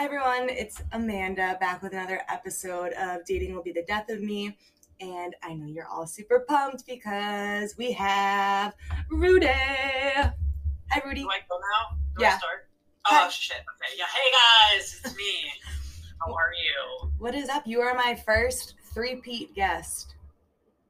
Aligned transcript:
Hi 0.00 0.06
everyone, 0.06 0.48
it's 0.48 0.82
Amanda 0.92 1.58
back 1.60 1.82
with 1.82 1.92
another 1.92 2.22
episode 2.30 2.94
of 2.94 3.22
Dating 3.26 3.54
Will 3.54 3.62
Be 3.62 3.70
the 3.72 3.84
Death 3.86 4.08
of 4.08 4.22
Me. 4.22 4.56
And 4.98 5.36
I 5.42 5.52
know 5.52 5.66
you're 5.66 5.88
all 5.88 6.06
super 6.06 6.46
pumped 6.48 6.86
because 6.86 7.76
we 7.76 7.92
have 7.92 8.72
Rudy. 9.10 9.46
Hi 9.46 10.32
Rudy. 11.04 11.20
Do 11.20 11.28
I 11.28 11.40
go 11.50 11.58
now? 11.58 11.98
Do 12.16 12.22
Yeah. 12.24 12.32
I 12.32 12.38
start? 12.38 12.68
Hi. 13.04 13.26
Oh 13.26 13.28
shit. 13.28 13.58
Okay. 13.58 13.98
Yeah. 13.98 14.06
Hey 14.06 14.30
guys, 14.78 15.02
it's 15.04 15.14
me. 15.18 15.52
How 16.24 16.32
are 16.32 16.54
you? 16.54 17.10
What 17.18 17.34
is 17.34 17.50
up? 17.50 17.66
You 17.66 17.82
are 17.82 17.94
my 17.94 18.14
first 18.24 18.76
three-peat 18.94 19.54
guest. 19.54 20.14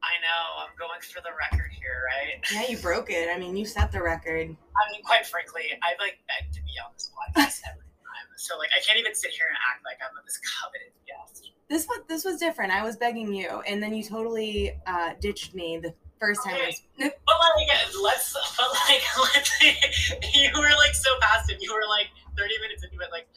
I 0.04 0.12
know 0.22 0.62
I'm 0.62 0.70
going 0.78 1.00
for 1.00 1.20
the 1.20 1.30
record 1.50 1.72
here, 1.72 2.04
right? 2.06 2.40
Yeah, 2.54 2.70
you 2.72 2.80
broke 2.80 3.10
it. 3.10 3.28
I 3.28 3.36
mean, 3.40 3.56
you 3.56 3.66
set 3.66 3.90
the 3.90 4.02
record. 4.04 4.46
I 4.46 4.92
mean, 4.92 5.02
quite 5.02 5.26
frankly, 5.26 5.64
I 5.82 6.00
like 6.00 6.20
beg 6.28 6.52
to 6.52 6.60
be 6.62 6.70
on 6.86 6.92
this 6.94 7.10
podcast. 7.10 7.60
So 8.40 8.56
like, 8.56 8.70
I 8.74 8.80
can't 8.80 8.98
even 8.98 9.14
sit 9.14 9.30
here 9.30 9.46
and 9.48 9.56
act 9.68 9.84
like 9.84 9.98
I'm 10.00 10.16
this 10.24 10.40
coveted 10.40 10.92
guest. 11.06 11.52
This 11.68 11.86
was 11.86 12.00
this 12.08 12.24
was 12.24 12.40
different. 12.40 12.72
I 12.72 12.82
was 12.82 12.96
begging 12.96 13.32
you, 13.32 13.60
and 13.68 13.82
then 13.82 13.94
you 13.94 14.02
totally 14.02 14.80
uh, 14.86 15.12
ditched 15.20 15.54
me 15.54 15.78
the 15.78 15.94
first 16.18 16.42
time. 16.42 16.56
I 16.56 16.66
was, 16.66 16.82
But 16.98 17.36
like, 17.36 17.68
let's. 18.02 18.32
But 18.56 18.68
like, 18.88 19.02
let's. 19.34 19.60
you 20.34 20.50
were 20.56 20.72
like 20.76 20.94
so 20.94 21.10
passive. 21.20 21.58
You 21.60 21.72
were 21.72 21.86
like 21.88 22.08
30 22.36 22.54
minutes 22.62 22.82
into 22.82 22.96
it, 22.96 23.08
like, 23.12 23.28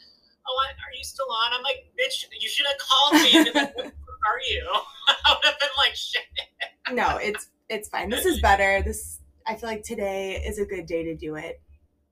oh, 0.48 0.54
what? 0.54 0.70
Are 0.70 0.94
you 0.96 1.04
still 1.04 1.26
on? 1.30 1.52
I'm 1.52 1.62
like, 1.62 1.84
bitch, 2.00 2.24
you 2.40 2.48
should 2.48 2.66
have 2.66 2.78
called 2.78 3.14
me. 3.22 3.36
And 3.36 3.44
been 3.44 3.54
like, 3.54 3.76
"Where 3.76 3.86
are 3.86 4.40
you? 4.48 4.66
I 5.24 5.34
would 5.36 5.44
have 5.44 5.60
been 5.60 5.74
like, 5.76 5.94
shit. 5.94 6.22
no, 6.92 7.18
it's 7.18 7.50
it's 7.68 7.88
fine. 7.90 8.08
This 8.08 8.24
is 8.24 8.40
better. 8.40 8.82
This 8.82 9.20
I 9.46 9.54
feel 9.54 9.68
like 9.68 9.82
today 9.82 10.42
is 10.44 10.58
a 10.58 10.64
good 10.64 10.86
day 10.86 11.04
to 11.04 11.14
do 11.14 11.36
it. 11.36 11.60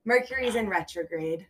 Mercury's 0.04 0.56
in 0.56 0.68
retrograde. 0.68 1.46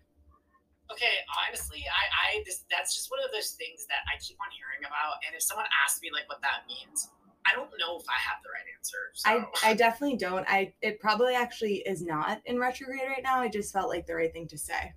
Okay, 0.93 1.17
honestly, 1.49 1.85
I, 1.89 2.37
I 2.39 2.43
this 2.45 2.65
that's 2.71 2.95
just 2.95 3.11
one 3.11 3.21
of 3.25 3.33
those 3.33 3.53
things 3.53 3.87
that 3.89 4.05
I 4.13 4.19
keep 4.21 4.37
on 4.41 4.49
hearing 4.53 4.85
about. 4.85 5.19
And 5.27 5.35
if 5.35 5.43
someone 5.43 5.67
asks 5.85 6.01
me 6.03 6.11
like 6.13 6.29
what 6.29 6.41
that 6.43 6.69
means, 6.69 7.11
I 7.49 7.55
don't 7.57 7.71
know 7.81 7.97
if 7.99 8.05
I 8.09 8.19
have 8.21 8.39
the 8.45 8.51
right 8.53 8.69
answer. 8.77 9.03
So. 9.15 9.25
I 9.65 9.71
I 9.71 9.75
definitely 9.75 10.17
don't. 10.17 10.45
I 10.49 10.73
it 10.83 11.01
probably 11.01 11.35
actually 11.35 11.77
is 11.87 12.03
not 12.03 12.41
in 12.47 12.59
retrograde 12.59 13.09
right 13.09 13.23
now. 13.23 13.41
I 13.41 13.49
just 13.49 13.73
felt 13.73 13.89
like 13.89 14.07
the 14.07 14.15
right 14.15 14.33
thing 14.33 14.47
to 14.49 14.59
say. 14.59 14.93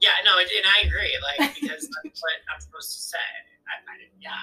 yeah, 0.00 0.10
no, 0.24 0.38
and 0.38 0.48
I 0.66 0.86
agree. 0.86 1.16
Like 1.38 1.54
because 1.54 1.88
that's 1.88 2.20
what 2.22 2.36
I'm 2.52 2.60
supposed 2.60 2.92
to 2.92 3.00
say. 3.00 3.26
I, 3.68 3.92
I, 3.92 3.96
yeah. 4.20 4.34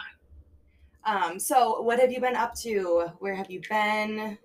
Um. 1.06 1.40
So 1.40 1.82
what 1.82 2.00
have 2.00 2.12
you 2.12 2.20
been 2.20 2.36
up 2.36 2.56
to? 2.62 3.12
Where 3.20 3.36
have 3.36 3.50
you 3.52 3.62
been? 3.70 4.38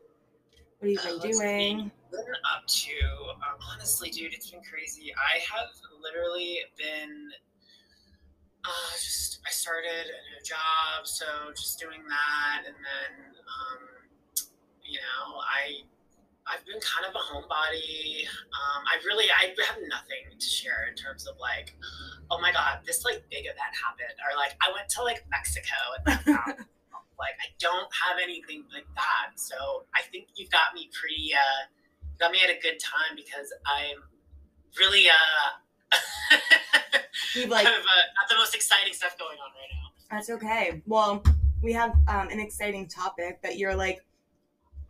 What 0.79 0.83
have 0.83 0.91
you 0.91 0.99
Uh, 1.01 1.19
been 1.21 1.31
doing? 1.31 1.91
Been 2.13 2.37
up 2.45 2.67
to? 2.69 2.93
Um, 3.41 3.59
honestly, 3.73 4.11
dude, 4.11 4.35
it's 4.35 4.51
been 4.51 4.61
crazy. 4.63 5.13
I 5.17 5.41
have 5.49 5.73
literally 6.05 6.61
been 6.77 7.33
uh, 8.65 8.93
just 8.95 9.41
I 9.47 9.51
started 9.51 10.07
a 10.07 10.21
new 10.31 10.41
job, 10.45 11.03
so 11.05 11.25
just 11.57 11.81
doing 11.81 12.05
that, 12.07 12.63
and 12.69 12.77
then 12.77 13.13
um, 13.35 13.81
you 14.85 15.01
know 15.01 15.41
I 15.41 15.83
I've 16.47 16.65
been 16.67 16.79
kind 16.79 17.09
of 17.09 17.15
a 17.17 17.23
homebody. 17.33 18.29
Um, 18.29 18.81
I 18.87 19.01
really 19.07 19.27
I 19.33 19.51
have 19.67 19.81
nothing 19.89 20.39
to 20.39 20.47
share 20.47 20.87
in 20.87 20.95
terms 20.95 21.27
of 21.27 21.35
like, 21.41 21.75
oh 22.31 22.39
my 22.41 22.53
god, 22.53 22.85
this 22.87 23.05
like 23.05 23.25
big 23.31 23.49
event 23.51 23.73
happened, 23.73 24.15
or 24.21 24.37
like 24.37 24.55
I 24.63 24.71
went 24.71 24.89
to 25.01 25.03
like 25.03 25.25
Mexico 25.31 25.75
and 25.97 26.05
like, 26.07 26.59
like 27.19 27.37
I 27.41 27.51
don't 27.59 27.91
have 27.91 28.21
anything 28.23 28.65
like 28.73 28.87
that. 28.95 29.41
So 29.41 29.87
I 29.95 30.03
think 30.13 30.29
you've 30.37 30.51
got 30.51 30.75
me 30.75 30.91
pretty 30.95 31.35
uh 31.35 31.67
got 32.19 32.33
me 32.33 32.39
at 32.43 32.51
a 32.51 32.59
good 32.61 32.79
time 32.79 33.17
because 33.17 33.53
I'm 33.67 33.99
really 34.79 35.07
uh 35.09 35.63
like 37.49 37.65
kind 37.65 37.77
of 37.77 37.83
uh, 37.83 38.05
got 38.21 38.29
the 38.29 38.37
most 38.37 38.55
exciting 38.55 38.93
stuff 38.93 39.17
going 39.19 39.39
on 39.39 39.51
right 39.51 39.71
now. 39.73 40.17
That's 40.17 40.31
okay. 40.31 40.83
Well, 40.87 41.23
we 41.63 41.73
have 41.73 41.91
um, 42.09 42.29
an 42.29 42.41
exciting 42.41 42.89
topic 42.89 43.41
that 43.43 43.57
you're 43.59 43.75
like, 43.75 44.05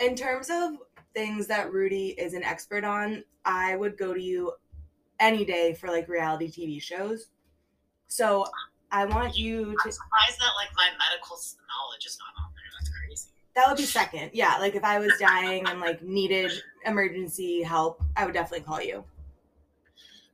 in 0.00 0.16
terms 0.16 0.50
of 0.50 0.78
things 1.14 1.46
that 1.48 1.72
Rudy 1.72 2.08
is 2.18 2.34
an 2.34 2.42
expert 2.42 2.84
on, 2.84 3.24
I 3.44 3.76
would 3.76 3.98
go 3.98 4.14
to 4.14 4.20
you 4.20 4.52
any 5.20 5.44
day 5.44 5.74
for 5.74 5.88
like 5.88 6.08
reality 6.08 6.50
TV 6.50 6.82
shows. 6.82 7.26
So 8.08 8.46
I 8.90 9.04
want 9.06 9.36
you 9.36 9.70
I'm 9.70 9.76
to, 9.84 9.92
surprised 9.92 10.38
that 10.40 10.52
like 10.56 10.70
my 10.76 10.88
medical 10.98 11.36
knowledge 11.36 12.06
is 12.06 12.18
not 12.18 12.44
on 12.44 12.51
there. 12.51 12.51
That's 12.51 12.51
crazy. 12.51 12.51
That 13.54 13.68
would 13.68 13.76
be 13.76 13.84
second. 13.84 14.30
Yeah. 14.32 14.56
Like 14.58 14.74
if 14.74 14.84
I 14.84 14.98
was 14.98 15.12
dying 15.20 15.66
and 15.66 15.80
like 15.80 16.02
needed 16.02 16.52
emergency 16.86 17.62
help, 17.62 18.02
I 18.16 18.24
would 18.24 18.34
definitely 18.34 18.64
call 18.64 18.82
you. 18.82 19.04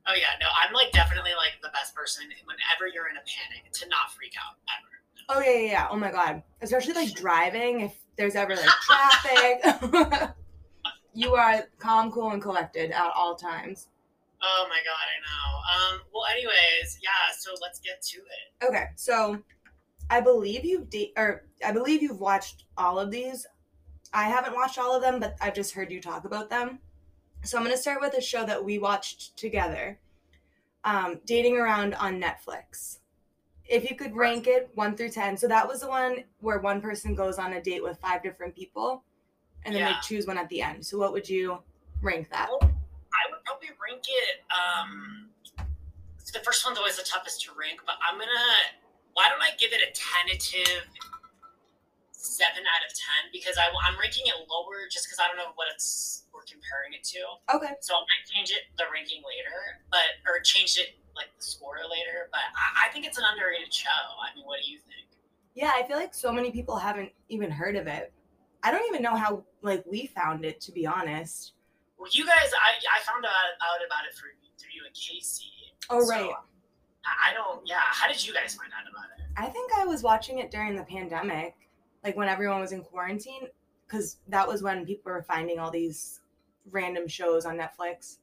Oh 0.07 0.15
yeah, 0.15 0.33
no, 0.41 0.47
I'm 0.57 0.73
like 0.73 0.91
definitely 0.91 1.31
like 1.37 1.61
the 1.61 1.69
best 1.69 1.93
person 1.93 2.23
whenever 2.45 2.91
you're 2.91 3.09
in 3.09 3.17
a 3.17 3.25
panic 3.29 3.71
to 3.73 3.87
not 3.89 4.11
freak 4.11 4.33
out 4.43 4.55
ever. 4.67 4.89
Oh, 5.31 5.41
yeah, 5.41 5.59
yeah, 5.59 5.71
yeah. 5.71 5.87
Oh 5.91 5.95
my 5.95 6.11
God. 6.11 6.41
Especially 6.61 6.93
like 6.93 7.13
driving, 7.13 7.81
if 7.81 7.95
there's 8.17 8.35
ever 8.35 8.55
like 8.55 8.65
traffic. 8.65 10.31
you 11.13 11.35
are 11.35 11.63
calm, 11.77 12.11
cool, 12.11 12.31
and 12.31 12.41
collected 12.41 12.89
at 12.91 13.11
all 13.15 13.35
times. 13.35 13.87
Oh 14.41 14.65
my 14.69 14.79
god, 14.85 15.05
I 15.05 15.17
know. 15.27 15.95
Um, 15.97 16.01
well, 16.13 16.23
anyways, 16.31 16.99
yeah. 17.03 17.35
So 17.37 17.51
let's 17.61 17.79
get 17.79 18.01
to 18.01 18.17
it. 18.17 18.67
Okay, 18.67 18.85
so 18.95 19.39
I 20.09 20.21
believe 20.21 20.65
you've 20.65 20.89
de- 20.89 21.13
or 21.17 21.45
I 21.65 21.71
believe 21.71 22.01
you've 22.01 22.19
watched 22.19 22.65
all 22.77 22.99
of 22.99 23.11
these. 23.11 23.45
I 24.13 24.23
haven't 24.23 24.55
watched 24.55 24.79
all 24.79 24.95
of 24.95 25.01
them, 25.01 25.19
but 25.19 25.35
I've 25.39 25.53
just 25.53 25.73
heard 25.73 25.91
you 25.91 26.01
talk 26.01 26.25
about 26.25 26.49
them. 26.49 26.79
So 27.43 27.57
I'm 27.57 27.63
going 27.63 27.75
to 27.75 27.81
start 27.81 28.01
with 28.01 28.15
a 28.15 28.21
show 28.21 28.45
that 28.45 28.63
we 28.63 28.79
watched 28.79 29.37
together, 29.37 29.99
um, 30.83 31.21
Dating 31.25 31.57
Around 31.57 31.93
on 31.95 32.19
Netflix. 32.19 32.97
If 33.65 33.89
you 33.89 33.95
could 33.95 34.15
rank 34.15 34.47
it 34.47 34.69
one 34.73 34.97
through 34.97 35.11
ten, 35.11 35.37
so 35.37 35.47
that 35.47 35.67
was 35.67 35.81
the 35.81 35.87
one 35.87 36.23
where 36.39 36.59
one 36.59 36.81
person 36.81 37.13
goes 37.13 37.37
on 37.37 37.53
a 37.53 37.61
date 37.61 37.83
with 37.83 37.99
five 37.99 38.23
different 38.23 38.55
people, 38.55 39.03
and 39.63 39.75
then 39.75 39.81
Yeah. 39.83 39.93
they 39.93 39.99
choose 40.01 40.25
one 40.25 40.39
at 40.39 40.49
the 40.49 40.61
end. 40.63 40.83
So 40.85 40.97
what 40.97 41.13
would 41.13 41.29
you 41.29 41.61
rank 42.01 42.29
that? 42.31 42.49
I 42.49 43.31
would 43.31 43.43
probably 43.45 43.69
rank 43.87 44.03
it. 44.07 44.41
Um, 44.49 45.29
so 46.17 46.37
the 46.37 46.43
first 46.43 46.65
one's 46.65 46.79
always 46.79 46.97
the 46.97 47.03
toughest 47.03 47.41
to 47.43 47.51
rank, 47.53 47.81
but 47.85 47.95
I'm 48.05 48.17
gonna. 48.17 48.31
Why 49.19 49.27
don't 49.27 49.43
I 49.43 49.51
give 49.59 49.75
it 49.75 49.83
a 49.83 49.91
tentative 49.91 50.87
seven 52.15 52.63
out 52.63 52.87
of 52.87 52.95
ten? 52.95 53.27
Because 53.35 53.59
I, 53.59 53.67
I'm 53.83 53.99
ranking 53.99 54.23
it 54.31 54.47
lower 54.47 54.87
just 54.87 55.11
because 55.11 55.19
I 55.19 55.27
don't 55.27 55.35
know 55.35 55.51
what 55.59 55.67
it's 55.67 56.23
we're 56.31 56.47
comparing 56.47 56.95
it 56.95 57.03
to. 57.19 57.19
Okay, 57.51 57.75
So 57.83 57.99
I 57.99 58.07
might 58.07 58.23
change 58.31 58.55
it 58.55 58.71
the 58.79 58.87
ranking 58.87 59.19
later, 59.27 59.83
but 59.91 60.23
or 60.23 60.39
change 60.39 60.79
it 60.79 60.95
like 61.19 61.27
the 61.35 61.43
score 61.43 61.83
later. 61.83 62.31
But 62.31 62.47
I, 62.55 62.87
I 62.87 62.93
think 62.95 63.03
it's 63.03 63.19
an 63.19 63.27
underrated 63.27 63.75
show. 63.75 63.91
I 63.91 64.31
mean, 64.39 64.47
what 64.47 64.63
do 64.63 64.71
you 64.71 64.79
think? 64.87 65.11
Yeah, 65.51 65.75
I 65.75 65.83
feel 65.83 65.99
like 65.99 66.15
so 66.15 66.31
many 66.31 66.49
people 66.49 66.79
haven't 66.79 67.11
even 67.27 67.51
heard 67.51 67.75
of 67.75 67.91
it. 67.91 68.15
I 68.63 68.71
don't 68.71 68.87
even 68.87 69.03
know 69.03 69.19
how 69.19 69.43
like 69.59 69.83
we 69.83 70.07
found 70.15 70.47
it 70.47 70.63
to 70.63 70.71
be 70.71 70.87
honest. 70.87 71.59
Well, 71.99 72.07
you 72.15 72.23
guys, 72.23 72.55
I, 72.55 72.79
I 72.87 73.03
found 73.03 73.25
out, 73.27 73.35
out 73.67 73.83
about 73.83 74.07
it 74.07 74.15
through, 74.15 74.39
through 74.55 74.71
you 74.71 74.87
and 74.87 74.95
Casey. 74.95 75.51
Oh 75.89 75.99
So, 75.99 76.07
right. 76.07 76.31
I 77.23 77.33
don't. 77.33 77.65
Yeah. 77.65 77.77
How 77.79 78.07
did 78.07 78.25
you 78.25 78.33
guys 78.33 78.55
find 78.55 78.71
out 78.73 78.89
about 78.89 79.05
it? 79.17 79.25
I 79.37 79.47
think 79.49 79.71
I 79.77 79.85
was 79.85 80.03
watching 80.03 80.39
it 80.39 80.51
during 80.51 80.75
the 80.75 80.83
pandemic, 80.83 81.55
like 82.03 82.17
when 82.17 82.27
everyone 82.27 82.59
was 82.59 82.71
in 82.71 82.81
quarantine 82.81 83.47
cuz 83.87 84.17
that 84.27 84.47
was 84.47 84.61
when 84.61 84.85
people 84.85 85.11
were 85.11 85.23
finding 85.23 85.57
all 85.57 85.71
these 85.71 86.21
random 86.69 87.07
shows 87.07 87.45
on 87.45 87.57
Netflix. 87.57 88.17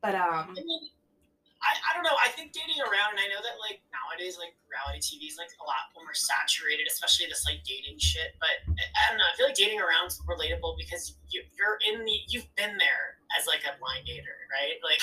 But 0.00 0.14
um 0.14 0.54
I 0.58 0.62
mean, 0.62 0.90
I, 1.62 1.78
I 1.78 1.90
don't 1.94 2.02
know. 2.02 2.18
I 2.18 2.28
think 2.34 2.50
dating 2.50 2.82
around, 2.82 3.14
and 3.14 3.22
I 3.22 3.30
know 3.30 3.38
that 3.38 3.54
like 3.62 3.78
nowadays, 3.94 4.34
like 4.34 4.58
reality 4.66 4.98
TV 4.98 5.30
is 5.30 5.38
like 5.38 5.54
a 5.62 5.66
lot 5.66 5.94
more 5.94 6.10
saturated, 6.10 6.90
especially 6.90 7.30
this 7.30 7.46
like 7.46 7.62
dating 7.62 8.02
shit. 8.02 8.34
But 8.42 8.66
I, 8.66 8.82
I 8.82 9.02
don't 9.08 9.18
know. 9.18 9.28
I 9.30 9.34
feel 9.38 9.46
like 9.46 9.54
dating 9.54 9.78
around's 9.78 10.18
relatable 10.26 10.74
because 10.74 11.14
you, 11.30 11.46
you're 11.54 11.78
in 11.86 12.02
the, 12.02 12.16
you've 12.26 12.50
been 12.58 12.74
there 12.82 13.21
as 13.38 13.46
like 13.46 13.62
a 13.64 13.72
blind 13.78 14.06
dater, 14.06 14.36
right? 14.50 14.76
Like 14.82 15.00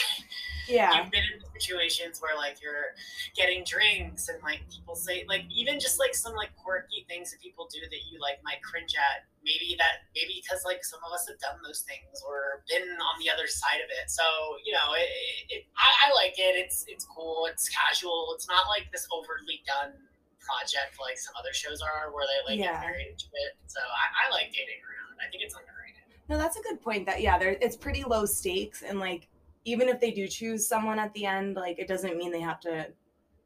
yeah. 0.68 0.94
you've 1.02 1.10
been 1.10 1.26
in 1.26 1.42
situations 1.58 2.22
where 2.22 2.38
like 2.38 2.62
you're 2.62 2.94
getting 3.34 3.64
drinks 3.66 4.30
and 4.30 4.38
like 4.44 4.62
people 4.70 4.94
say 4.94 5.26
like 5.28 5.42
even 5.50 5.80
just 5.80 5.98
like 5.98 6.14
some 6.14 6.36
like 6.38 6.54
quirky 6.62 7.06
things 7.10 7.32
that 7.34 7.42
people 7.42 7.66
do 7.74 7.82
that 7.90 8.02
you 8.12 8.22
like 8.22 8.38
might 8.46 8.62
cringe 8.62 8.94
at 8.94 9.26
maybe 9.42 9.74
that 9.82 10.06
maybe 10.14 10.38
because 10.46 10.62
like 10.68 10.86
some 10.86 11.02
of 11.02 11.10
us 11.10 11.26
have 11.26 11.42
done 11.42 11.58
those 11.66 11.82
things 11.90 12.22
or 12.22 12.62
been 12.70 12.86
on 12.86 13.16
the 13.18 13.32
other 13.34 13.48
side 13.50 13.82
of 13.82 13.90
it. 13.90 14.14
So 14.14 14.22
you 14.62 14.70
know 14.78 14.94
it, 14.94 15.10
it, 15.50 15.62
I, 15.74 15.90
I 16.06 16.14
like 16.14 16.38
it. 16.38 16.54
It's 16.54 16.86
it's 16.86 17.06
cool. 17.10 17.50
It's 17.50 17.66
casual. 17.74 18.30
It's 18.38 18.46
not 18.46 18.70
like 18.70 18.92
this 18.94 19.10
overly 19.10 19.66
done 19.66 19.98
project 20.40 20.98
like 21.02 21.18
some 21.18 21.34
other 21.38 21.54
shows 21.54 21.82
are 21.82 22.14
where 22.14 22.26
they 22.30 22.40
like 22.46 22.58
Yeah. 22.62 22.78
get 22.78 22.90
married 22.94 23.10
into 23.12 23.28
it 23.46 23.54
so 23.68 23.82
I, 23.84 24.06
I 24.30 24.34
like 24.34 24.50
dating 24.54 24.82
around. 24.86 25.18
I 25.20 25.28
think 25.30 25.44
it's 25.44 25.54
underrated 25.54 25.89
No, 26.30 26.38
that's 26.38 26.58
a 26.58 26.62
good 26.62 26.82
point 26.82 27.06
that 27.08 27.22
yeah, 27.22 27.38
there 27.38 27.58
it's 27.62 27.76
pretty 27.76 28.04
low 28.04 28.26
stakes 28.26 28.84
and 28.84 29.00
like 29.00 29.28
even 29.66 29.90
if 29.90 30.00
they 30.00 30.12
do 30.12 30.28
choose 30.28 30.68
someone 30.68 31.00
at 31.00 31.14
the 31.14 31.26
end, 31.26 31.56
like 31.56 31.80
it 31.80 31.88
doesn't 31.88 32.18
mean 32.18 32.32
they 32.32 32.40
have 32.42 32.60
to 32.62 32.88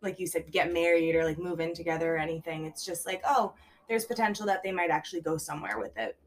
like 0.02 0.20
you 0.20 0.28
said 0.28 0.52
get 0.52 0.72
married 0.74 1.16
or 1.16 1.24
like 1.24 1.40
move 1.40 1.60
in 1.60 1.74
together 1.74 2.16
or 2.16 2.18
anything. 2.18 2.66
It's 2.66 2.86
just 2.86 3.06
like, 3.06 3.22
oh, 3.26 3.54
there's 3.88 4.06
potential 4.06 4.46
that 4.48 4.62
they 4.64 4.72
might 4.72 4.90
actually 4.90 5.22
go 5.22 5.38
somewhere 5.38 5.80
with 5.80 5.98
it. 5.98 6.18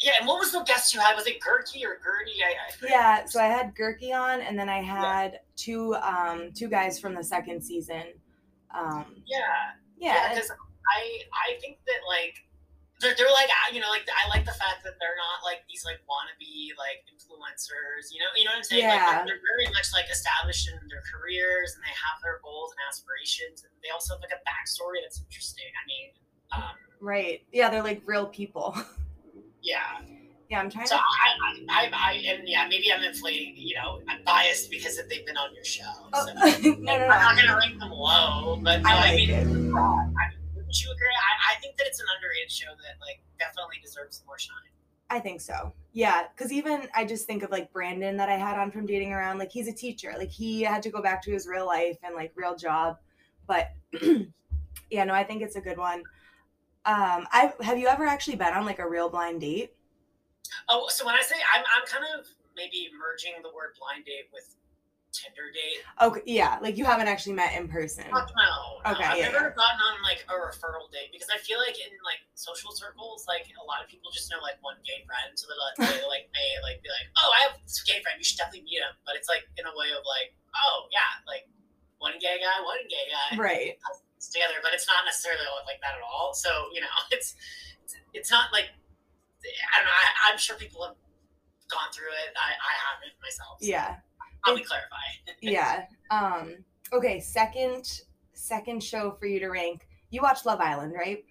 yeah 0.00 0.12
and 0.18 0.28
what 0.28 0.38
was 0.38 0.52
the 0.52 0.62
guest 0.64 0.92
you 0.94 1.00
had 1.00 1.14
was 1.14 1.26
it 1.26 1.36
Gertie 1.42 1.84
or 1.84 1.96
Gertie 1.96 2.42
I, 2.44 2.52
I. 2.52 2.88
Yeah, 2.90 3.24
so 3.24 3.40
I 3.40 3.46
had 3.46 3.74
Gurky 3.74 4.12
on, 4.14 4.40
and 4.42 4.58
then 4.58 4.68
I 4.68 4.82
had 4.82 5.40
two 5.56 5.94
um 5.96 6.52
two 6.54 6.68
guys 6.68 6.98
from 6.98 7.14
the 7.14 7.24
second 7.24 7.62
season. 7.62 8.04
Um, 8.74 9.06
Yeah. 9.26 9.38
yeah, 9.98 10.28
because 10.34 10.50
I 10.50 11.20
I 11.32 11.58
think 11.60 11.78
that 11.86 12.00
like 12.06 12.34
they're, 13.00 13.14
they're 13.16 13.30
like 13.32 13.48
ah, 13.52 13.68
you 13.72 13.80
know 13.80 13.90
like 13.90 14.08
I 14.08 14.28
like 14.28 14.44
the 14.44 14.56
fact 14.56 14.80
that 14.84 14.96
they're 15.00 15.18
not 15.20 15.44
like 15.44 15.64
these 15.68 15.84
like 15.84 16.00
wannabe 16.08 16.72
like 16.80 17.04
influencers 17.12 18.08
you 18.12 18.20
know 18.20 18.30
you 18.36 18.44
know 18.44 18.52
what 18.56 18.58
I'm 18.58 18.64
saying 18.64 18.82
Yeah. 18.84 19.22
they're, 19.24 19.36
they're 19.36 19.44
very 19.44 19.68
much 19.74 19.92
like 19.92 20.06
established 20.10 20.68
in 20.68 20.76
their 20.88 21.02
careers 21.12 21.74
and 21.76 21.84
they 21.84 21.92
have 21.92 22.18
their 22.22 22.40
goals 22.42 22.72
and 22.72 22.80
aspirations 22.88 23.62
and 23.64 23.72
they 23.84 23.90
also 23.92 24.14
have 24.14 24.22
like 24.24 24.32
a 24.32 24.40
backstory 24.48 25.04
that's 25.04 25.20
interesting 25.20 25.68
I 25.76 25.84
mean 25.86 26.06
um 26.56 26.74
right. 27.00 27.42
Yeah, 27.52 27.68
they're 27.70 27.82
like 27.84 28.02
real 28.06 28.26
people. 28.26 28.76
yeah 29.62 30.00
yeah, 30.48 30.60
I'm 30.60 30.70
trying 30.70 30.86
so 30.86 30.94
to. 30.94 31.02
I 31.02 31.58
I, 31.68 31.90
I 31.90 31.90
I 31.92 32.12
and 32.32 32.48
yeah 32.48 32.66
maybe 32.68 32.92
I'm 32.92 33.02
inflating 33.02 33.54
you 33.56 33.74
know 33.74 34.00
I'm 34.08 34.22
biased 34.24 34.70
because 34.70 34.96
that 34.96 35.08
they've 35.10 35.26
been 35.26 35.36
on 35.36 35.52
your 35.54 35.64
show 35.64 35.82
Oh, 36.12 36.24
so. 36.26 36.32
no, 36.70 36.74
no, 36.78 36.92
I'm 36.92 37.08
not 37.08 37.36
gonna 37.36 37.56
rank 37.56 37.78
them 37.80 37.90
low 37.90 38.58
but 38.62 38.80
no, 38.82 38.88
I 38.88 39.10
I, 39.12 39.16
mean 39.16 39.30
it. 39.30 39.46
I 40.66 40.68
would 40.68 40.80
you 40.80 40.90
agree? 40.90 41.06
I, 41.06 41.54
I 41.56 41.60
think 41.60 41.76
that 41.76 41.86
it's 41.86 42.00
an 42.00 42.06
underrated 42.16 42.50
show 42.50 42.66
that 42.66 43.00
like 43.00 43.22
definitely 43.38 43.76
deserves 43.82 44.22
more 44.26 44.38
shine. 44.38 44.56
I 45.08 45.20
think 45.20 45.40
so. 45.40 45.72
Yeah, 45.92 46.24
because 46.34 46.52
even 46.52 46.88
I 46.94 47.04
just 47.04 47.26
think 47.26 47.42
of 47.42 47.50
like 47.50 47.72
Brandon 47.72 48.16
that 48.16 48.28
I 48.28 48.36
had 48.36 48.58
on 48.58 48.70
from 48.70 48.86
dating 48.86 49.12
around. 49.12 49.38
Like 49.38 49.52
he's 49.52 49.68
a 49.68 49.72
teacher. 49.72 50.12
Like 50.18 50.30
he 50.30 50.62
had 50.62 50.82
to 50.82 50.90
go 50.90 51.00
back 51.00 51.22
to 51.22 51.30
his 51.30 51.46
real 51.46 51.66
life 51.66 51.96
and 52.02 52.14
like 52.14 52.32
real 52.34 52.56
job. 52.56 52.96
But 53.46 53.70
yeah, 54.90 55.04
no, 55.04 55.14
I 55.14 55.22
think 55.22 55.42
it's 55.42 55.56
a 55.56 55.60
good 55.60 55.78
one. 55.78 56.02
Um, 56.84 57.26
I 57.32 57.52
have 57.60 57.78
you 57.78 57.86
ever 57.86 58.06
actually 58.06 58.36
been 58.36 58.52
on 58.52 58.64
like 58.64 58.80
a 58.80 58.88
real 58.88 59.08
blind 59.08 59.40
date? 59.40 59.74
Oh, 60.68 60.86
so 60.88 61.06
when 61.06 61.14
I 61.14 61.22
say 61.22 61.36
I'm, 61.54 61.64
I'm 61.76 61.86
kind 61.86 62.04
of 62.18 62.26
maybe 62.56 62.90
merging 62.98 63.34
the 63.42 63.48
word 63.54 63.76
blind 63.78 64.04
date 64.04 64.28
with 64.32 64.56
Tinder 65.12 65.50
date. 65.52 65.82
Okay, 66.02 66.22
yeah, 66.26 66.58
like 66.60 66.76
you 66.76 66.84
haven't 66.84 67.08
actually 67.08 67.34
met 67.34 67.56
in 67.58 67.68
person. 67.68 68.04
Fuck 68.10 68.30
no. 68.36 68.75
Okay, 68.86 69.02
I've 69.02 69.18
yeah, 69.18 69.34
never 69.34 69.50
gotten 69.50 69.80
on 69.82 69.98
like 70.06 70.22
a 70.30 70.36
referral 70.38 70.86
date 70.94 71.10
because 71.10 71.26
I 71.26 71.42
feel 71.42 71.58
like 71.58 71.74
in 71.74 71.90
like 72.06 72.22
social 72.38 72.70
circles, 72.70 73.26
like 73.26 73.50
a 73.50 73.64
lot 73.66 73.82
of 73.82 73.90
people 73.90 74.14
just 74.14 74.30
know 74.30 74.38
like 74.38 74.62
one 74.62 74.78
gay 74.86 75.02
friend, 75.02 75.34
so 75.34 75.50
they're 75.50 75.58
like, 75.58 75.74
they 75.90 76.06
like 76.06 76.30
may 76.30 76.54
like 76.62 76.78
be 76.86 76.90
like, 76.94 77.10
oh, 77.18 77.34
I 77.34 77.50
have 77.50 77.58
this 77.66 77.82
gay 77.82 77.98
friend, 77.98 78.14
you 78.14 78.22
should 78.22 78.38
definitely 78.38 78.62
meet 78.62 78.78
him. 78.78 78.94
But 79.02 79.18
it's 79.18 79.26
like 79.26 79.42
in 79.58 79.66
a 79.66 79.74
way 79.74 79.90
of 79.90 80.06
like, 80.06 80.38
oh 80.54 80.86
yeah, 80.94 81.18
like 81.26 81.50
one 81.98 82.14
gay 82.22 82.38
guy, 82.38 82.56
one 82.62 82.78
gay 82.86 83.06
guy. 83.10 83.28
Right. 83.34 83.74
It's 84.14 84.30
together, 84.30 84.62
but 84.62 84.70
it's 84.70 84.86
not 84.86 85.02
necessarily 85.02 85.42
like 85.66 85.82
that 85.82 85.98
at 85.98 86.04
all. 86.06 86.30
So 86.30 86.70
you 86.70 86.78
know, 86.78 86.94
it's 87.14 87.34
it's, 88.14 88.30
not 88.30 88.54
like 88.54 88.70
I 88.70 89.74
don't 89.82 89.90
know. 89.90 89.98
I, 89.98 90.30
I'm 90.30 90.38
sure 90.38 90.54
people 90.54 90.86
have 90.86 90.94
gone 91.66 91.90
through 91.90 92.14
it. 92.22 92.30
I, 92.38 92.54
I 92.54 92.72
haven't 92.86 93.18
myself. 93.18 93.58
So 93.58 93.66
Yeah. 93.66 93.98
Probably 94.46 94.62
clarify. 94.62 95.10
Yeah. 95.42 95.86
Um, 96.10 96.64
okay, 96.92 97.20
second 97.20 98.05
second 98.36 98.82
show 98.82 99.12
for 99.18 99.26
you 99.26 99.40
to 99.40 99.48
rank. 99.48 99.88
You 100.10 100.22
watch 100.22 100.44
Love 100.44 100.60
Island, 100.60 100.94
right? 100.94 101.24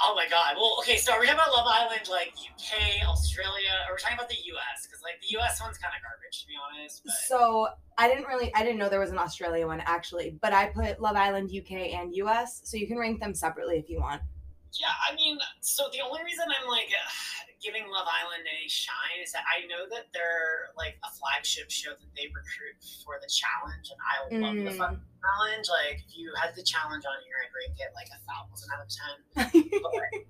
Oh 0.00 0.14
my 0.14 0.28
god. 0.28 0.54
Well, 0.56 0.76
okay. 0.78 0.96
So 0.96 1.12
are 1.12 1.20
we 1.20 1.26
talking 1.26 1.40
about 1.40 1.52
Love 1.52 1.66
Island, 1.66 2.08
like 2.08 2.28
UK, 2.38 3.06
Australia, 3.08 3.74
or 3.86 3.90
are 3.90 3.94
we're 3.94 3.98
talking 3.98 4.16
about 4.16 4.28
the 4.28 4.36
US? 4.36 4.86
Because 4.86 5.02
like 5.02 5.20
the 5.20 5.36
US 5.38 5.60
one's 5.60 5.76
kind 5.76 5.92
of 5.96 6.02
garbage, 6.02 6.42
to 6.42 6.46
be 6.46 6.54
honest. 6.54 7.02
But 7.04 7.14
So 7.26 7.68
I 7.98 8.08
didn't 8.08 8.26
really 8.26 8.54
I 8.54 8.62
didn't 8.62 8.78
know 8.78 8.88
there 8.88 9.00
was 9.00 9.10
an 9.10 9.18
Australia 9.18 9.66
one 9.66 9.82
actually, 9.86 10.38
but 10.40 10.52
I 10.52 10.66
put 10.66 11.00
Love 11.00 11.16
Island 11.16 11.50
UK 11.50 11.94
and 11.98 12.14
US, 12.14 12.60
so 12.64 12.76
you 12.76 12.86
can 12.86 12.96
rank 12.96 13.20
them 13.20 13.34
separately 13.34 13.76
if 13.76 13.90
you 13.90 14.00
want. 14.00 14.22
yeah, 14.78 14.94
I 15.10 15.16
mean, 15.16 15.36
so 15.60 15.88
the 15.92 16.00
only 16.00 16.22
reason 16.22 16.44
I'm 16.46 16.68
like 16.68 16.90
giving 17.62 17.90
Love 17.90 18.06
Island 18.06 18.46
any 18.46 18.68
shine 18.68 19.18
is 19.22 19.32
that 19.32 19.42
I 19.50 19.66
know 19.66 19.88
that 19.90 20.06
they're 20.14 20.70
like 20.76 20.94
a 21.02 21.10
flagship 21.18 21.70
show 21.70 21.90
that 21.90 22.10
they 22.14 22.26
recruit 22.30 22.78
for 23.04 23.18
the 23.20 23.26
challenge, 23.30 23.90
and 23.90 23.98
I 23.98 24.14
love 24.38 24.56
the 24.62 24.70
Mm. 24.70 24.78
fucking 24.78 25.02
challenge. 25.22 25.66
Like, 25.68 25.98
if 26.06 26.16
you 26.16 26.32
had 26.40 26.54
the 26.54 26.62
challenge 26.62 27.02
on 27.04 27.18
here, 27.26 27.36
I'd 27.42 27.50
rank 27.54 27.74
it 27.82 27.90
like 27.98 28.10
a 28.14 28.20
thousand 28.26 28.68
out 28.70 28.82
of 28.86 28.90
ten. 28.94 29.70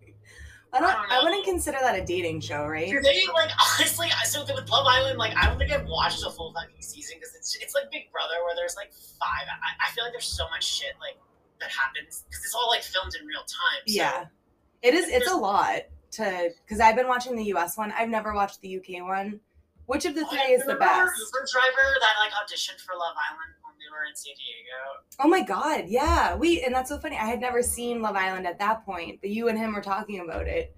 But, 0.70 0.76
I 0.76 0.80
don't 0.80 0.90
I 0.90 0.92
don't 1.08 1.12
I 1.12 1.25
wouldn't 1.25 1.46
consider 1.46 1.78
that 1.80 1.96
a 1.98 2.04
dating 2.04 2.40
show, 2.40 2.66
right? 2.66 2.92
They 3.02 3.25
like 3.32 3.50
honestly? 3.78 4.08
I- 4.12 4.24
So 4.26 4.44
with 4.44 4.69
Love 4.69 4.86
Island, 4.86 5.19
like 5.19 5.34
I 5.36 5.46
don't 5.46 5.56
think 5.58 5.72
I've 5.72 5.86
watched 5.86 6.20
the 6.20 6.31
full 6.31 6.52
fucking 6.52 6.82
season 6.82 7.16
because 7.19 7.34
it's 7.34 7.56
it's 7.56 7.74
like 7.74 7.90
Big 7.90 8.12
Brother 8.12 8.34
where 8.44 8.54
there's 8.54 8.76
like 8.76 8.92
five. 8.92 9.48
I, 9.48 9.88
I 9.88 9.90
feel 9.92 10.04
like 10.04 10.12
there's 10.12 10.26
so 10.28 10.44
much 10.50 10.64
shit 10.64 10.92
like 11.00 11.16
that 11.60 11.70
happens 11.70 12.24
because 12.28 12.44
it's 12.44 12.54
all 12.54 12.69
like 12.69 12.82
filmed 12.82 13.12
in 13.19 13.26
real 13.26 13.40
time. 13.48 13.81
So, 13.86 13.94
Yeah. 13.94 14.24
It 14.82 14.92
is 14.94 15.08
it's 15.08 15.31
a 15.31 15.34
lot 15.36 15.84
to 16.12 16.50
cuz 16.69 16.81
I've 16.81 16.96
been 16.96 17.08
watching 17.08 17.37
the 17.37 17.44
US 17.55 17.76
one. 17.76 17.93
I've 17.93 18.08
never 18.08 18.32
watched 18.34 18.60
the 18.60 18.76
UK 18.78 19.02
one. 19.02 19.40
Which 19.87 20.05
of 20.05 20.14
the 20.14 20.25
Oh, 20.25 20.28
three 20.28 20.52
is 20.52 20.64
the 20.66 20.75
best? 20.76 21.12
Uber 21.16 21.46
driver 21.50 21.87
that 22.00 22.14
like 22.20 22.32
auditioned 22.37 22.81
for 22.84 22.93
Love 22.94 23.16
Island 23.16 23.56
when 23.64 23.72
we 23.81 23.88
were 23.90 24.05
in 24.05 24.14
San 24.14 24.34
Diego. 24.37 24.81
Oh 25.20 25.28
my 25.28 25.40
god, 25.43 25.88
yeah. 25.88 26.34
We 26.37 26.60
and 26.62 26.75
that's 26.75 26.90
so 26.90 26.99
funny. 26.99 27.16
I 27.16 27.25
had 27.25 27.40
never 27.40 27.62
seen 27.62 28.02
Love 28.02 28.14
Island 28.16 28.46
at 28.46 28.58
that 28.58 28.84
point, 28.84 29.20
but 29.22 29.31
you 29.31 29.49
and 29.49 29.56
him 29.58 29.75
were 29.75 29.81
talking 29.81 30.20
about 30.20 30.46
it. 30.46 30.75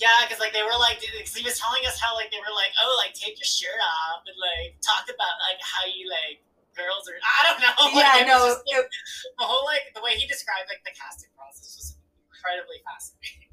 Yeah, 0.00 0.10
because 0.26 0.40
like 0.40 0.52
they 0.56 0.64
were 0.64 0.74
like, 0.80 0.98
because 0.98 1.36
he 1.36 1.44
was 1.44 1.54
telling 1.60 1.84
us 1.86 2.00
how 2.00 2.16
like 2.16 2.30
they 2.32 2.40
were 2.40 2.50
like, 2.56 2.72
oh, 2.82 2.98
like 3.04 3.12
take 3.14 3.36
your 3.38 3.46
shirt 3.46 3.78
off 3.78 4.24
and 4.26 4.34
like 4.40 4.80
talk 4.80 5.04
about 5.12 5.36
like 5.46 5.60
how 5.60 5.84
you 5.86 6.08
like 6.10 6.40
girls 6.74 7.06
are. 7.06 7.20
I 7.20 7.40
don't 7.46 7.60
know. 7.62 7.74
Like, 7.94 8.00
yeah, 8.00 8.26
no. 8.26 8.48
just, 8.48 8.64
like, 8.66 8.80
it- 8.80 8.90
the 9.38 9.44
whole 9.46 9.62
like 9.68 9.92
the 9.94 10.00
way 10.02 10.16
he 10.16 10.26
described 10.26 10.66
like 10.72 10.82
the 10.88 10.90
casting 10.98 11.30
process 11.36 11.76
was 11.78 11.94
incredibly 12.32 12.80
fascinating. 12.82 13.43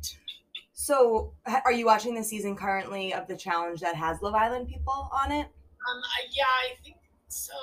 So, 0.81 1.30
are 1.45 1.72
you 1.72 1.86
watching 1.86 2.18
the 2.18 2.24
season 2.25 2.57
currently 2.57 3.13
of 3.13 3.28
the 3.30 3.38
challenge 3.38 3.81
that 3.86 3.94
has 3.94 4.18
Love 4.25 4.33
Island 4.33 4.66
people 4.68 5.13
on 5.13 5.31
it? 5.31 5.45
Um, 5.45 6.01
yeah, 6.33 6.50
I 6.50 6.74
think 6.81 6.98
so. 7.30 7.54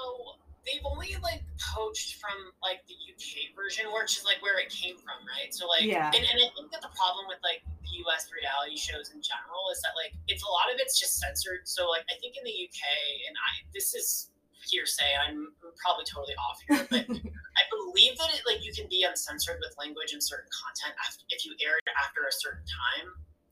They've 0.62 0.86
only 0.86 1.18
like 1.18 1.42
poached 1.58 2.22
from 2.22 2.54
like 2.62 2.86
the 2.86 2.94
UK 2.94 3.50
version, 3.58 3.90
which 3.90 4.18
is 4.18 4.24
like 4.24 4.38
where 4.38 4.62
it 4.62 4.70
came 4.70 4.94
from, 5.02 5.18
right? 5.26 5.50
So 5.50 5.66
like, 5.66 5.82
Yeah. 5.82 6.14
and, 6.14 6.22
and 6.22 6.38
I 6.38 6.46
think 6.54 6.70
that 6.70 6.78
the 6.78 6.94
problem 6.94 7.26
with 7.26 7.42
like 7.42 7.66
the 7.82 7.90
US 8.06 8.30
reality 8.30 8.78
shows 8.78 9.10
in 9.10 9.18
general 9.18 9.66
is 9.74 9.82
that 9.82 9.98
like 9.98 10.14
it's 10.30 10.46
a 10.46 10.50
lot 10.54 10.70
of 10.70 10.78
it's 10.78 10.94
just 10.94 11.18
censored. 11.18 11.66
So 11.66 11.90
like, 11.90 12.06
I 12.06 12.14
think 12.22 12.38
in 12.38 12.46
the 12.46 12.54
UK, 12.54 12.82
and 13.26 13.34
I 13.34 13.66
this 13.74 13.98
is 13.98 14.30
hearsay. 14.70 15.10
I'm 15.26 15.50
probably 15.82 16.06
totally 16.06 16.38
off 16.38 16.62
here, 16.62 16.86
but 16.86 17.02
I 17.58 17.62
believe 17.88 18.18
that 18.18 18.28
it 18.34 18.42
like 18.46 18.64
you 18.64 18.72
can 18.72 18.88
be 18.88 19.04
uncensored 19.08 19.56
with 19.60 19.72
language 19.78 20.12
and 20.12 20.22
certain 20.22 20.50
content 20.52 20.94
after, 21.00 21.24
if 21.30 21.44
you 21.44 21.52
air 21.64 21.76
it 21.78 21.88
after 21.96 22.28
a 22.28 22.32
certain 22.32 22.64
time. 22.68 23.06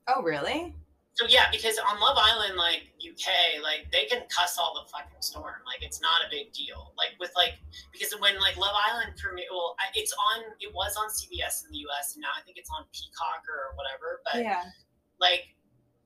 Oh, 0.09 0.23
really? 0.23 0.75
So 1.17 1.25
yeah, 1.25 1.49
because 1.51 1.81
on 1.81 1.97
Love 1.97 2.21
Island, 2.21 2.61
like 2.61 2.93
UK, 3.01 3.65
like 3.65 3.89
they 3.89 4.05
can 4.05 4.29
cuss 4.29 4.61
all 4.61 4.77
the 4.77 4.85
fucking 4.93 5.25
storm. 5.25 5.65
Like 5.65 5.81
it's 5.81 5.97
not 6.05 6.21
a 6.21 6.29
big 6.29 6.53
deal. 6.53 6.93
Like 7.01 7.17
with 7.19 7.33
like 7.33 7.57
because 7.89 8.13
when 8.21 8.37
like 8.37 8.61
Love 8.61 8.77
Island 8.77 9.17
premiere, 9.17 9.49
well, 9.49 9.81
it's 9.97 10.13
on. 10.13 10.45
It 10.61 10.69
was 10.77 10.93
on 11.01 11.09
CBS 11.09 11.65
in 11.65 11.73
the 11.73 11.89
US, 11.89 12.15
and 12.15 12.21
now 12.21 12.37
I 12.37 12.45
think 12.45 12.61
it's 12.61 12.69
on 12.69 12.85
Peacock 12.93 13.49
or 13.49 13.73
whatever. 13.81 14.21
But 14.29 14.45
yeah. 14.45 14.69
like, 15.17 15.57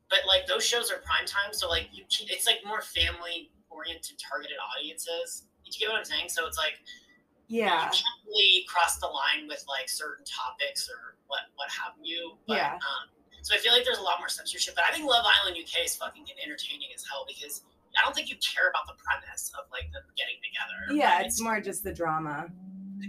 but 0.08 0.22
like 0.30 0.46
those 0.46 0.62
shows 0.62 0.94
are 0.94 1.02
prime 1.02 1.26
time, 1.26 1.50
so 1.50 1.68
like 1.68 1.90
you, 1.90 2.06
it's 2.30 2.46
like 2.46 2.62
more 2.62 2.80
family 2.80 3.50
oriented, 3.66 4.14
targeted 4.22 4.62
audiences. 4.62 5.50
Do 5.66 5.74
you 5.74 5.86
get 5.86 5.90
what 5.90 5.98
I'm 5.98 6.06
saying? 6.06 6.30
So 6.30 6.46
it's 6.46 6.58
like 6.58 6.78
Yeah. 7.50 7.90
you 7.90 7.90
can't 7.90 8.20
really 8.26 8.64
cross 8.70 8.98
the 9.02 9.10
line 9.10 9.50
with 9.50 9.64
like 9.68 9.90
certain 9.90 10.24
topics 10.24 10.88
or 10.88 11.18
what 11.26 11.50
what 11.56 11.68
have 11.70 11.98
you. 12.00 12.38
But, 12.46 12.56
Yeah. 12.56 12.74
Um, 12.78 13.10
so 13.42 13.54
I 13.54 13.58
feel 13.58 13.72
like 13.72 13.84
there's 13.84 13.98
a 13.98 14.06
lot 14.06 14.20
more 14.20 14.28
censorship, 14.28 14.74
but 14.76 14.84
I 14.84 14.92
think 14.92 15.08
Love 15.08 15.24
Island 15.26 15.56
UK 15.58 15.84
is 15.84 15.96
fucking 15.96 16.24
entertaining 16.44 16.88
as 16.94 17.02
hell 17.08 17.24
because 17.26 17.64
I 17.98 18.04
don't 18.04 18.14
think 18.14 18.30
you 18.30 18.36
care 18.38 18.68
about 18.70 18.86
the 18.86 18.94
premise 19.02 19.50
of 19.58 19.64
like 19.72 19.90
them 19.92 20.04
getting 20.16 20.38
together. 20.44 20.94
Yeah, 20.94 21.18
but 21.18 21.26
it's 21.26 21.40
more 21.40 21.58
just 21.60 21.82
the 21.82 21.92
drama. 21.92 22.46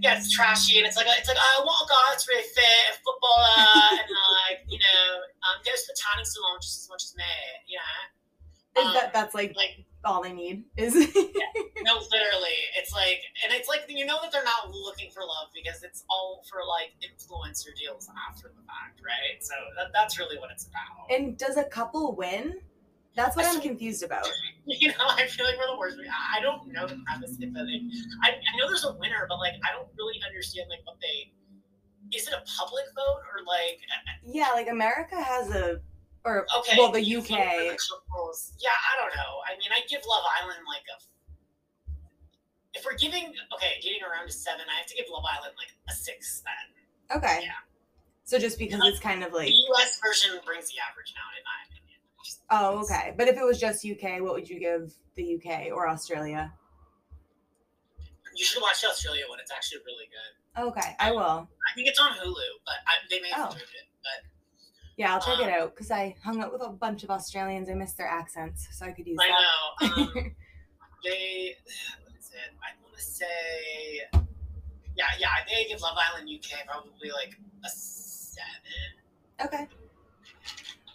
yeah, 0.02 0.18
it's 0.18 0.32
trashy 0.32 0.80
and 0.80 0.88
it's 0.88 0.96
like 0.98 1.06
it's 1.20 1.28
like 1.28 1.38
oh, 1.38 1.64
well, 1.68 1.86
God, 1.88 2.16
it's 2.16 2.28
really 2.28 2.48
fit, 2.56 2.90
a 2.90 2.94
footballer, 3.06 4.00
and 4.02 4.10
like 4.50 4.66
you 4.72 4.80
know, 4.80 5.06
um, 5.46 5.62
goes 5.68 5.84
to 5.86 5.94
the 5.94 5.98
tanning 6.02 6.26
salon 6.26 6.58
just 6.62 6.82
as 6.82 6.90
much 6.90 7.04
as 7.04 7.14
me. 7.16 7.24
You 7.68 7.78
know, 7.78 8.88
Um, 8.88 8.94
that 8.96 9.14
that's 9.14 9.36
like 9.36 9.54
like 9.56 9.86
all 10.04 10.22
they 10.24 10.34
need 10.34 10.66
is 10.78 10.94
No, 11.84 11.96
literally. 12.12 12.58
It's 12.78 12.94
like, 12.94 13.22
and 13.44 13.54
it's 13.54 13.68
like 13.68 13.86
you 13.90 14.06
know 14.06 14.20
that 14.22 14.32
they're 14.32 14.44
not 14.44 14.72
looking 14.72 15.10
for 15.12 15.22
love 15.22 15.50
because 15.54 15.84
it's 15.84 16.04
all 16.10 16.44
for 16.50 16.62
like 16.68 16.94
influencer 17.02 17.76
deals 17.78 18.10
after 18.30 18.50
the 18.50 18.62
fact, 18.66 19.02
right? 19.04 19.42
So 19.42 19.54
that, 19.78 19.92
that's 19.94 20.20
really 20.20 20.38
what 20.38 20.52
it's 20.52 20.68
about. 20.68 21.10
And 21.10 21.38
does 21.38 21.58
a 21.58 21.64
couple 21.64 22.16
win? 22.16 22.56
That's 23.16 23.36
what 23.36 23.46
I'm 23.46 23.60
confused 23.60 24.04
about. 24.04 24.30
you 24.66 24.88
know, 24.90 25.10
I 25.10 25.26
feel 25.28 25.46
like 25.46 25.58
we're 25.58 25.68
the 25.74 25.78
worst. 25.78 25.98
I 26.00 26.40
I 26.40 26.42
don't 26.42 26.72
know 26.72 26.88
the 26.88 27.02
premise 27.06 27.38
if 27.40 27.54
they. 27.54 27.82
I, 28.24 28.30
I 28.30 28.58
know 28.58 28.68
there's 28.68 28.86
a 28.86 28.94
winner, 28.94 29.26
but 29.28 29.38
like 29.40 29.54
I 29.68 29.74
don't 29.74 29.90
really 29.98 30.20
understand 30.26 30.68
like 30.70 30.86
what 30.86 30.98
they. 31.02 31.32
Is 32.16 32.28
it 32.28 32.34
a 32.34 32.44
public 32.58 32.86
vote 32.96 33.22
or 33.34 33.44
like? 33.48 33.80
Yeah, 34.24 34.52
like 34.54 34.70
America 34.70 35.22
has 35.22 35.50
a 35.50 35.82
or 36.24 36.46
Okay, 36.60 36.76
well 36.78 36.92
the 36.92 37.02
UK. 37.02 37.30
Yeah, 37.30 37.38
I 37.40 38.94
don't 38.98 39.14
know. 39.16 39.34
I 39.48 39.58
mean, 39.58 39.72
I 39.74 39.82
give 39.90 40.02
Love 40.08 40.24
Island 40.42 40.60
like 40.68 40.86
a. 40.90 40.98
If 42.74 42.86
we're 42.86 42.96
giving 42.98 43.34
okay, 43.56 43.80
getting 43.82 44.02
around 44.02 44.28
to 44.28 44.34
seven, 44.34 44.62
I 44.72 44.78
have 44.78 44.88
to 44.88 44.96
give 44.96 45.06
Love 45.12 45.24
Island 45.28 45.54
like 45.58 45.74
a 45.90 45.94
six 45.94 46.42
then. 46.46 47.18
Okay. 47.18 47.40
Yeah. 47.44 47.52
So 48.24 48.40
just 48.40 48.58
because 48.58 48.80
it's 48.86 49.00
kind 49.00 49.24
of 49.24 49.34
like 49.34 49.48
The 49.48 49.56
US 49.76 50.00
version 50.00 50.40
brings 50.46 50.70
the 50.70 50.80
average 50.80 51.12
down, 51.14 51.32
in 51.36 51.44
my 51.44 51.60
opinion. 51.68 52.00
oh 52.50 52.80
okay, 52.86 53.14
but 53.18 53.28
if 53.28 53.36
it 53.38 53.44
was 53.44 53.60
just 53.60 53.84
UK, 53.86 54.22
what 54.22 54.34
would 54.34 54.48
you 54.48 54.60
give 54.60 54.94
the 55.16 55.36
UK 55.36 55.72
or 55.74 55.90
Australia? 55.90 56.54
You 58.34 58.46
should 58.46 58.62
watch 58.62 58.80
the 58.82 58.88
Australia 58.88 59.24
one. 59.28 59.40
It's 59.42 59.52
actually 59.52 59.80
really 59.86 60.08
good. 60.08 60.64
Okay, 60.72 60.96
I 61.00 61.12
will. 61.12 61.50
I 61.50 61.72
think 61.76 61.90
it's 61.90 62.00
on 62.00 62.12
Hulu, 62.12 62.48
but 62.66 62.76
I, 62.88 62.94
they 63.10 63.20
may 63.20 63.30
have 63.30 63.48
Oh. 63.52 63.54
moved 63.54 63.76
it. 63.76 63.88
Yeah, 65.02 65.16
I'll 65.16 65.20
check 65.20 65.40
it 65.40 65.52
Um, 65.52 65.64
out 65.64 65.74
because 65.74 65.90
I 65.90 66.16
hung 66.24 66.44
out 66.44 66.54
with 66.54 66.62
a 66.62 66.70
bunch 66.70 67.04
of 67.04 67.10
Australians. 67.10 67.70
I 67.70 67.74
missed 67.74 67.98
their 67.98 68.08
accents, 68.08 68.68
so 68.72 68.86
I 68.86 68.92
could 68.92 69.08
use 69.08 69.18
that. 69.18 69.32
I 69.82 69.88
that. 69.88 70.06
know. 70.16 70.22
Um, 70.22 70.36
they 71.04 71.56
what 72.06 72.16
is 72.20 72.30
it? 72.30 72.54
I 72.62 72.70
want 72.84 72.96
to 72.96 73.02
say 73.02 73.26
yeah, 74.96 75.06
yeah. 75.20 75.30
I 75.30 75.44
think 75.48 75.66
I 75.66 75.70
give 75.70 75.82
Love 75.82 75.98
Island 75.98 76.30
UK 76.30 76.68
probably 76.68 77.10
like 77.12 77.36
a 77.66 77.70
seven. 77.70 78.92
okay. 79.46 79.68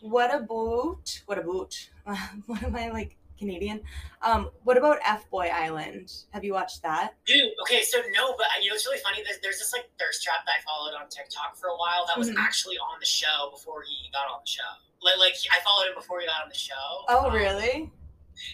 What 0.03 0.33
about 0.33 1.23
what 1.27 1.39
about 1.39 1.75
what 2.47 2.63
am 2.63 2.77
I 2.77 2.91
like 2.91 3.17
Canadian? 3.39 3.83
Um, 4.23 4.51
what 4.65 4.77
about 4.77 4.99
F 5.05 5.29
Boy 5.31 5.49
Island? 5.53 6.13
Have 6.33 6.45
you 6.45 6.53
watched 6.53 6.83
that? 6.83 7.15
Dude, 7.27 7.53
okay, 7.63 7.83
so 7.83 7.99
no, 8.15 8.35
but 8.37 8.47
you 8.63 8.71
know 8.71 8.75
it's 8.75 8.87
really 8.87 8.99
funny. 9.01 9.23
There's, 9.25 9.39
there's 9.43 9.59
this 9.59 9.73
like 9.73 9.89
thirst 9.99 10.23
trap 10.23 10.45
that 10.47 10.53
I 10.59 10.63
followed 10.65 10.95
on 11.01 11.09
TikTok 11.09 11.57
for 11.57 11.69
a 11.69 11.77
while 11.77 12.07
that 12.07 12.19
was 12.19 12.31
Mhm. 12.31 12.37
actually 12.39 12.77
on 12.79 12.99
the 13.01 13.07
show 13.07 13.51
before 13.51 13.83
he 13.83 14.11
got 14.13 14.27
on 14.33 14.41
the 14.45 14.51
show. 14.51 14.63
Like, 15.03 15.19
like 15.19 15.35
I 15.53 15.61
followed 15.61 15.89
him 15.89 15.95
before 15.95 16.21
he 16.21 16.27
got 16.27 16.43
on 16.43 16.49
the 16.49 16.55
show. 16.59 16.75
Oh, 17.09 17.27
Um, 17.27 17.33
really? 17.35 17.91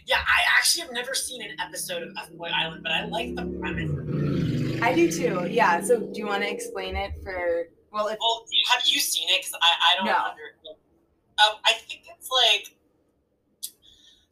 Yeah, 0.07 0.19
I 0.21 0.41
actually 0.59 0.83
have 0.83 0.93
never 0.93 1.15
seen 1.15 1.43
an 1.43 1.59
episode 1.61 2.03
of 2.03 2.11
F 2.19 2.31
Boy 2.33 2.49
Island, 2.55 2.83
but 2.83 2.93
I 2.93 3.05
like 3.07 3.35
the 3.35 3.47
premise. 3.59 4.83
I 4.83 4.93
do 4.95 5.11
too. 5.11 5.47
Yeah. 5.51 5.81
So, 5.81 5.99
do 6.01 6.19
you 6.19 6.27
want 6.27 6.43
to 6.43 6.51
explain 6.51 6.95
it 6.97 7.13
for? 7.23 7.69
Well, 7.93 8.09
if 8.09 8.19
Well, 8.21 8.47
have 8.71 8.83
you 8.87 8.99
seen 9.01 9.29
it? 9.29 9.41
Because 9.43 9.55
I, 9.61 9.93
I 9.93 9.97
don't 9.97 10.07
No. 10.07 10.17
under. 10.17 10.55
Um, 11.45 11.59
I 11.65 11.73
think 11.75 12.03
it's 12.09 12.29
like. 12.31 12.75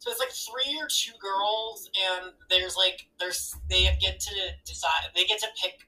So 0.01 0.09
it's 0.09 0.17
like 0.17 0.33
three 0.33 0.73
or 0.81 0.89
two 0.89 1.13
girls, 1.21 1.85
and 1.93 2.33
there's 2.49 2.73
like 2.73 3.05
there's 3.21 3.53
they 3.69 3.85
get 4.01 4.17
to 4.19 4.33
decide 4.65 5.13
they 5.13 5.29
get 5.29 5.37
to 5.45 5.47
pick, 5.61 5.85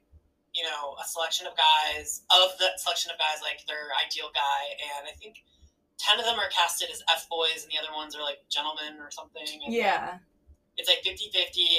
you 0.54 0.62
know, 0.62 0.94
a 1.02 1.06
selection 1.10 1.50
of 1.50 1.58
guys 1.58 2.22
of 2.30 2.54
the 2.62 2.70
selection 2.78 3.10
of 3.10 3.18
guys 3.18 3.42
like 3.42 3.66
their 3.66 3.90
ideal 3.98 4.30
guy, 4.30 4.62
and 4.78 5.10
I 5.10 5.18
think 5.18 5.42
ten 5.98 6.22
of 6.22 6.26
them 6.30 6.38
are 6.38 6.46
casted 6.54 6.94
as 6.94 7.02
f 7.10 7.26
boys, 7.26 7.66
and 7.66 7.74
the 7.74 7.82
other 7.82 7.90
ones 7.90 8.14
are 8.16 8.22
like 8.22 8.38
gentlemen 8.54 9.02
or 9.02 9.10
something. 9.10 9.42
And 9.66 9.74
yeah, 9.74 10.22
it's 10.78 10.90
like 10.90 11.02
50-50 11.02 11.34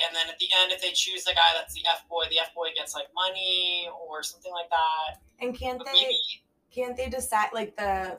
and 0.07 0.15
then 0.15 0.27
at 0.29 0.39
the 0.39 0.47
end 0.63 0.73
if 0.73 0.83
they 0.83 0.91
choose 0.91 1.25
the 1.25 1.35
guy 1.35 1.51
that's 1.55 1.75
the 1.75 1.83
f 1.87 2.07
boy 2.09 2.25
the 2.31 2.39
f 2.39 2.55
boy 2.55 2.69
gets 2.77 2.95
like 2.95 3.07
money 3.15 3.89
or 4.07 4.23
something 4.23 4.53
like 4.53 4.71
that 4.71 5.19
and 5.41 5.57
can't 5.57 5.79
But 5.79 5.87
they? 5.87 5.93
maybe 5.95 6.19
Can't 6.71 6.97
they 6.97 7.09
decide? 7.09 7.49
Like 7.53 7.77
the 7.77 8.19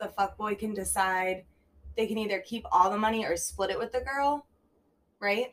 the 0.00 0.08
fuck 0.08 0.36
boy 0.36 0.54
can 0.54 0.74
decide. 0.74 1.44
They 1.96 2.06
can 2.06 2.18
either 2.18 2.40
keep 2.40 2.64
all 2.70 2.90
the 2.90 2.98
money 2.98 3.24
or 3.24 3.36
split 3.36 3.70
it 3.70 3.78
with 3.78 3.92
the 3.92 4.00
girl, 4.00 4.46
right? 5.20 5.52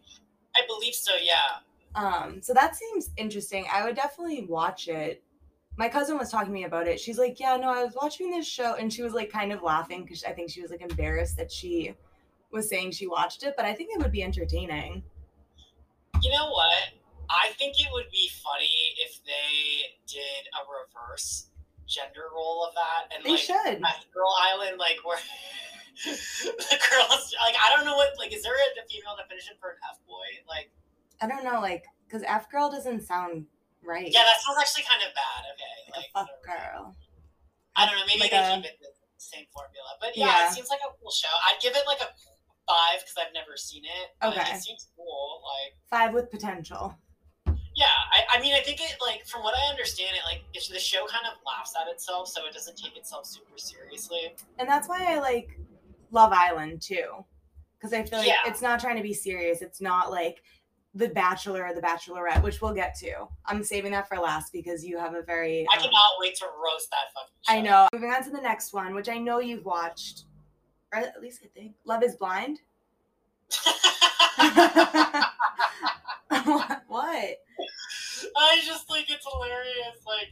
i 0.55 0.61
believe 0.67 0.93
so 0.93 1.13
yeah 1.21 1.59
Um, 1.95 2.41
so 2.41 2.53
that 2.53 2.75
seems 2.75 3.09
interesting. 3.17 3.65
I 3.73 3.83
would 3.85 3.95
definitely 3.95 4.45
watch 4.47 4.87
it. 4.87 5.23
My 5.77 5.89
cousin 5.89 6.17
was 6.17 6.29
talking 6.29 6.47
to 6.49 6.53
me 6.53 6.65
about 6.65 6.87
it. 6.87 6.99
She's 6.99 7.17
like, 7.17 7.39
"Yeah, 7.39 7.55
no, 7.57 7.69
I 7.69 7.83
was 7.83 7.95
watching 7.99 8.29
this 8.29 8.45
show," 8.47 8.75
and 8.75 8.91
she 8.93 9.01
was 9.01 9.13
like, 9.13 9.31
kind 9.31 9.51
of 9.51 9.63
laughing 9.63 10.03
because 10.03 10.23
I 10.23 10.31
think 10.31 10.51
she 10.51 10.61
was 10.61 10.69
like 10.69 10.81
embarrassed 10.81 11.37
that 11.37 11.51
she 11.51 11.95
was 12.51 12.69
saying 12.69 12.91
she 12.91 13.07
watched 13.07 13.41
it. 13.43 13.55
But 13.57 13.65
I 13.65 13.73
think 13.73 13.89
it 13.93 13.99
would 13.99 14.11
be 14.11 14.21
entertaining. 14.23 15.03
you 16.21 16.31
know 16.31 16.49
what 16.51 16.93
i 17.29 17.49
think 17.57 17.79
it 17.79 17.87
would 17.91 18.09
be 18.11 18.29
funny 18.43 18.75
if 19.05 19.19
they 19.25 19.95
did 20.07 20.43
a 20.53 20.61
reverse 20.69 21.47
gender 21.87 22.25
role 22.35 22.65
of 22.67 22.73
that 22.75 23.13
and 23.15 23.25
They 23.25 23.31
like 23.31 23.39
should. 23.39 23.81
Girl 24.13 24.35
island 24.51 24.77
like 24.77 24.97
where 25.03 25.17
the 26.03 26.77
girls 26.89 27.23
like 27.45 27.55
i 27.61 27.69
don't 27.75 27.85
know 27.85 27.95
what 27.95 28.09
like 28.17 28.33
is 28.33 28.41
there 28.43 28.53
a 28.53 28.83
female 28.89 29.15
definition 29.17 29.53
for 29.59 29.71
an 29.71 29.77
f 29.91 29.99
boy 30.07 30.25
like 30.47 30.69
I 31.21 31.27
don't 31.27 31.45
know, 31.45 31.61
like, 31.61 31.85
because 32.05 32.21
F 32.27 32.51
girl 32.51 32.69
doesn't 32.69 32.99
sound 33.01 33.45
right. 33.81 34.09
yeah 34.11 34.23
that 34.27 34.41
sounds 34.43 34.57
actually 34.59 34.83
kind 34.83 34.99
of 35.07 35.13
bad 35.15 35.41
okay 35.55 35.77
like, 35.95 36.09
like 36.13 36.27
a 36.27 36.27
fuck 36.27 36.43
girl. 36.43 36.95
I 37.77 37.85
don't 37.85 37.95
know. 37.95 38.03
Maybe 38.05 38.19
Like 38.27 38.31
they 38.31 38.43
a- 38.43 38.55
keep 38.59 38.65
it 38.65 38.77
the 38.81 38.91
same 39.17 39.45
formula, 39.53 39.95
but 40.01 40.17
yeah, 40.17 40.25
Yeah. 40.27 40.47
it 40.49 40.53
seems 40.53 40.67
like 40.69 40.81
a 40.83 40.91
cool 40.99 41.11
show. 41.11 41.31
I'd 41.47 41.61
give 41.61 41.73
it 41.77 41.83
like 41.87 42.01
a 42.01 42.09
five 42.67 42.99
because 42.99 43.15
I've 43.17 43.31
never 43.33 43.55
seen 43.55 43.83
it. 43.85 44.09
but 44.19 44.35
Okay. 44.35 44.51
it 44.51 44.61
seems 44.61 44.89
cool. 44.97 45.41
Like, 45.47 45.73
Five 45.89 46.13
with 46.13 46.29
potential. 46.29 46.93
yeah, 47.47 47.87
I, 48.11 48.37
I 48.37 48.41
mean, 48.41 48.53
I 48.53 48.59
think 48.59 48.81
it 48.81 48.97
like 48.99 49.25
from 49.25 49.43
what 49.43 49.55
I 49.55 49.69
understand, 49.71 50.11
it 50.13 50.21
like 50.27 50.43
it's, 50.53 50.67
the 50.67 50.77
show 50.79 51.05
kind 51.07 51.23
of 51.25 51.39
laughs 51.47 51.73
at 51.79 51.87
itself, 51.89 52.27
so 52.27 52.45
it 52.45 52.53
doesn't 52.53 52.77
take 52.77 52.97
itself 52.97 53.25
super 53.25 53.55
seriously. 53.57 54.35
And 54.59 54.67
that's 54.67 54.89
why 54.89 55.05
I 55.07 55.19
like 55.19 55.57
Love 56.13 56.31
Island 56.31 56.81
too. 56.81 57.25
Because 57.77 57.91
I 57.93 58.03
feel 58.03 58.19
like 58.19 58.27
Yeah. 58.27 58.37
it's 58.45 58.61
not 58.61 58.79
trying 58.79 58.95
to 58.95 59.03
be 59.03 59.13
serious. 59.13 59.61
It's 59.61 59.81
not 59.81 60.09
like 60.09 60.41
The 60.95 61.09
Bachelor 61.09 61.65
or 61.65 61.73
The 61.73 61.81
Bachelorette, 61.81 62.41
which 62.43 62.61
we'll 62.61 62.73
get 62.73 62.95
to. 62.99 63.27
I'm 63.45 63.63
saving 63.63 63.91
that 63.91 64.07
for 64.07 64.17
last 64.17 64.53
because 64.53 64.85
you 64.85 64.97
have 64.97 65.15
a 65.15 65.21
very. 65.23 65.67
I 65.73 65.77
um, 65.77 65.81
cannot 65.83 66.19
wait 66.19 66.35
to 66.35 66.45
roast 66.45 66.89
that 66.91 67.11
fucking. 67.13 67.33
Show. 67.41 67.53
I 67.53 67.61
know. 67.61 67.87
Moving 67.93 68.11
on 68.11 68.23
to 68.23 68.29
the 68.29 68.41
next 68.41 68.73
one, 68.73 68.95
which 68.95 69.09
I 69.09 69.17
know 69.17 69.39
you've 69.39 69.65
watched, 69.65 70.23
or 70.93 70.99
at 70.99 71.21
least 71.21 71.41
I 71.43 71.47
think 71.47 71.73
Love 71.83 72.03
Is 72.03 72.15
Blind. 72.15 72.61
what? 76.87 77.37
I 78.37 78.61
just 78.65 78.87
think 78.87 79.09
it's 79.09 79.25
hilarious. 79.29 80.05
Like, 80.05 80.29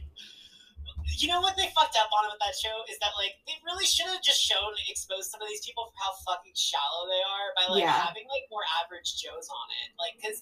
you 1.18 1.28
know 1.28 1.40
what 1.42 1.56
they 1.58 1.68
fucked 1.76 1.98
up 2.00 2.08
on 2.14 2.30
with 2.30 2.40
that 2.40 2.56
show 2.56 2.84
is 2.88 2.96
that 3.02 3.12
like 3.18 3.36
they 3.44 3.58
really 3.66 3.84
should 3.84 4.08
have 4.08 4.22
just 4.24 4.40
shown 4.40 4.72
exposed 4.88 5.28
some 5.28 5.42
of 5.42 5.48
these 5.50 5.60
people 5.64 5.90
for 5.90 5.98
how 6.00 6.12
fucking 6.24 6.54
shallow 6.56 7.04
they 7.10 7.20
are 7.20 7.48
by 7.58 7.64
like 7.68 7.84
Yeah. 7.84 7.98
having 8.08 8.24
like 8.32 8.48
more 8.48 8.64
average 8.80 9.18
Joes 9.20 9.48
on 9.50 9.66
it. 9.84 9.88
Like, 10.00 10.16
because 10.16 10.40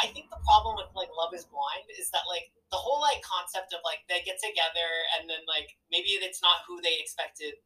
I 0.00 0.10
think 0.10 0.30
the 0.30 0.40
problem 0.46 0.78
with 0.78 0.90
like 0.94 1.10
Love 1.14 1.34
Is 1.34 1.46
Blind 1.46 1.86
is 1.98 2.10
that 2.10 2.26
like 2.30 2.50
the 2.70 2.78
whole 2.80 3.00
like 3.02 3.22
concept 3.22 3.74
of 3.74 3.80
like 3.84 4.02
they 4.08 4.22
get 4.26 4.38
together 4.42 4.88
and 5.18 5.28
then 5.28 5.42
like 5.46 5.74
maybe 5.90 6.14
it's 6.18 6.42
not 6.42 6.62
who 6.66 6.78
they 6.80 6.96
expected 6.98 7.58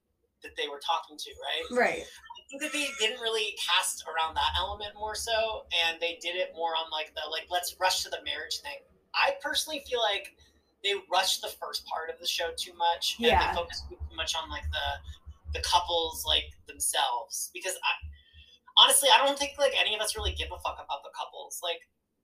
that 0.42 0.56
they 0.58 0.66
were 0.66 0.80
talking 0.82 1.14
to, 1.16 1.30
right? 1.38 1.64
Right. 1.70 2.02
I 2.02 2.40
think 2.50 2.62
that 2.66 2.72
they 2.74 2.88
didn't 2.98 3.22
really 3.22 3.54
cast 3.62 4.02
around 4.10 4.34
that 4.34 4.52
element 4.58 4.92
more 4.98 5.14
so, 5.14 5.64
and 5.70 6.00
they 6.02 6.18
did 6.20 6.34
it 6.34 6.50
more 6.56 6.74
on 6.74 6.90
like 6.90 7.14
the 7.14 7.22
like 7.30 7.46
let's 7.50 7.76
rush 7.78 8.02
to 8.02 8.10
the 8.10 8.18
marriage 8.26 8.58
thing. 8.60 8.82
I 9.14 9.36
personally 9.40 9.84
feel 9.88 10.00
like 10.00 10.34
they 10.84 10.94
rushed 11.10 11.42
the 11.42 11.48
first 11.60 11.86
part 11.86 12.10
of 12.10 12.18
the 12.20 12.26
show 12.26 12.50
too 12.56 12.74
much, 12.74 13.16
and 13.18 13.26
Yeah. 13.26 13.50
they 13.50 13.56
focused 13.56 13.88
too 13.88 13.98
much 14.14 14.34
on 14.34 14.50
like 14.50 14.64
the 14.70 15.58
the 15.58 15.60
couples 15.60 16.24
like 16.26 16.48
themselves 16.66 17.50
because 17.52 17.74
I 17.84 17.92
honestly 18.78 19.08
I 19.12 19.24
don't 19.24 19.38
think 19.38 19.52
like 19.58 19.74
any 19.78 19.94
of 19.94 20.00
us 20.00 20.16
really 20.16 20.32
give 20.32 20.48
a 20.48 20.58
fuck 20.58 20.76
about 20.82 21.02
the 21.02 21.10
couples 21.16 21.60
like. 21.62 21.80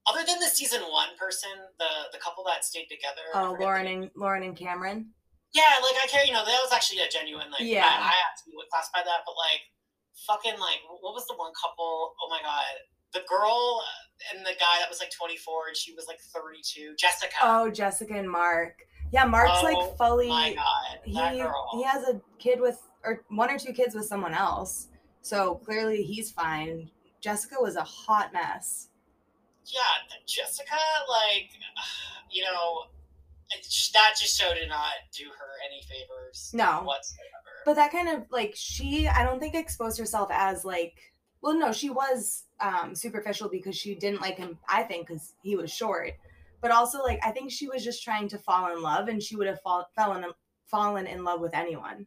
Other 0.09 0.25
than 0.25 0.41
the 0.41 0.47
season 0.49 0.81
one 0.89 1.13
person, 1.21 1.51
the 1.79 2.09
the 2.13 2.19
couple 2.19 2.43
that 2.49 2.65
stayed 2.65 2.89
together. 2.89 3.21
Oh, 3.35 3.53
the 3.53 3.61
Lauren 3.61 3.87
and 3.87 4.11
Lauren 4.17 4.43
and 4.43 4.57
Cameron. 4.57 5.13
Yeah, 5.53 5.69
like 5.85 6.01
I 6.01 6.07
care, 6.09 6.25
you 6.25 6.33
know, 6.33 6.45
that 6.47 6.61
was 6.65 6.73
actually 6.73 7.01
a 7.05 7.09
genuine 7.13 7.51
like 7.51 7.61
Yeah. 7.61 7.85
I, 7.85 8.13
I 8.13 8.17
actually 8.25 8.57
would 8.57 8.71
classify 8.73 9.05
that, 9.05 9.21
but 9.29 9.37
like 9.37 9.61
fucking 10.25 10.57
like 10.59 10.81
what 10.89 11.13
was 11.13 11.27
the 11.29 11.37
one 11.37 11.53
couple? 11.61 12.15
Oh 12.25 12.29
my 12.31 12.41
god. 12.41 12.89
The 13.13 13.21
girl 13.29 13.85
and 14.35 14.45
the 14.45 14.51
guy 14.59 14.79
that 14.81 14.89
was 14.89 15.01
like 15.01 15.11
24 15.11 15.69
and 15.69 15.77
she 15.77 15.93
was 15.95 16.07
like 16.09 16.21
32. 16.21 16.95
Jessica. 16.99 17.35
Oh, 17.43 17.71
Jessica 17.71 18.15
and 18.15 18.31
Mark. 18.31 18.75
Yeah, 19.13 19.25
Mark's 19.25 19.53
Oh, 19.57 19.65
like 19.65 19.97
fully. 19.97 20.29
my 20.29 20.55
god. 20.55 20.99
he 21.05 21.39
girl. 21.39 21.69
he 21.73 21.83
has 21.85 22.05
a 22.09 22.21
kid 22.39 22.61
with 22.61 22.81
or 23.05 23.23
one 23.29 23.51
or 23.51 23.59
two 23.59 23.73
kids 23.73 23.95
with 23.95 24.05
someone 24.07 24.35
else, 24.35 24.89
so 25.23 25.55
clearly 25.65 26.03
he's 26.03 26.31
fine. 26.31 26.91
Jessica 27.21 27.57
was 27.61 27.77
a 27.77 27.85
hot 27.85 28.33
mess. 28.33 28.89
yeah, 29.65 29.81
Jessica, 30.27 30.77
like 31.09 31.51
you 32.31 32.43
know, 32.45 32.83
that 33.95 34.15
just 34.21 34.39
show 34.39 34.53
did 34.53 34.69
not 34.69 34.93
do 35.17 35.25
her 35.25 35.47
any 35.71 35.81
favors. 35.83 36.51
No. 36.53 36.83
Whatsoever. 36.85 37.25
But 37.65 37.75
that 37.75 37.91
kind 37.93 38.09
of 38.11 38.25
like 38.31 38.53
she, 38.57 39.09
I 39.09 39.25
don't 39.25 39.41
think 39.41 39.55
exposed 39.55 39.99
herself 39.99 40.29
as 40.33 40.65
like. 40.65 40.99
Well, 41.41 41.59
no, 41.59 41.73
she 41.73 41.91
was 41.91 42.45
um 42.61 42.95
superficial 42.95 43.49
because 43.49 43.77
she 43.77 43.95
didn't 43.95 44.21
like 44.21 44.37
him. 44.37 44.59
I 44.69 44.83
think 44.83 45.09
because 45.09 45.35
he 45.43 45.57
was 45.57 45.73
short, 45.73 46.15
but 46.61 46.71
also 46.71 47.03
like 47.03 47.21
I 47.25 47.31
think 47.31 47.51
she 47.51 47.69
was 47.69 47.85
just 47.85 48.03
trying 48.03 48.29
to 48.29 48.39
fall 48.39 48.73
in 48.75 48.83
love, 48.83 49.09
and 49.09 49.23
she 49.23 49.37
would 49.37 49.47
have 49.47 49.61
fall, 49.63 49.87
fallen 49.95 50.25
fallen 50.67 51.07
in 51.07 51.25
love 51.25 51.41
with 51.41 51.55
anyone. 51.55 52.07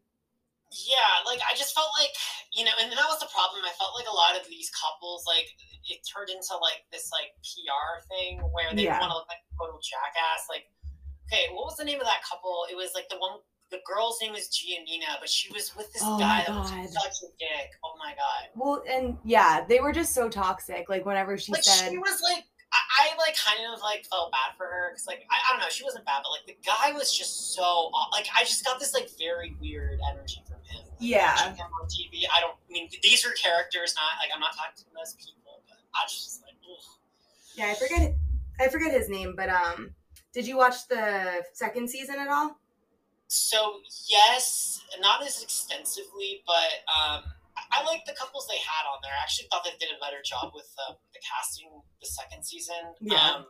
Yeah, 0.71 1.27
like 1.27 1.39
I 1.43 1.55
just 1.55 1.75
felt 1.75 1.91
like 1.99 2.15
you 2.55 2.63
know, 2.63 2.71
and 2.79 2.91
that 2.91 3.07
was 3.11 3.19
the 3.19 3.27
problem. 3.31 3.63
I 3.67 3.75
felt 3.75 3.95
like 3.95 4.07
a 4.07 4.15
lot 4.15 4.39
of 4.39 4.47
these 4.47 4.71
couples, 4.71 5.25
like 5.27 5.47
it 5.89 5.99
turned 6.07 6.29
into 6.29 6.55
like 6.63 6.87
this 6.91 7.11
like 7.11 7.35
PR 7.43 7.99
thing 8.07 8.39
where 8.55 8.71
they 8.75 8.87
Yeah. 8.87 8.99
want 8.99 9.11
to 9.11 9.17
look 9.19 9.27
like 9.27 9.43
a 9.43 9.51
total 9.59 9.79
jackass. 9.83 10.47
Like, 10.47 10.71
okay, 11.27 11.51
what 11.51 11.67
was 11.67 11.75
the 11.75 11.83
name 11.83 11.99
of 11.99 12.07
that 12.07 12.23
couple? 12.23 12.67
It 12.71 12.75
was 12.75 12.91
like 12.95 13.07
the 13.09 13.19
one. 13.19 13.39
The 13.71 13.79
girl's 13.87 14.19
name 14.21 14.33
was 14.33 14.49
Giannina, 14.49 15.19
but 15.19 15.29
she 15.29 15.51
was 15.53 15.75
with 15.75 15.91
this 15.93 16.01
Oh 16.05 16.19
guy 16.19 16.43
that 16.45 16.53
was 16.53 16.69
such 16.69 17.23
a 17.23 17.31
dick. 17.39 17.71
Oh 17.83 17.93
my 17.97 18.11
god! 18.11 18.49
Well, 18.55 18.83
and 18.89 19.17
yeah, 19.23 19.63
they 19.67 19.79
were 19.79 19.93
just 19.93 20.13
so 20.13 20.27
toxic. 20.27 20.89
Like 20.89 21.05
whenever 21.05 21.37
she 21.37 21.53
like 21.53 21.63
said, 21.63 21.89
she 21.91 21.97
was 21.97 22.21
like, 22.21 22.43
I, 22.73 22.79
I 23.13 23.17
like 23.17 23.35
kind 23.35 23.59
of 23.73 23.79
like 23.81 24.05
felt 24.11 24.31
bad 24.31 24.55
for 24.57 24.65
her 24.65 24.89
because 24.91 25.07
like 25.07 25.23
I, 25.31 25.35
I 25.35 25.53
don't 25.53 25.61
know, 25.61 25.69
she 25.69 25.83
wasn't 25.83 26.05
bad, 26.05 26.21
but 26.23 26.31
like 26.31 26.45
the 26.47 26.57
guy 26.65 26.91
was 26.91 27.15
just 27.17 27.55
so 27.55 27.91
like 28.11 28.27
I 28.35 28.43
just 28.43 28.63
got 28.65 28.79
this 28.79 28.93
like 28.93 29.09
very 29.17 29.55
weird 29.61 29.99
energy 30.11 30.43
from 30.45 30.57
him. 30.67 30.83
Like, 30.85 30.99
Yeah. 30.99 31.53
him 31.53 31.67
on 31.81 31.87
TV. 31.87 32.23
I 32.27 32.41
don't 32.41 32.55
I 32.55 32.71
mean 32.71 32.89
these 33.01 33.25
are 33.25 33.31
characters, 33.31 33.95
not 33.95 34.19
like 34.21 34.31
I'm 34.33 34.39
not 34.41 34.51
talking 34.55 34.75
to 34.77 34.85
those 34.95 35.15
people, 35.15 35.63
but 35.67 35.77
I 35.95 36.03
was 36.03 36.13
just 36.13 36.41
like, 36.43 36.55
ugh. 36.63 36.83
yeah, 37.55 37.67
I 37.71 37.75
forget 37.75 38.15
I 38.59 38.67
forget 38.67 38.91
his 38.93 39.09
name, 39.09 39.33
but 39.35 39.49
um, 39.49 39.91
did 40.33 40.45
you 40.45 40.55
watch 40.57 40.87
the 40.87 41.43
second 41.53 41.89
season 41.89 42.15
at 42.19 42.27
all? 42.27 42.57
So 43.31 43.79
yes, 44.09 44.83
not 44.99 45.23
as 45.25 45.41
extensively, 45.41 46.43
but 46.45 46.83
um, 46.91 47.23
I, 47.55 47.79
I 47.79 47.85
like 47.87 48.03
the 48.05 48.11
couples 48.11 48.45
they 48.49 48.57
had 48.59 48.83
on 48.91 48.99
there. 49.01 49.13
I 49.17 49.23
actually 49.23 49.47
thought 49.49 49.63
they 49.63 49.71
did 49.79 49.87
a 49.95 49.99
better 50.03 50.21
job 50.25 50.51
with 50.53 50.67
uh, 50.89 50.93
the 51.13 51.19
casting 51.23 51.69
the 52.01 52.07
second 52.07 52.43
season. 52.43 52.75
Yeah. 52.99 53.15
Um, 53.15 53.45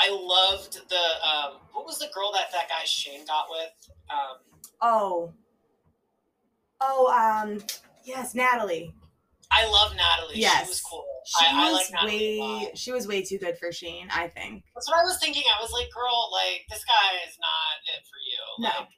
I 0.00 0.10
loved 0.10 0.74
the 0.88 1.04
um, 1.22 1.60
what 1.72 1.86
was 1.86 2.00
the 2.00 2.08
girl 2.12 2.32
that 2.32 2.50
that 2.52 2.68
guy 2.68 2.84
Shayne 2.84 3.24
got 3.26 3.46
with? 3.48 3.70
Um, 4.10 4.60
Oh. 4.82 5.32
Oh, 6.80 7.06
um, 7.08 7.62
yes, 8.04 8.34
Natalie. 8.34 8.92
I 9.56 9.64
love 9.72 9.96
Natalie. 9.96 10.36
Yes. 10.38 10.64
She 10.64 10.68
was 10.68 10.80
cool. 10.82 11.04
She 11.24 11.46
I, 11.46 11.68
I 11.68 11.72
like 11.72 11.90
Natalie 11.90 12.38
way 12.40 12.70
she 12.76 12.92
was 12.92 13.08
way 13.08 13.22
too 13.24 13.38
good 13.38 13.56
for 13.58 13.72
Shayne, 13.72 14.08
I 14.12 14.28
think. 14.28 14.62
That's 14.76 14.86
what 14.88 15.00
I 15.00 15.04
was 15.04 15.18
thinking. 15.18 15.42
I 15.48 15.60
was 15.62 15.72
like, 15.72 15.88
girl, 15.90 16.28
like 16.30 16.68
this 16.68 16.84
guy 16.84 17.08
is 17.26 17.34
not 17.40 17.74
it 17.96 18.02
for 18.06 18.18
you. 18.20 18.42
No. 18.68 18.74
Like, 18.84 18.94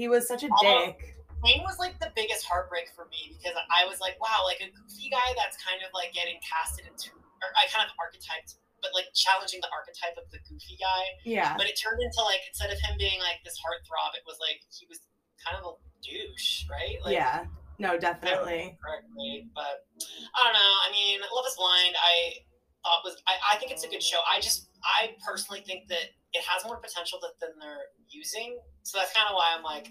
He 0.00 0.08
was 0.08 0.26
such 0.26 0.42
a 0.42 0.48
Although- 0.48 0.96
dick. 0.96 1.14
Wayne 1.44 1.62
was 1.62 1.78
like 1.78 1.94
the 2.02 2.10
biggest 2.18 2.42
heartbreak 2.50 2.90
for 2.98 3.06
me 3.14 3.38
because 3.38 3.54
I 3.70 3.86
was 3.86 4.00
like, 4.02 4.18
wow, 4.18 4.42
like 4.42 4.58
a 4.58 4.66
goofy 4.74 5.06
guy 5.06 5.30
that's 5.38 5.54
kind 5.62 5.78
of 5.86 5.94
like 5.94 6.10
getting 6.10 6.34
casted 6.42 6.82
into, 6.90 7.14
or 7.14 7.48
I 7.54 7.70
kind 7.70 7.86
of 7.86 7.94
archetyped, 7.94 8.58
but 8.82 8.90
like 8.90 9.06
challenging 9.14 9.62
the 9.62 9.70
archetype 9.70 10.18
of 10.18 10.26
the 10.34 10.42
goofy 10.50 10.74
guy. 10.82 11.02
Yeah. 11.22 11.54
But 11.54 11.70
it 11.70 11.78
turned 11.78 12.02
into 12.02 12.26
like 12.26 12.42
instead 12.50 12.74
of 12.74 12.82
him 12.82 12.98
being 12.98 13.22
like 13.22 13.38
this 13.46 13.54
heartthrob, 13.62 14.18
it 14.18 14.26
was 14.26 14.42
like 14.42 14.66
he 14.74 14.90
was 14.90 14.98
kind 15.38 15.54
of 15.62 15.62
a 15.62 15.74
douche, 16.02 16.66
right? 16.66 16.98
Like, 17.06 17.14
yeah. 17.14 17.46
No, 17.78 17.98
definitely. 17.98 18.76
correctly. 18.82 19.48
But 19.54 19.86
I 20.34 20.44
don't 20.44 20.52
know. 20.52 20.74
I 20.86 20.90
mean, 20.90 21.20
Love 21.32 21.46
Is 21.46 21.54
Blind. 21.54 21.94
I 21.94 22.42
thought 22.82 23.02
was. 23.04 23.22
I, 23.26 23.54
I 23.54 23.56
think 23.58 23.70
it's 23.70 23.84
a 23.84 23.88
good 23.88 24.02
show. 24.02 24.18
I 24.26 24.40
just, 24.40 24.68
I 24.82 25.14
personally 25.24 25.62
think 25.66 25.88
that 25.88 26.10
it 26.32 26.42
has 26.46 26.64
more 26.64 26.78
potential 26.78 27.18
that, 27.22 27.38
than 27.40 27.58
they're 27.60 27.94
using. 28.10 28.58
So 28.82 28.98
that's 28.98 29.12
kind 29.12 29.26
of 29.30 29.34
why 29.34 29.54
I'm 29.56 29.62
like, 29.62 29.90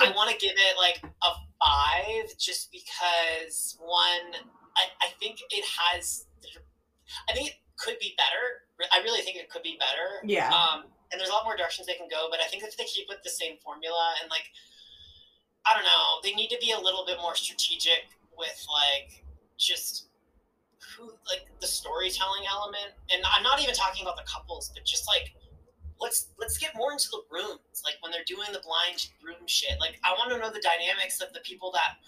I 0.00 0.10
want 0.10 0.30
to 0.30 0.36
give 0.36 0.52
it 0.52 0.74
like 0.78 1.02
a 1.02 1.30
five, 1.62 2.36
just 2.38 2.70
because 2.70 3.76
one, 3.78 4.34
I, 4.76 4.90
I 5.02 5.08
think 5.20 5.38
it 5.50 5.64
has. 5.64 6.26
I 7.28 7.32
think 7.32 7.48
it 7.48 7.54
could 7.78 7.98
be 7.98 8.14
better. 8.18 8.90
I 8.92 9.02
really 9.02 9.22
think 9.22 9.36
it 9.36 9.50
could 9.50 9.62
be 9.62 9.78
better. 9.78 10.22
Yeah. 10.26 10.50
Um, 10.50 10.84
and 11.10 11.18
there's 11.18 11.30
a 11.30 11.32
lot 11.32 11.44
more 11.44 11.56
directions 11.56 11.86
they 11.86 11.94
can 11.94 12.08
go, 12.10 12.28
but 12.30 12.38
I 12.38 12.46
think 12.50 12.62
if 12.62 12.76
they 12.76 12.84
keep 12.84 13.08
with 13.08 13.22
the 13.24 13.30
same 13.30 13.56
formula 13.64 14.14
and 14.20 14.30
like, 14.30 14.50
I 15.66 15.74
don't 15.74 15.84
know, 15.84 16.20
they 16.22 16.32
need 16.32 16.48
to 16.50 16.58
be 16.60 16.72
a 16.72 16.78
little 16.78 17.04
bit 17.06 17.18
more 17.20 17.34
strategic 17.34 18.08
with 18.36 18.66
like 18.70 19.24
just 19.58 20.06
who 20.96 21.12
like 21.28 21.46
the 21.60 21.66
storytelling 21.66 22.44
element. 22.50 22.94
And 23.12 23.22
I'm 23.34 23.42
not 23.42 23.60
even 23.60 23.74
talking 23.74 24.02
about 24.02 24.16
the 24.16 24.24
couples, 24.26 24.70
but 24.74 24.84
just 24.84 25.06
like 25.08 25.34
let's 26.00 26.28
let's 26.38 26.56
get 26.58 26.74
more 26.76 26.92
into 26.92 27.08
the 27.10 27.22
rooms, 27.30 27.82
like 27.84 27.94
when 28.00 28.12
they're 28.12 28.26
doing 28.26 28.48
the 28.52 28.60
blind 28.64 29.08
room 29.22 29.46
shit. 29.46 29.78
Like 29.80 29.98
I 30.04 30.12
want 30.12 30.30
to 30.32 30.38
know 30.38 30.50
the 30.50 30.62
dynamics 30.62 31.20
of 31.20 31.32
the 31.32 31.40
people 31.40 31.72
that, 31.72 31.98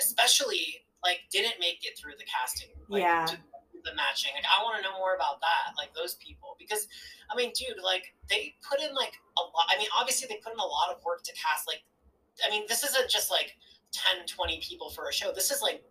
especially 0.00 0.82
like 1.04 1.20
didn't 1.30 1.60
make 1.60 1.84
it 1.86 1.96
through 1.98 2.14
the 2.18 2.24
casting. 2.24 2.68
Like, 2.88 3.02
Yeah. 3.02 3.26
to- 3.26 3.38
the 3.84 3.94
matching. 3.94 4.32
Like 4.34 4.42
I 4.50 4.64
want 4.64 4.74
to 4.76 4.82
know 4.82 4.98
more 4.98 5.14
about 5.14 5.38
that, 5.46 5.78
like 5.78 5.94
those 5.94 6.14
people, 6.18 6.56
because 6.58 6.88
I 7.30 7.36
mean, 7.36 7.52
dude, 7.54 7.78
like 7.84 8.14
they 8.28 8.56
put 8.68 8.80
in 8.82 8.92
like 8.96 9.14
a 9.38 9.42
lot. 9.42 9.70
I 9.70 9.78
mean, 9.78 9.86
obviously 9.94 10.26
they 10.26 10.42
put 10.42 10.52
in 10.52 10.58
a 10.58 10.66
lot 10.66 10.90
of 10.90 10.98
work 11.04 11.22
to 11.22 11.32
cast. 11.38 11.68
Like, 11.68 11.84
I 12.44 12.50
mean, 12.50 12.64
this 12.68 12.82
isn't 12.84 13.08
just 13.10 13.30
like 13.30 13.56
10, 13.92 14.26
20 14.26 14.60
people 14.60 14.90
for 14.90 15.08
a 15.08 15.12
show. 15.12 15.32
This 15.32 15.50
is 15.50 15.62
like 15.62 15.82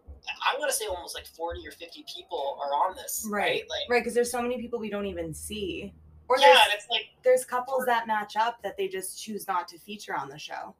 I 0.51 0.57
want 0.57 0.71
to 0.71 0.75
say 0.75 0.85
almost 0.87 1.13
like 1.13 1.27
forty 1.27 1.67
or 1.67 1.71
fifty 1.71 2.03
people 2.11 2.57
are 2.59 2.73
on 2.73 2.95
this, 2.95 3.27
Right. 3.29 3.41
right? 3.41 3.63
Like, 3.69 3.89
Right, 3.89 3.99
because 4.01 4.15
there's 4.15 4.31
so 4.31 4.41
many 4.41 4.59
people 4.59 4.79
we 4.79 4.89
don't 4.89 5.05
even 5.05 5.33
see. 5.35 5.93
Or 6.27 6.39
yeah, 6.39 6.47
there's 6.47 6.57
and 6.65 6.73
it's 6.73 6.87
like 6.89 7.05
there's 7.23 7.45
couples 7.45 7.85
that 7.85 8.07
match 8.07 8.35
up 8.35 8.57
that 8.63 8.75
they 8.75 8.87
just 8.87 9.21
choose 9.21 9.47
not 9.47 9.67
to 9.67 9.77
feature 9.77 10.15
on 10.15 10.27
the 10.29 10.39
show. 10.39 10.73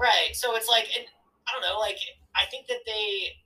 Right. 0.00 0.30
So 0.34 0.56
it's 0.56 0.66
like, 0.68 0.88
and 0.98 1.06
I 1.46 1.52
don't 1.52 1.62
know, 1.62 1.78
like, 1.78 1.98
I 2.34 2.46
think 2.50 2.66
that 2.66 2.78
they, 2.84 3.38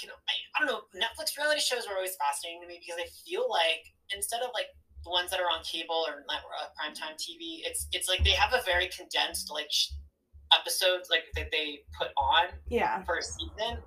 you 0.00 0.08
know, 0.08 0.14
I, 0.26 0.32
I 0.56 0.64
don't 0.64 0.68
know, 0.72 0.82
Netflix 0.98 1.36
reality 1.36 1.60
shows 1.60 1.86
are 1.86 1.94
always 1.94 2.16
fascinating 2.16 2.62
to 2.62 2.66
me 2.68 2.80
because 2.80 2.96
I 2.98 3.08
feel 3.28 3.44
like 3.50 3.92
instead 4.14 4.40
of 4.40 4.50
like 4.54 4.72
the 5.04 5.10
ones 5.10 5.30
that 5.32 5.40
are 5.40 5.50
on 5.52 5.62
cable 5.64 6.04
or 6.08 6.24
net- 6.30 6.40
uh, 6.48 6.68
primetime 6.80 7.14
TV, 7.20 7.60
it's 7.66 7.88
it's 7.92 8.08
like 8.08 8.24
they 8.24 8.30
have 8.30 8.54
a 8.54 8.62
very 8.64 8.88
condensed 8.88 9.50
like 9.52 9.68
sh- 9.70 9.90
episodes 10.52 11.08
like 11.10 11.24
that 11.34 11.50
they 11.50 11.80
put 11.98 12.08
on 12.16 12.46
Yeah. 12.68 12.98
per 13.06 13.20
season. 13.20 13.82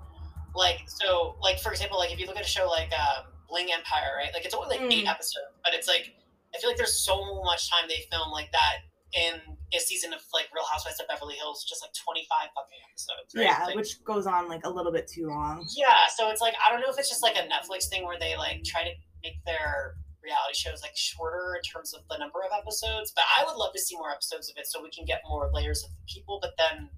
Like 0.56 0.80
so, 0.88 1.36
like 1.41 1.60
for 1.60 1.72
example, 1.72 1.98
like 1.98 2.12
if 2.12 2.19
you 2.19 2.26
look 2.26 2.38
at 2.38 2.43
a 2.45 2.48
show 2.48 2.67
like 2.67 2.91
um, 2.93 3.26
Bling 3.48 3.67
Empire, 3.72 4.13
right? 4.17 4.32
Like 4.34 4.45
it's 4.45 4.54
only 4.56 4.69
like 4.78 4.82
eight 4.91 5.06
Mm. 5.06 5.12
episodes, 5.12 5.54
but 5.63 5.74
it's 5.74 5.88
like 5.88 6.13
I 6.56 6.60
feel 6.60 6.69
like 6.69 6.78
there's 6.78 6.98
so 7.06 7.43
much 7.43 7.69
time 7.69 7.88
they 7.88 8.06
film 8.12 8.32
like 8.32 8.52
that 8.52 8.78
in 9.13 9.36
a 9.74 9.80
season 9.80 10.13
of 10.13 10.19
like 10.34 10.45
Real 10.54 10.65
Housewives 10.72 11.00
of 11.00 11.08
Beverly 11.08 11.36
Hills, 11.36 11.63
just 11.69 11.84
like 11.84 11.91
25 11.93 12.50
fucking 12.56 12.80
episodes. 12.89 13.36
Right? 13.36 13.45
Yeah, 13.45 13.65
Like, 13.65 13.76
which 13.76 14.04
goes 14.04 14.26
on 14.26 14.50
like 14.50 14.65
a 14.65 14.69
little 14.69 14.91
bit 14.91 15.08
too 15.08 15.28
long. 15.28 15.65
yeah. 15.78 16.08
So 16.15 16.30
it's 16.30 16.41
like 16.41 16.56
I 16.65 16.72
don't 16.72 16.82
know 16.82 16.89
if 16.89 16.98
it's 16.98 17.10
just 17.10 17.22
like 17.24 17.36
a 17.38 17.45
Netflix 17.45 17.88
thing 17.88 18.04
where 18.06 18.17
they 18.19 18.36
like 18.36 18.63
try 18.63 18.84
to 18.84 18.89
make 19.24 19.43
their 19.45 19.95
reality 20.23 20.55
shows 20.55 20.82
like 20.82 20.95
shorter 20.95 21.55
in 21.55 21.63
terms 21.63 21.93
of 21.93 22.01
the 22.10 22.17
number 22.17 22.39
of 22.39 22.51
episodes, 22.55 23.12
but 23.15 23.23
I 23.38 23.45
would 23.45 23.55
love 23.55 23.73
to 23.73 23.79
see 23.79 23.95
more 23.95 24.12
episodes 24.12 24.49
of 24.49 24.58
it 24.58 24.67
so 24.67 24.82
we 24.82 24.89
can 24.89 25.05
get 25.05 25.21
more 25.27 25.49
layers 25.53 25.84
of 25.84 25.91
the 25.91 26.03
people, 26.08 26.39
but 26.41 26.53
then 26.58 26.89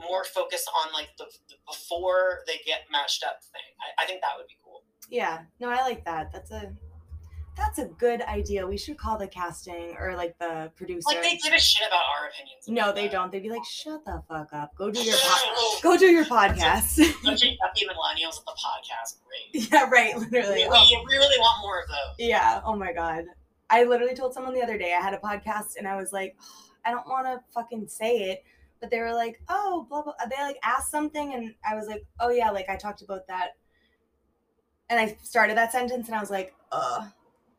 more 0.00 0.24
focus 0.24 0.66
on 0.84 0.92
like 0.92 1.10
the, 1.18 1.26
the 1.48 1.56
before 1.66 2.40
they 2.46 2.58
get 2.66 2.80
matched 2.90 3.24
up 3.24 3.40
thing. 3.52 3.68
I, 3.80 4.04
I 4.04 4.06
think 4.06 4.20
that 4.22 4.32
would 4.36 4.46
be 4.46 4.58
cool. 4.64 4.82
Yeah. 5.08 5.42
No, 5.60 5.68
I 5.68 5.82
like 5.82 6.04
that. 6.04 6.32
That's 6.32 6.50
a 6.50 6.72
that's 7.56 7.78
a 7.78 7.86
good 7.86 8.20
idea. 8.22 8.66
We 8.66 8.76
should 8.76 8.96
call 8.98 9.16
the 9.18 9.26
casting 9.28 9.96
or 9.98 10.14
like 10.16 10.38
the 10.38 10.70
producer. 10.76 11.04
Like 11.08 11.22
they 11.22 11.36
give 11.36 11.52
a 11.52 11.58
shit 11.58 11.86
about 11.86 12.02
our 12.20 12.28
opinions. 12.28 12.66
no, 12.68 12.92
they 12.92 13.02
that. 13.04 13.12
don't. 13.12 13.30
They'd 13.32 13.42
be 13.42 13.50
like, 13.50 13.64
"Shut 13.64 14.04
the 14.04 14.22
fuck 14.28 14.48
up. 14.52 14.74
Go 14.76 14.90
do 14.90 15.02
your 15.02 15.16
po- 15.16 15.80
go 15.82 15.96
do 15.96 16.06
your 16.06 16.24
podcast." 16.24 16.96
Don't 17.22 17.40
you 17.42 17.50
yuppie 17.64 17.86
millennials 17.88 18.38
at 18.38 18.44
the 18.46 18.56
podcast? 18.58 19.18
Great. 19.26 19.70
yeah, 19.72 19.88
right. 19.88 20.16
Literally. 20.18 20.64
we, 20.64 20.68
Oh, 20.70 20.84
we 21.06 21.16
really 21.16 21.38
want 21.38 21.62
more 21.62 21.80
of 21.80 21.88
those. 21.88 22.26
yeah. 22.26 22.60
Oh 22.64 22.74
my 22.76 22.92
god. 22.92 23.24
I 23.70 23.84
literally 23.84 24.14
told 24.14 24.34
someone 24.34 24.52
the 24.54 24.62
other 24.62 24.76
day 24.78 24.94
I 24.98 25.00
had 25.02 25.14
a 25.14 25.18
podcast 25.18 25.76
and 25.78 25.88
I 25.88 25.96
was 25.96 26.12
like, 26.12 26.36
I 26.84 26.90
don't 26.90 27.06
want 27.08 27.26
to 27.26 27.40
fucking 27.54 27.88
say 27.88 28.30
it, 28.30 28.44
but 28.80 28.90
they 28.90 28.98
were 29.00 29.14
like, 29.14 29.40
"Oh, 29.48 29.86
blah 29.88 30.02
blah." 30.02 30.12
They 30.28 30.42
like 30.42 30.58
asked 30.62 30.90
something 30.90 31.32
and 31.34 31.54
I 31.68 31.74
was 31.74 31.86
like, 31.86 32.04
"Oh 32.20 32.30
yeah, 32.30 32.50
like 32.50 32.68
I 32.68 32.76
talked 32.76 33.02
about 33.02 33.26
that." 33.28 33.50
And 34.90 35.00
I 35.00 35.16
started 35.22 35.56
that 35.56 35.72
sentence 35.72 36.08
and 36.08 36.16
I 36.16 36.20
was 36.20 36.30
like, 36.30 36.54
"Uh." 36.72 37.06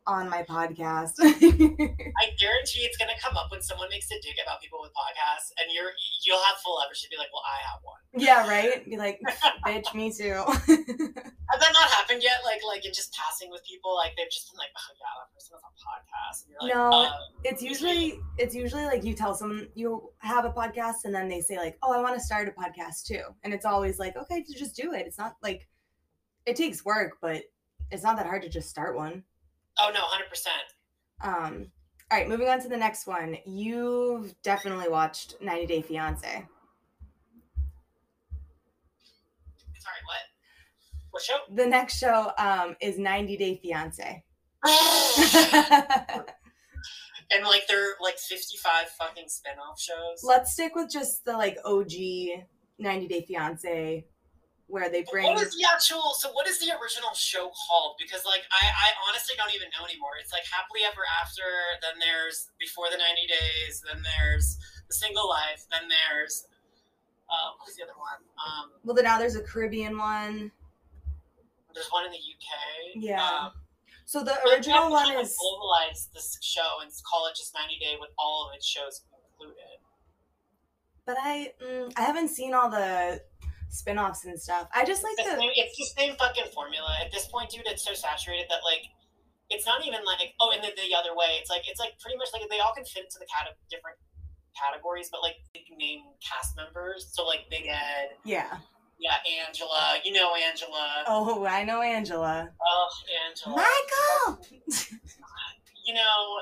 On 0.07 0.29
my 0.29 0.43
podcast. 0.43 1.13
I 1.19 2.25
guarantee 2.37 2.81
it's 2.85 2.95
gonna 2.97 3.17
come 3.19 3.35
up 3.37 3.49
when 3.49 3.61
someone 3.63 3.89
makes 3.89 4.05
a 4.11 4.21
dig 4.21 4.35
about 4.45 4.61
people 4.61 4.77
with 4.81 4.91
podcasts, 4.91 5.49
and 5.57 5.65
you're 5.73 5.89
you'll 6.23 6.41
have 6.43 6.57
full 6.57 6.75
leverage 6.77 7.01
to 7.01 7.09
be 7.09 7.17
like, 7.17 7.29
"Well, 7.33 7.41
I 7.41 7.57
have 7.71 7.79
one." 7.81 7.97
yeah, 8.13 8.47
right? 8.47 8.85
Be 8.85 8.97
like, 8.97 9.19
bitch, 9.65 9.93
me 9.95 10.11
too. 10.11 10.43
Has 10.45 11.59
that 11.59 11.73
not 11.73 11.89
happened 11.89 12.21
yet? 12.21 12.41
Like, 12.45 12.61
like 12.67 12.85
in 12.85 12.93
just 12.93 13.13
passing 13.15 13.49
with 13.49 13.63
people, 13.65 13.95
like 13.95 14.11
they've 14.15 14.29
just 14.29 14.51
been 14.51 14.59
like, 14.59 14.69
"Oh 14.77 14.93
yeah, 14.93 15.13
that 15.17 15.33
person 15.33 15.57
has 15.57 15.63
a 15.65 15.73
podcast," 15.81 16.45
and 16.45 16.51
you're 16.53 16.69
like, 16.69 16.91
No. 16.91 17.05
uh, 17.07 17.11
it's 17.43 17.63
usually 17.63 18.19
it's 18.37 18.53
usually 18.53 18.85
like 18.85 19.03
you 19.03 19.15
tell 19.15 19.33
someone 19.33 19.67
you 19.73 20.11
have 20.19 20.45
a 20.45 20.51
podcast 20.51 21.05
and 21.05 21.15
then 21.15 21.27
they 21.27 21.41
say 21.41 21.57
like, 21.57 21.77
"Oh, 21.81 21.91
I 21.93 21.99
want 22.01 22.13
to 22.13 22.21
start 22.21 22.47
a 22.47 22.51
podcast 22.51 23.05
too." 23.07 23.23
And 23.43 23.55
it's 23.55 23.65
always 23.65 23.97
like, 23.97 24.15
"Okay, 24.15 24.43
to 24.43 24.53
just 24.53 24.75
do 24.75 24.93
it." 24.93 25.07
It's 25.07 25.17
not 25.17 25.35
like 25.41 25.67
it 26.45 26.55
takes 26.55 26.85
work, 26.85 27.17
but 27.23 27.41
it's 27.89 28.03
not 28.03 28.17
that 28.17 28.27
hard 28.27 28.43
to 28.43 28.49
just 28.49 28.69
start 28.69 28.95
one. 28.95 29.23
"Oh 29.79 29.91
no, 29.93 30.01
hundred 30.01 30.29
percent." 30.29 30.55
Um 31.21 31.71
all 32.11 32.19
right, 32.19 32.29
moving 32.29 32.47
on 32.47 32.61
to 32.61 32.69
the 32.69 32.77
next 32.77 33.07
one. 33.07 33.38
You've 33.47 34.39
definitely 34.43 34.88
watched 34.89 35.41
90 35.41 35.65
Day 35.65 35.81
Fiance. 35.81 36.27
Sorry, 36.27 36.45
what? 40.05 40.21
What 41.09 41.23
show? 41.23 41.38
The 41.55 41.65
next 41.65 41.97
show 41.97 42.31
um 42.38 42.75
is 42.79 42.99
90 42.99 43.38
Day 43.38 43.59
Fiance. 43.61 44.23
and 47.31 47.43
like 47.43 47.67
they're 47.67 47.95
like 48.01 48.17
fifty-five 48.17 48.88
fucking 48.97 49.27
spin-off 49.27 49.79
shows. 49.79 50.23
Let's 50.23 50.53
stick 50.53 50.75
with 50.75 50.89
just 50.91 51.25
the 51.25 51.33
like 51.33 51.57
OG 51.65 51.91
90 52.79 53.07
Day 53.07 53.25
Fiance 53.27 54.05
where 54.67 54.89
they 54.89 55.06
bring 55.12 55.25
What 55.25 55.41
is 55.41 55.54
the 55.54 55.65
actual? 55.71 56.13
So 56.17 56.32
what 56.34 56.47
is 56.47 56.60
the 56.60 56.73
original 56.73 57.13
show 57.13 57.51
called? 57.54 57.95
Because 57.99 58.25
like 58.25 58.41
I, 58.49 58.65
I 58.65 58.88
honestly 59.10 59.36
don't 59.38 59.54
even 59.54 59.69
know 59.78 59.86
anymore. 59.86 60.17
It's 60.19 60.34
like 60.34 60.43
Happily 60.49 60.82
Ever 60.86 61.06
After. 61.21 61.45
Then 61.82 62.01
there's 62.01 62.49
Before 62.60 62.89
the 62.89 62.97
Ninety 62.97 63.30
Days. 63.30 63.84
Then 63.86 64.01
there's 64.01 64.58
The 64.89 64.95
Single 64.95 65.30
Life. 65.30 65.65
Then 65.69 65.86
there's 65.86 66.47
uh, 67.30 67.58
what 67.58 67.65
was 67.69 67.75
the 67.75 67.84
other 67.84 67.97
one? 67.97 68.21
Um, 68.38 68.71
Well, 68.84 68.95
then 68.95 69.06
now 69.06 69.17
there's 69.17 69.36
a 69.36 69.41
Caribbean 69.41 69.97
one. 69.97 70.51
there's 71.73 71.89
one 71.89 72.06
in 72.06 72.12
the 72.12 72.21
UK. 72.21 72.49
Yeah. 72.95 73.21
Um, 73.21 73.51
So 74.06 74.23
the 74.23 74.38
original 74.49 74.89
one 74.91 75.12
is 75.17 75.34
globalize 75.38 76.10
this 76.13 76.38
show 76.41 76.82
and 76.82 76.91
call 77.10 77.28
it 77.28 77.36
just 77.36 77.54
90 77.54 77.78
Day 77.80 77.97
with 77.99 78.12
all 78.17 78.47
of 78.49 78.56
its 78.56 78.65
shows 78.65 79.01
included. 79.34 79.82
But 81.06 81.17
I 81.19 81.54
mm, 81.63 81.91
I 81.97 82.01
haven't 82.01 82.30
seen 82.30 82.54
all 82.54 82.69
the 82.69 83.21
spin-offs 83.75 84.25
and 84.25 84.39
stuff. 84.39 84.67
I 84.73 84.85
just 84.85 85.03
like 85.03 85.13
It's 85.19 85.27
the 85.29 85.35
the 85.35 85.41
same, 85.41 85.51
it's 85.55 85.77
the 85.77 85.89
same 85.99 86.15
fucking 86.15 86.51
formula. 86.53 86.89
At 87.03 87.11
this 87.11 87.27
point, 87.27 87.49
dude, 87.49 87.67
it's 87.67 87.83
so 87.83 87.93
saturated 87.93 88.47
that 88.49 88.63
like 88.63 88.88
it's 89.49 89.65
not 89.65 89.85
even 89.85 89.99
like 90.05 90.33
oh, 90.39 90.51
and 90.55 90.63
then 90.63 90.71
the 90.75 90.95
other 90.95 91.15
way. 91.15 91.38
It's 91.39 91.49
like 91.49 91.67
it's 91.67 91.79
like 91.79 91.99
pretty 91.99 92.17
much 92.17 92.29
like 92.33 92.41
they 92.49 92.59
all 92.59 92.73
can 92.73 92.85
fit 92.85 93.03
into 93.05 93.19
the 93.19 93.27
cat 93.27 93.51
different 93.69 93.97
categories, 94.55 95.09
but 95.11 95.21
like 95.21 95.35
big 95.53 95.67
name 95.77 96.01
cast 96.23 96.55
members. 96.55 97.11
So 97.11 97.25
like 97.25 97.45
Big 97.49 97.67
Ed, 97.67 98.15
Yeah. 98.23 98.57
yeah, 98.97 99.19
Angela. 99.45 99.99
You 100.03 100.13
know 100.13 100.33
Angela. 100.33 101.03
Oh, 101.07 101.45
I 101.45 101.63
know 101.63 101.81
Angela. 101.81 102.49
Oh, 102.61 102.88
Angela. 103.27 103.55
Michael. 103.59 104.39
you 105.85 105.93
know, 105.93 106.39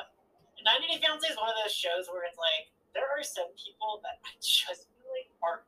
90 0.63 0.87
Day 0.87 0.99
Fiance 1.01 1.27
is 1.27 1.35
one 1.35 1.49
of 1.49 1.55
those 1.63 1.73
shows 1.73 2.07
where 2.07 2.23
it's 2.23 2.37
like 2.37 2.69
there 2.93 3.03
are 3.09 3.23
some 3.23 3.49
people 3.57 3.99
that 4.05 4.21
I 4.23 4.31
just 4.39 4.87
feel 4.87 5.09
like 5.11 5.27
are 5.43 5.65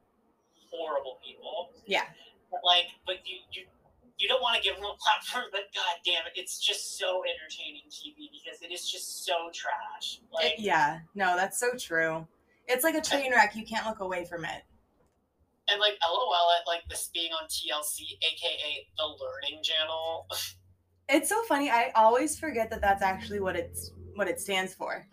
horrible 0.78 1.20
people. 1.26 1.72
Yeah. 1.86 2.06
But 2.52 2.62
like, 2.66 2.86
but 3.06 3.18
you 3.26 3.38
you 3.52 3.64
you 4.18 4.28
don't 4.30 4.42
want 4.42 4.56
to 4.56 4.62
give 4.64 4.76
them 4.76 4.86
a 4.86 4.96
platform, 4.98 5.46
but 5.52 5.62
god 5.76 5.96
damn 6.06 6.26
it, 6.26 6.34
it's 6.36 6.60
just 6.60 6.98
so 6.98 7.22
entertaining 7.26 7.84
TV 7.92 8.30
because 8.32 8.62
it 8.62 8.72
is 8.74 8.90
just 8.90 9.26
so 9.26 9.50
trash. 9.54 10.22
Like, 10.34 10.56
yeah. 10.58 11.00
No, 11.16 11.36
that's 11.36 11.60
so 11.60 11.72
true. 11.78 12.26
It's 12.68 12.84
like 12.84 12.96
a 12.96 13.02
train 13.02 13.32
wreck. 13.32 13.56
You 13.56 13.66
can't 13.66 13.86
look 13.86 14.00
away 14.00 14.26
from 14.26 14.46
it. 14.46 14.64
and 15.70 15.80
like 15.80 15.98
LOL 16.08 16.52
at 16.62 16.68
like 16.68 16.82
this 16.90 17.10
being 17.14 17.32
on 17.34 17.48
TLC, 17.48 18.02
aka 18.22 18.88
the 18.98 19.04
Learning 19.06 19.62
Channel. 19.64 20.28
It's 21.08 21.30
so 21.30 21.44
funny. 21.44 21.70
I 21.70 21.92
always 21.96 22.40
forget 22.40 22.72
that 22.72 22.82
that's 22.82 23.04
actually 23.04 23.40
what 23.40 23.56
it's 23.56 23.92
what 24.16 24.28
it 24.28 24.40
stands 24.42 24.74
for. 24.74 25.06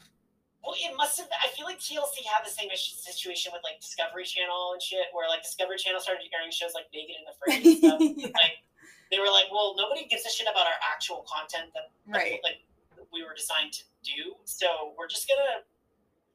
Well, 0.63 0.79
it 0.79 0.95
must 0.97 1.19
have. 1.19 1.27
I 1.43 1.49
feel 1.59 1.67
like 1.67 1.79
TLC 1.83 2.23
had 2.23 2.47
the 2.47 2.51
same 2.51 2.71
situation 2.75 3.51
with 3.53 3.63
like 3.67 3.83
Discovery 3.83 4.23
Channel 4.25 4.73
and 4.75 4.81
shit, 4.83 5.11
where 5.13 5.27
like 5.29 5.43
Discovery 5.43 5.77
Channel 5.77 5.99
started 6.01 6.23
airing 6.31 6.55
shows 6.55 6.71
like 6.75 6.87
Naked 6.95 7.19
and 7.19 7.27
Afraid 7.35 7.61
and 7.67 7.77
stuff. 7.83 7.99
Yeah, 8.31 8.31
like 8.39 8.63
they 9.11 9.19
were 9.19 9.29
like, 9.29 9.51
well, 9.51 9.75
nobody 9.77 10.07
gives 10.07 10.23
a 10.25 10.31
shit 10.31 10.47
about 10.47 10.65
our 10.71 10.79
actual 10.87 11.27
content 11.27 11.75
that 11.75 11.91
Right. 12.07 12.39
like 12.47 12.63
we 13.13 13.27
were 13.27 13.35
designed 13.35 13.75
to 13.75 13.83
do. 14.07 14.39
So 14.47 14.95
we're 14.97 15.11
just 15.11 15.27
gonna 15.27 15.67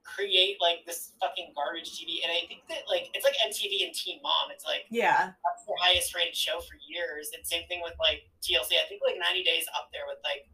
create 0.03 0.59
like 0.59 0.83
this 0.85 1.11
fucking 1.19 1.51
garbage 1.55 1.95
TV. 1.95 2.19
And 2.23 2.31
I 2.31 2.43
think 2.51 2.67
that 2.67 2.83
like 2.91 3.07
it's 3.15 3.23
like 3.23 3.35
MTV 3.47 3.87
and 3.87 3.95
Teen 3.95 4.19
Mom. 4.21 4.51
It's 4.51 4.63
like 4.67 4.85
Yeah. 4.91 5.31
that's 5.39 5.63
the 5.65 5.75
highest 5.79 6.11
rated 6.15 6.35
show 6.35 6.59
for 6.59 6.75
years. 6.83 7.31
And 7.35 7.41
same 7.47 7.63
thing 7.71 7.79
with 7.83 7.95
like 7.99 8.27
TLC. 8.43 8.75
I 8.75 8.87
think 8.91 8.99
like 9.07 9.15
90 9.19 9.43
Days 9.43 9.65
up 9.75 9.87
there 9.95 10.03
with 10.07 10.19
like 10.27 10.47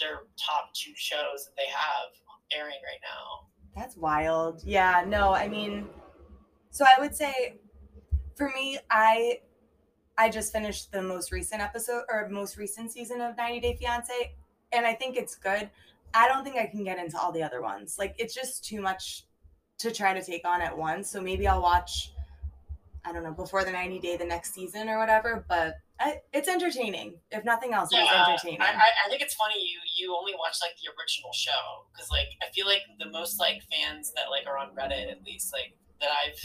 their 0.00 0.28
top 0.40 0.72
two 0.76 0.92
shows 0.96 1.48
that 1.48 1.56
they 1.56 1.68
have 1.72 2.12
airing 2.56 2.80
right 2.84 3.00
now. 3.02 3.48
That's 3.76 3.96
wild. 3.96 4.62
Yeah, 4.64 5.04
no, 5.06 5.32
I 5.32 5.48
mean 5.48 5.88
so 6.72 6.86
I 6.86 7.00
would 7.00 7.14
say 7.14 7.60
for 8.34 8.48
me, 8.48 8.78
I 8.90 9.40
I 10.18 10.30
just 10.30 10.52
finished 10.52 10.90
the 10.90 11.02
most 11.02 11.30
recent 11.30 11.60
episode 11.60 12.04
or 12.10 12.28
most 12.28 12.56
recent 12.56 12.90
season 12.92 13.20
of 13.20 13.36
90 13.36 13.60
Day 13.60 13.76
Fiance 13.78 14.34
and 14.72 14.86
I 14.86 14.94
think 14.94 15.16
it's 15.16 15.34
good. 15.34 15.70
I 16.14 16.28
don't 16.28 16.44
think 16.44 16.56
I 16.56 16.66
can 16.66 16.82
get 16.82 16.98
into 16.98 17.18
all 17.18 17.30
the 17.30 17.42
other 17.42 17.62
ones. 17.62 17.96
Like 17.98 18.14
it's 18.18 18.34
just 18.34 18.64
too 18.64 18.80
much 18.80 19.26
to 19.78 19.90
try 19.90 20.14
to 20.14 20.22
take 20.22 20.46
on 20.46 20.62
at 20.62 20.76
once. 20.76 21.10
So 21.10 21.20
maybe 21.20 21.46
I'll 21.46 21.62
watch 21.62 22.12
I 23.04 23.12
don't 23.12 23.24
know, 23.24 23.32
before 23.32 23.64
the 23.64 23.72
90 23.72 23.98
day 23.98 24.16
the 24.16 24.24
next 24.24 24.54
season 24.54 24.88
or 24.88 24.98
whatever, 24.98 25.44
but 25.48 25.74
I, 25.98 26.20
it's 26.32 26.48
entertaining. 26.48 27.18
If 27.30 27.44
nothing 27.44 27.72
else, 27.72 27.90
it's 27.92 27.98
entertaining. 27.98 28.60
I, 28.60 28.74
I, 28.74 29.08
think 29.08 29.22
it's 29.22 29.34
funny 29.34 29.58
you 29.58 29.78
you 29.94 30.14
only 30.14 30.34
watch 30.34 30.58
like 30.62 30.74
the 30.82 30.90
original 30.98 31.30
show 31.32 31.86
because 31.90 32.10
like 32.10 32.30
I 32.42 32.50
feel 32.50 32.66
like 32.66 32.82
the 32.98 33.10
most 33.10 33.38
like 33.38 33.62
fans 33.70 34.12
that 34.14 34.26
like 34.30 34.46
are 34.46 34.58
on 34.58 34.74
Reddit 34.74 35.10
at 35.10 35.22
least 35.22 35.52
like 35.52 35.74
that 36.00 36.10
I've 36.10 36.38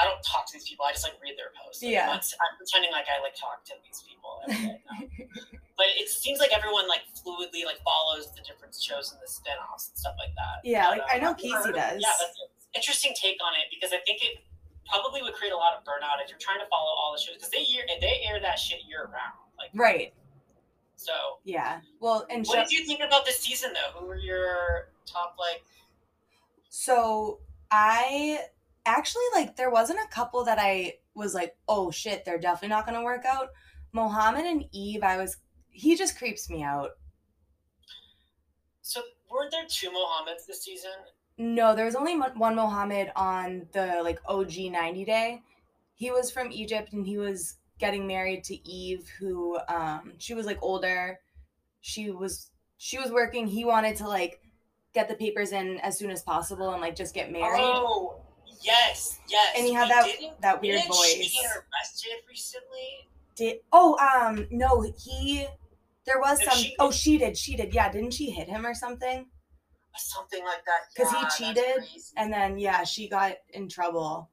I 0.00 0.06
don't 0.06 0.22
talk 0.22 0.46
to 0.46 0.52
these 0.54 0.68
people 0.68 0.86
I 0.88 0.92
just 0.92 1.04
like 1.04 1.18
read 1.20 1.36
their 1.36 1.52
posts. 1.52 1.82
Like, 1.82 1.92
Yeah. 1.92 2.08
I'm, 2.08 2.54
pretending 2.56 2.92
like 2.92 3.04
I 3.10 3.20
like 3.20 3.36
talk 3.36 3.64
to 3.68 3.74
these 3.84 4.00
people. 4.06 4.40
every 4.48 4.56
day 4.64 4.80
now. 4.88 5.58
but 5.76 5.88
it 6.00 6.08
seems 6.08 6.40
like 6.40 6.52
everyone 6.56 6.88
like 6.88 7.04
fluidly 7.12 7.68
like 7.68 7.82
follows 7.84 8.32
the 8.32 8.40
different 8.48 8.72
shows 8.76 9.12
and 9.12 9.20
the 9.20 9.28
spin-offs 9.28 9.92
and 9.92 9.96
stuff 9.98 10.16
like 10.16 10.32
that. 10.40 10.64
Yeah, 10.64 10.88
But, 10.88 11.04
like, 11.04 11.06
uh, 11.08 11.14
I 11.14 11.16
know 11.20 11.34
Casey 11.34 11.72
does. 11.74 12.00
Yeah, 12.00 12.16
that's 12.16 12.36
an 12.40 12.48
interesting 12.72 13.12
take 13.12 13.36
on 13.44 13.52
it 13.60 13.68
because 13.68 13.92
I 13.92 14.00
think 14.08 14.24
it 14.24 14.40
probably 14.88 15.22
would 15.22 15.34
create 15.34 15.52
a 15.52 15.56
lot 15.56 15.76
of 15.76 15.84
burnout 15.84 16.22
if 16.22 16.30
you're 16.30 16.38
trying 16.38 16.60
to 16.60 16.66
follow 16.66 16.90
all 16.90 17.12
the 17.16 17.20
shows 17.20 17.36
because 17.36 17.50
they 17.50 17.60
year 17.60 17.84
they 18.00 18.20
air 18.28 18.40
that 18.40 18.58
shit 18.58 18.80
year 18.88 19.04
round. 19.04 19.38
Like 19.58 19.70
right. 19.74 20.14
so. 20.96 21.12
Yeah. 21.44 21.80
Well, 22.00 22.26
and 22.30 22.46
What 22.46 22.56
show- 22.56 22.62
did 22.64 22.72
you 22.72 22.84
think 22.84 23.00
about 23.00 23.24
this 23.24 23.38
season 23.38 23.72
though? 23.72 24.00
Who 24.00 24.06
were 24.06 24.16
your 24.16 24.90
top 25.06 25.36
like? 25.38 25.62
So 26.68 27.40
I 27.70 28.40
actually 28.86 29.24
like 29.34 29.56
there 29.56 29.70
wasn't 29.70 29.98
a 30.00 30.08
couple 30.14 30.44
that 30.44 30.58
I 30.60 30.94
was 31.14 31.34
like, 31.34 31.56
oh 31.68 31.90
shit, 31.90 32.24
they're 32.24 32.38
definitely 32.38 32.68
not 32.68 32.86
gonna 32.86 33.04
work 33.04 33.24
out. 33.24 33.48
Mohammed 33.92 34.44
and 34.46 34.64
Eve, 34.72 35.02
I 35.02 35.16
was 35.16 35.36
he 35.70 35.96
just 35.96 36.18
creeps 36.18 36.48
me 36.50 36.62
out. 36.62 36.90
So 38.82 39.02
weren't 39.30 39.50
there 39.50 39.64
two 39.68 39.90
Mohammeds 39.90 40.46
this 40.46 40.62
season? 40.62 40.90
No, 41.38 41.74
there 41.74 41.84
was 41.84 41.94
only 41.94 42.18
one 42.18 42.56
Mohammed 42.56 43.12
on 43.14 43.66
the 43.72 44.00
like 44.02 44.18
OG 44.26 44.52
90 44.72 45.04
day. 45.04 45.42
He 45.94 46.10
was 46.10 46.30
from 46.30 46.50
Egypt 46.52 46.92
and 46.92 47.06
he 47.06 47.16
was 47.16 47.56
getting 47.78 48.06
married 48.06 48.42
to 48.44 48.68
Eve, 48.68 49.08
who 49.18 49.58
um 49.68 50.14
she 50.18 50.34
was 50.34 50.46
like 50.46 50.58
older. 50.62 51.20
She 51.80 52.10
was 52.10 52.50
she 52.76 52.98
was 52.98 53.10
working. 53.12 53.46
He 53.46 53.64
wanted 53.64 53.96
to 53.96 54.08
like 54.08 54.40
get 54.94 55.08
the 55.08 55.14
papers 55.14 55.52
in 55.52 55.78
as 55.80 55.96
soon 55.96 56.10
as 56.10 56.22
possible 56.22 56.70
and 56.72 56.80
like 56.80 56.96
just 56.96 57.14
get 57.14 57.30
married. 57.30 57.60
Oh, 57.62 58.20
yes, 58.60 59.20
yes. 59.28 59.54
And 59.56 59.64
he 59.66 59.72
had 59.72 59.88
that- 59.90 60.06
that 60.40 60.60
weird 60.60 60.80
didn't 60.82 60.94
she 60.94 61.18
voice. 61.22 61.34
get 61.40 61.50
arrested 61.56 62.18
recently? 62.28 63.08
Did 63.36 63.58
oh 63.72 63.96
um 63.98 64.48
no 64.50 64.80
he 64.98 65.46
there 66.04 66.18
was 66.18 66.42
some 66.42 66.58
she- 66.58 66.74
oh 66.80 66.90
she 66.90 67.16
did 67.18 67.38
she 67.38 67.54
did 67.54 67.72
yeah 67.72 67.92
didn't 67.92 68.10
she 68.12 68.30
hit 68.30 68.48
him 68.48 68.66
or 68.66 68.74
something 68.74 69.26
Something 69.96 70.44
like 70.44 70.64
that. 70.64 70.94
'Cause 70.96 71.10
he 71.10 71.16
Yeah, 71.16 71.22
that's 71.22 71.36
cheated, 71.38 72.12
and 72.16 72.32
then 72.32 72.58
yeah 72.58 72.84
she 72.84 73.08
got 73.08 73.36
in 73.50 73.68
trouble 73.68 74.30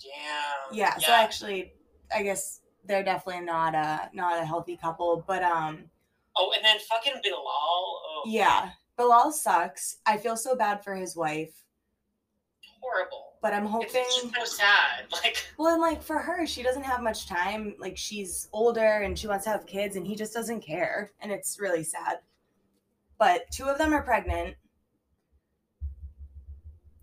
Damn. 0.00 0.74
yeah, 0.74 0.96
so 0.98 1.12
actually 1.12 1.74
I 2.14 2.22
guess 2.22 2.60
they're 2.84 3.02
definitely 3.04 3.44
not 3.44 3.74
a 3.74 4.10
not 4.12 4.40
a 4.40 4.44
healthy 4.44 4.76
couple 4.76 5.22
but 5.26 5.42
um 5.42 5.90
Oh, 6.38 6.52
and 6.54 6.62
then 6.64 6.78
fucking 6.80 7.14
Bilal. 7.22 7.38
Oh, 7.44 8.22
yeah 8.26 8.70
Bilal 8.96 9.32
sucks 9.32 9.98
I 10.06 10.16
feel 10.18 10.36
so 10.36 10.54
bad 10.56 10.82
for 10.84 10.94
his 10.94 11.14
wife 11.16 11.62
horrible. 12.82 13.34
but 13.42 13.52
I'm 13.54 13.66
hoping 13.66 13.88
it's 13.94 14.22
just 14.22 14.34
so 14.34 14.44
sad. 14.44 15.06
Like, 15.12 15.36
well 15.56 15.72
and 15.72 15.80
like 15.82 16.02
for 16.02 16.18
her 16.18 16.46
she 16.46 16.62
doesn't 16.62 16.82
have 16.84 17.02
much 17.02 17.26
time 17.28 17.74
like 17.78 17.96
she's 17.96 18.48
older 18.52 19.00
and 19.02 19.18
she 19.18 19.28
wants 19.28 19.44
to 19.44 19.50
have 19.50 19.66
kids 19.66 19.96
and 19.96 20.06
he 20.06 20.14
just 20.16 20.34
doesn't 20.34 20.60
care 20.60 21.12
and 21.20 21.30
it's 21.32 21.58
really 21.60 21.84
sad 21.84 22.18
but 23.18 23.50
two 23.50 23.64
of 23.64 23.78
them 23.78 23.92
are 23.94 24.02
pregnant 24.02 24.56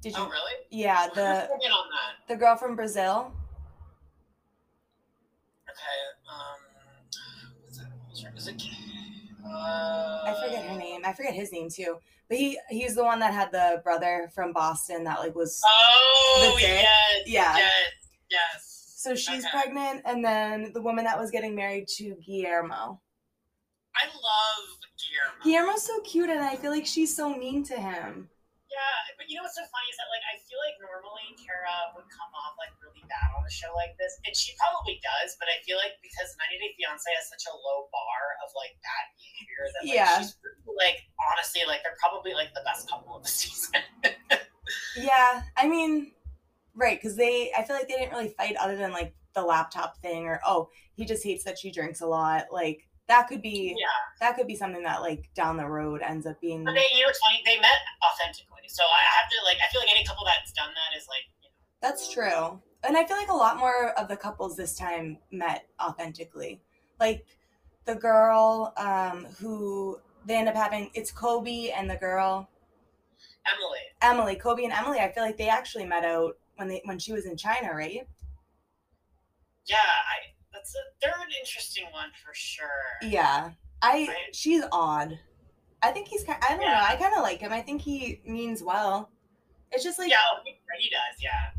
did 0.04 0.14
you 0.16 0.20
oh 0.22 0.26
really? 0.30 0.54
Yeah, 0.70 1.08
the 1.16 1.22
on 1.22 1.60
that? 1.60 2.28
the 2.28 2.36
girl 2.36 2.56
from 2.58 2.76
Brazil. 2.76 3.32
Okay. 5.70 6.00
Um. 6.30 6.60
What's 7.64 7.80
it? 7.80 7.86
what's 8.08 8.22
her- 8.22 8.34
Is 8.36 8.48
it? 8.48 8.62
Uh, 9.46 10.24
I 10.26 10.42
forget 10.46 10.66
her 10.66 10.78
name. 10.78 11.02
I 11.06 11.14
forget 11.14 11.34
his 11.34 11.52
name 11.52 11.70
too. 11.70 11.98
But 12.30 12.38
he 12.38 12.58
he's 12.70 12.96
the 12.96 13.04
one 13.04 13.20
that 13.20 13.34
had 13.34 13.52
the 13.52 13.82
brother 13.84 14.30
from 14.34 14.54
Boston 14.54 15.04
that 15.06 15.20
like 15.20 15.36
was 15.36 15.62
Oh 15.66 16.58
yes, 16.62 16.88
Yeah. 17.26 17.56
yes, 17.58 17.72
yes. 18.32 18.94
so 18.98 19.16
she's 19.16 19.44
okay. 19.46 19.52
pregnant 19.52 20.02
and 20.06 20.24
then 20.24 20.72
the 20.74 20.82
woman 20.82 21.04
that 21.06 21.20
was 21.20 21.30
getting 21.32 21.56
married 21.56 21.88
to 21.98 22.16
Guillermo. 22.26 23.02
I 23.96 24.06
love 24.08 24.80
Guillermo. 24.98 25.44
Guillermo's 25.44 25.84
so 25.84 26.00
cute 26.02 26.30
and 26.30 26.40
I 26.40 26.56
feel 26.56 26.72
like 26.72 26.86
she's 26.86 27.16
so 27.16 27.36
mean 27.36 27.64
to 27.66 27.76
him. 27.76 28.30
Yeah, 28.74 29.14
but 29.22 29.30
you 29.30 29.38
know 29.38 29.46
what's 29.46 29.54
so 29.54 29.62
funny 29.70 29.88
is 29.94 29.98
that 30.02 30.10
like 30.10 30.26
I 30.26 30.42
feel 30.50 30.58
like 30.66 30.74
normally 30.82 31.30
Kara 31.38 31.94
would 31.94 32.10
come 32.10 32.32
off 32.34 32.58
like 32.58 32.74
really 32.82 33.06
bad 33.06 33.30
on 33.38 33.46
a 33.46 33.54
show 33.54 33.70
like 33.78 33.94
this, 34.02 34.18
and 34.26 34.34
she 34.34 34.58
probably 34.58 34.98
does. 35.06 35.38
But 35.38 35.54
I 35.54 35.62
feel 35.62 35.78
like 35.78 36.02
because 36.02 36.34
90 36.42 36.58
Day 36.58 36.74
Fiance 36.74 37.06
has 37.06 37.30
such 37.30 37.46
a 37.46 37.54
low 37.54 37.86
bar 37.94 38.22
of 38.42 38.50
like 38.58 38.74
bad 38.82 39.06
behavior 39.14 39.62
that 39.78 39.82
like 39.86 39.94
Yeah. 39.94 40.14
she's 40.18 40.34
like 40.74 41.06
honestly 41.22 41.62
like 41.70 41.86
they're 41.86 42.00
probably 42.02 42.34
like 42.34 42.50
the 42.58 42.66
best 42.66 42.90
couple 42.90 43.14
of 43.14 43.22
the 43.22 43.30
season. 43.38 43.78
Yeah, 44.98 45.46
I 45.58 45.68
mean, 45.68 46.12
right, 46.74 46.98
because 46.98 47.16
they 47.16 47.52
I 47.54 47.64
feel 47.64 47.76
like 47.76 47.88
they 47.88 47.96
didn't 47.96 48.12
really 48.18 48.34
fight 48.34 48.56
other 48.58 48.76
than 48.76 48.90
like 48.92 49.14
the 49.34 49.42
laptop 49.46 49.98
thing 50.02 50.26
or 50.26 50.40
oh 50.46 50.70
he 50.96 51.06
just 51.06 51.24
hates 51.24 51.44
that 51.46 51.58
she 51.58 51.72
drinks 51.72 52.02
a 52.02 52.08
lot. 52.08 52.46
Like 52.52 52.88
that 53.08 53.28
could 53.28 53.42
be 53.42 53.76
yeah, 53.78 53.86
that 54.22 54.36
could 54.38 54.48
be 54.48 54.56
something 54.56 54.84
that 54.84 55.02
like 55.02 55.30
down 55.36 55.58
the 55.58 55.66
road 55.68 56.02
ends 56.02 56.26
up 56.26 56.40
being 56.40 56.64
but 56.64 56.74
they 56.74 56.86
you 56.96 57.04
know 57.04 57.10
it's 57.10 57.20
funny 57.20 57.42
they 57.46 57.60
met 57.60 57.82
authentically, 58.02 58.53
so 58.68 58.84
I 58.84 59.04
have 59.20 59.30
to 59.30 59.38
like 59.46 59.58
I 59.58 59.72
feel 59.72 59.82
like 59.82 59.92
any 59.92 60.06
couple 60.06 60.26
that's 60.26 60.52
done 60.54 60.70
that 60.70 60.98
is 60.98 61.08
like 61.08 61.24
you 61.42 61.50
know 61.50 61.54
That's 61.82 62.12
true. 62.12 62.62
And 62.86 62.98
I 62.98 63.06
feel 63.06 63.18
like 63.18 63.30
a 63.30 63.36
lot 63.36 63.58
more 63.58 63.92
of 63.98 64.08
the 64.10 64.18
couples 64.18 64.58
this 64.58 64.76
time 64.76 65.18
met 65.32 65.68
authentically. 65.82 66.62
Like 67.00 67.26
the 67.86 67.96
girl 67.96 68.74
um, 68.78 69.26
who 69.40 70.00
they 70.26 70.36
end 70.36 70.50
up 70.50 70.56
having, 70.56 70.90
it's 70.94 71.12
Kobe 71.12 71.70
and 71.70 71.90
the 71.90 71.96
girl, 71.96 72.50
Emily. 73.46 73.80
Emily. 74.02 74.36
Kobe 74.36 74.64
and 74.64 74.74
Emily, 74.74 75.00
I 75.00 75.12
feel 75.12 75.24
like 75.24 75.38
they 75.38 75.50
actually 75.50 75.86
met 75.86 76.04
out 76.06 76.38
when 76.56 76.68
they 76.68 76.82
when 76.86 77.00
she 77.00 77.14
was 77.14 77.26
in 77.26 77.38
China, 77.38 77.74
right? 77.74 78.08
Yeah, 79.66 79.78
I 79.78 80.34
that's 80.54 80.76
a 80.76 80.80
they're 81.02 81.12
an 81.12 81.32
interesting 81.40 81.86
one 81.92 82.10
for 82.24 82.34
sure. 82.34 82.68
Yeah. 83.02 83.52
I 83.82 84.08
Right. 84.08 84.36
she's 84.36 84.64
odd. 84.72 85.20
I 85.84 85.92
think 85.92 86.08
he's 86.08 86.24
kind. 86.24 86.40
I 86.42 86.50
don't 86.56 86.62
know. 86.62 86.80
I 86.82 86.96
kind 86.96 87.14
of 87.16 87.22
like 87.24 87.40
him. 87.40 87.52
I 87.52 87.62
think 87.62 87.82
he 87.82 88.22
means 88.26 88.64
well. 88.64 89.10
It's 89.72 89.84
just 89.84 90.00
like 90.00 90.10
yeah, 90.10 90.18
oh, 90.34 90.40
he, 90.46 90.90
does. 90.90 91.22
Yeah. 91.22 91.50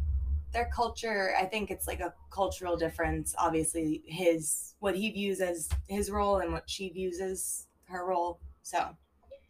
their 0.53 0.71
culture. 0.75 1.35
I 1.39 1.45
think 1.45 1.71
it's 1.71 1.87
like 1.87 2.01
a 2.01 2.15
cultural 2.31 2.77
difference. 2.77 3.35
Obviously, 3.39 4.03
his 4.07 4.75
what 4.81 4.95
he 4.97 5.11
views 5.11 5.41
as 5.41 5.69
his 5.89 6.11
role 6.11 6.39
and 6.39 6.53
what 6.53 6.69
she 6.71 6.89
views 6.91 7.21
as 7.21 7.67
her 7.85 8.07
role. 8.07 8.39
So 8.63 8.97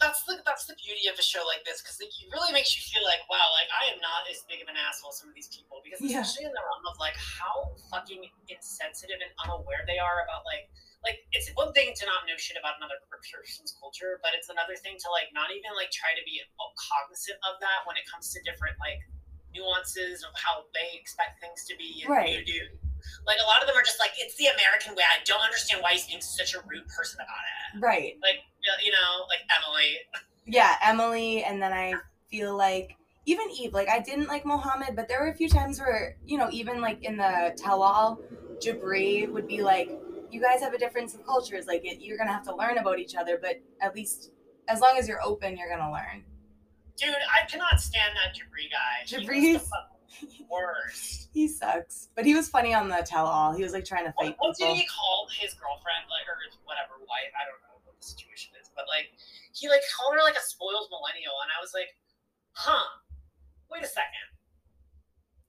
That's 0.00 0.24
the 0.24 0.38
that's 0.44 0.64
the 0.66 0.74
beauty 0.82 1.06
of 1.12 1.18
a 1.18 1.22
show 1.22 1.44
like 1.46 1.62
this 1.64 1.80
because 1.82 2.00
it 2.00 2.08
really 2.32 2.52
makes 2.52 2.74
you 2.74 2.82
feel 2.82 3.04
like 3.04 3.20
wow, 3.30 3.46
like 3.54 3.70
I 3.70 3.92
am 3.94 4.00
not 4.00 4.26
as 4.32 4.42
big 4.48 4.58
of 4.62 4.68
an 4.68 4.74
asshole 4.74 5.10
as 5.12 5.20
some 5.20 5.28
of 5.28 5.34
these 5.36 5.48
people 5.54 5.78
because 5.84 6.00
Yeah. 6.02 6.20
especially 6.24 6.46
in 6.50 6.54
the 6.56 6.64
realm 6.64 6.82
of 6.90 6.98
like 6.98 7.14
how 7.20 7.70
fucking 7.92 8.24
insensitive 8.48 9.20
and 9.22 9.30
unaware 9.44 9.84
they 9.86 10.00
are 10.02 10.24
about 10.26 10.42
like 10.48 10.66
like 11.04 11.20
it's 11.36 11.52
one 11.52 11.70
thing 11.76 11.92
to 11.92 12.04
not 12.08 12.24
know 12.24 12.34
shit 12.40 12.56
about 12.56 12.80
another 12.80 12.96
person's 13.08 13.76
culture, 13.76 14.18
but 14.24 14.32
it's 14.32 14.48
another 14.48 14.74
thing 14.80 14.96
to 14.96 15.08
like 15.12 15.28
not 15.36 15.52
even 15.52 15.70
like 15.76 15.92
try 15.92 16.16
to 16.16 16.24
be 16.24 16.40
cognizant 16.80 17.38
of 17.44 17.60
that 17.60 17.84
when 17.84 17.96
it 18.00 18.08
comes 18.08 18.32
to 18.32 18.40
different 18.42 18.74
like 18.80 18.98
nuances 19.54 20.24
of 20.24 20.32
how 20.34 20.66
they 20.74 20.98
expect 20.98 21.38
things 21.38 21.62
to 21.68 21.76
be 21.76 22.02
and 22.02 22.10
Right. 22.10 22.40
you 22.40 22.44
do. 22.44 22.60
Like 23.28 23.36
a 23.38 23.46
lot 23.46 23.60
of 23.60 23.68
them 23.68 23.76
are 23.76 23.84
just 23.84 24.00
like 24.00 24.16
it's 24.16 24.34
the 24.36 24.48
American 24.48 24.96
way. 24.96 25.04
I 25.04 25.20
don't 25.24 25.44
understand 25.44 25.82
why 25.84 25.92
he's 25.92 26.08
being 26.08 26.24
such 26.24 26.54
a 26.56 26.60
rude 26.66 26.88
person 26.88 27.20
about 27.20 27.44
it. 27.44 27.84
right, 27.84 28.16
Like 28.22 28.40
you 28.82 28.90
know, 28.90 29.28
like 29.28 29.44
Emily. 29.52 30.00
yeah, 30.46 30.76
Emily, 30.82 31.44
and 31.44 31.60
then 31.60 31.72
I 31.72 31.94
feel 32.30 32.56
like 32.56 32.96
even 33.26 33.50
Eve. 33.50 33.72
Like 33.74 33.88
I 33.88 34.00
didn't 34.00 34.28
like 34.28 34.44
Mohammed, 34.46 34.96
but 34.96 35.08
there 35.08 35.20
were 35.20 35.28
a 35.28 35.34
few 35.34 35.48
times 35.48 35.78
where 35.78 36.16
you 36.24 36.38
know, 36.38 36.48
even 36.50 36.80
like 36.80 37.04
in 37.04 37.16
the 37.16 37.54
tell-all, 37.58 38.20
Jibri 38.58 39.30
would 39.30 39.46
be 39.46 39.62
like, 39.62 39.90
"You 40.34 40.40
guys 40.40 40.60
have 40.60 40.74
a 40.74 40.78
difference 40.78 41.14
of 41.14 41.24
cultures. 41.24 41.66
Like 41.66 41.84
it, 41.84 42.00
you're 42.00 42.18
gonna 42.18 42.32
have 42.32 42.44
to 42.44 42.54
learn 42.54 42.78
about 42.78 42.98
each 42.98 43.14
other, 43.14 43.38
but 43.40 43.60
at 43.80 43.94
least." 43.94 44.30
As 44.66 44.80
long 44.80 44.96
as 44.98 45.06
you're 45.06 45.22
open, 45.22 45.56
you're 45.58 45.68
gonna 45.68 45.92
learn. 45.92 46.24
Dude, 46.96 47.14
I 47.14 47.46
cannot 47.46 47.80
stand 47.80 48.16
that 48.16 48.34
Jibri 48.34 48.70
guy. 48.70 49.04
He 49.04 49.16
Jibri's- 49.16 49.70
the 50.20 50.46
worst. 50.50 51.20
He 51.34 51.48
sucks, 51.50 52.14
but 52.14 52.22
he 52.22 52.30
was 52.30 52.46
funny 52.46 52.72
on 52.72 52.86
the 52.86 53.02
tell-all. 53.02 53.50
He 53.58 53.66
was 53.66 53.74
like 53.74 53.82
trying 53.84 54.06
to 54.06 54.14
fight 54.14 54.38
what 54.38 54.54
did 54.54 54.70
he 54.70 54.86
call 54.86 55.26
his 55.34 55.50
girlfriend, 55.58 56.06
like, 56.06 56.30
or 56.30 56.38
whatever 56.62 56.94
wife? 57.02 57.34
I 57.34 57.42
don't 57.42 57.58
know 57.66 57.82
what 57.82 57.98
the 57.98 58.06
situation 58.06 58.54
is, 58.62 58.70
but 58.70 58.86
like, 58.86 59.10
he 59.50 59.66
like 59.66 59.82
called 59.90 60.14
her 60.14 60.22
like 60.22 60.38
a 60.38 60.44
spoiled 60.46 60.86
millennial, 60.94 61.34
and 61.42 61.50
I 61.50 61.58
was 61.58 61.74
like, 61.74 61.90
huh? 62.54 62.86
Wait 63.66 63.82
a 63.82 63.90
second. 63.90 64.33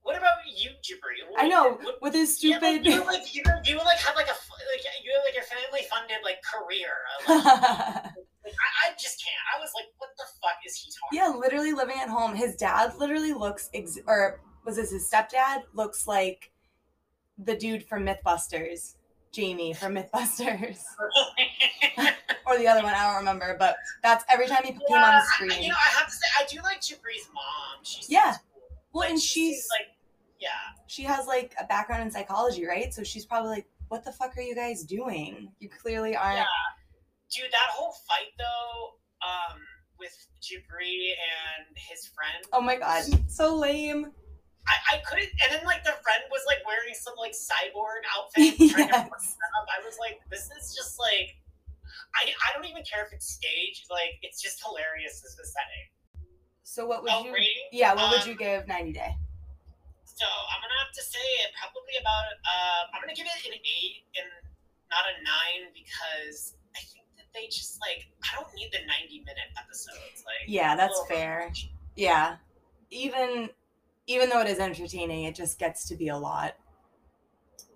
What 0.05 0.17
about 0.17 0.37
you, 0.55 0.69
Jibri? 0.85 1.25
I 1.35 1.47
know 1.47 1.79
What- 1.81 1.99
with 2.01 2.13
his 2.13 2.41
yeah, 2.43 2.57
like, 2.59 2.81
stupid. 2.81 2.85
you 2.85 3.03
like 3.05 3.35
you, 3.35 3.41
you 3.65 3.77
like 3.77 3.97
have 3.97 4.15
like 4.15 4.27
a 4.27 4.37
like 4.37 4.83
you 5.03 5.11
have 5.15 5.23
like 5.25 5.33
your 5.33 5.43
family 5.43 5.81
funded 5.89 6.17
like 6.23 6.37
career. 6.43 6.91
Like, 7.27 7.43
yeah, 7.45 8.11
I, 8.45 8.69
I 8.85 8.91
just 8.99 9.23
can't. 9.25 9.35
I 9.57 9.59
was 9.59 9.71
like, 9.75 9.85
what 9.97 10.11
the 10.17 10.25
fuck 10.41 10.57
is 10.65 10.75
he 10.75 10.91
talking? 10.91 11.17
Yeah, 11.17 11.35
literally 11.39 11.73
living 11.73 11.97
at 11.99 12.07
home. 12.09 12.35
His 12.35 12.55
dad 12.55 12.93
literally 12.99 13.33
looks, 13.33 13.71
ex- 13.73 13.97
or 14.05 14.39
was 14.63 14.75
this 14.75 14.91
his 14.91 15.09
stepdad? 15.09 15.63
Looks 15.73 16.05
like 16.05 16.51
the 17.39 17.55
dude 17.55 17.83
from 17.83 18.05
MythBusters, 18.05 18.93
Jamie 19.31 19.73
from 19.73 19.95
MythBusters, 19.95 20.83
or 22.45 22.57
the 22.59 22.67
other 22.67 22.83
one. 22.83 22.93
I 22.93 23.07
don't 23.07 23.17
remember, 23.17 23.55
but 23.57 23.75
that's 24.03 24.23
every 24.29 24.45
time 24.47 24.61
he 24.63 24.71
came 24.73 24.81
on 24.91 25.15
the 25.15 25.21
screen. 25.23 25.51
I, 25.51 25.59
you 25.61 25.69
know, 25.69 25.75
I 25.75 25.89
have 25.97 26.05
to 26.07 26.13
say, 26.13 26.27
I 26.39 26.45
do 26.45 26.61
like 26.61 26.79
Jibri's 26.81 27.27
mom. 27.33 27.83
She's 27.83 28.07
Yeah. 28.09 28.33
cool. 28.53 28.61
well, 28.93 29.01
Like, 29.01 29.09
and 29.11 29.19
she 29.21 29.53
she's 29.53 29.67
like, 29.71 29.87
yeah, 30.39 30.49
she 30.87 31.03
has 31.03 31.27
like 31.27 31.53
a 31.59 31.65
background 31.65 32.03
in 32.03 32.11
psychology, 32.11 32.65
right? 32.65 32.93
So 32.93 33.03
she's 33.03 33.25
probably 33.25 33.49
like, 33.51 33.67
"What 33.89 34.03
the 34.03 34.11
fuck 34.11 34.37
are 34.37 34.41
you 34.41 34.55
guys 34.55 34.83
doing? 34.83 35.51
You 35.59 35.69
clearly 35.69 36.15
aren't." 36.15 36.37
Yeah. 36.37 36.45
dude, 37.31 37.51
that 37.51 37.69
whole 37.71 37.93
fight 38.07 38.31
though, 38.37 38.95
um, 39.27 39.59
with 39.99 40.15
Jibri 40.41 41.11
and 41.15 41.65
his 41.75 42.07
friend, 42.13 42.45
Oh 42.53 42.61
my 42.61 42.75
god, 42.75 43.03
so 43.29 43.55
lame. 43.55 44.11
I, 44.67 44.95
I 44.95 45.01
couldn't. 45.07 45.29
And 45.43 45.51
then 45.53 45.63
like 45.65 45.83
the 45.83 45.91
friend 46.01 46.23
was 46.31 46.41
like 46.47 46.57
wearing 46.65 46.93
some 46.95 47.13
like 47.19 47.33
cyborg 47.33 48.01
outfit, 48.17 48.57
trying 48.71 48.89
Yes. 48.89 48.91
them 48.91 49.09
up. 49.61 49.67
I 49.69 49.85
was 49.85 49.97
like, 49.99 50.19
this 50.31 50.49
is 50.57 50.73
just 50.75 50.99
like, 50.99 51.35
I 52.15 52.25
I 52.49 52.53
don't 52.53 52.65
even 52.65 52.83
care 52.83 53.05
if 53.05 53.13
it's 53.13 53.27
staged. 53.27 53.85
Like, 53.91 54.17
it's 54.23 54.41
just 54.41 54.63
hilarious 54.65 55.21
as 55.23 55.35
the 55.35 55.45
setting. 55.45 56.27
So 56.63 56.87
what 56.87 57.03
would 57.03 57.11
Oh, 57.13 57.23
you? 57.25 57.33
rating? 57.33 57.69
Yeah, 57.71 57.93
what 57.93 58.09
would 58.11 58.21
Um, 58.23 58.29
you 58.29 58.35
give 58.35 58.67
90 58.67 58.93
Day? 58.93 59.15
So 60.15 60.23
I'm 60.23 60.63
gonna 60.63 60.79
have 60.79 60.95
to 60.95 61.03
say 61.03 61.19
it 61.43 61.51
probably 61.59 61.99
about. 61.99 62.39
Uh, 62.47 62.81
I'm 62.95 63.01
gonna 63.03 63.15
give 63.15 63.27
it 63.27 63.35
an 63.51 63.59
eight 63.59 64.07
and 64.15 64.31
not 64.87 65.03
a 65.11 65.15
nine 65.19 65.75
because 65.75 66.55
I 66.71 66.79
think 66.87 67.03
that 67.19 67.27
they 67.35 67.51
just 67.51 67.79
like 67.83 68.07
I 68.23 68.31
don't 68.39 68.47
need 68.55 68.71
the 68.71 68.79
90 68.87 69.27
minute 69.27 69.51
episodes. 69.59 70.23
Like 70.23 70.47
Yeah, 70.47 70.75
that's 70.75 70.95
fair. 71.11 71.51
much. 71.51 71.69
Yeah, 71.95 72.39
even 72.91 73.49
even 74.07 74.29
though 74.29 74.39
it 74.39 74.47
is 74.47 74.59
entertaining, 74.59 75.25
it 75.25 75.35
just 75.35 75.59
gets 75.59 75.87
to 75.89 75.95
be 75.95 76.07
a 76.07 76.17
lot. 76.17 76.55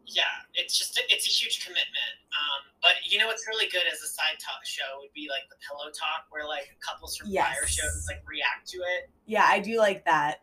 Yeah, 0.08 0.24
it's 0.56 0.78
just 0.78 0.98
a, 0.98 1.02
it's 1.10 1.28
a 1.28 1.32
huge 1.32 1.64
commitment. 1.66 2.16
Um, 2.32 2.72
but 2.82 2.96
you 3.06 3.20
know 3.20 3.28
what's 3.28 3.46
really 3.48 3.70
good 3.70 3.84
as 3.92 4.00
a 4.02 4.08
side 4.08 4.40
talk 4.40 4.66
show 4.66 5.04
would 5.04 5.14
be 5.14 5.28
like 5.30 5.44
the 5.52 5.60
pillow 5.68 5.92
talk, 5.92 6.26
where 6.32 6.48
like 6.48 6.72
couples 6.80 7.18
from 7.18 7.32
prior 7.32 7.68
shows 7.68 8.08
like 8.08 8.24
react 8.26 8.68
to 8.70 8.78
it. 8.78 9.10
Yeah, 9.28 9.46
I 9.46 9.60
do 9.60 9.78
like 9.78 10.06
that. 10.06 10.40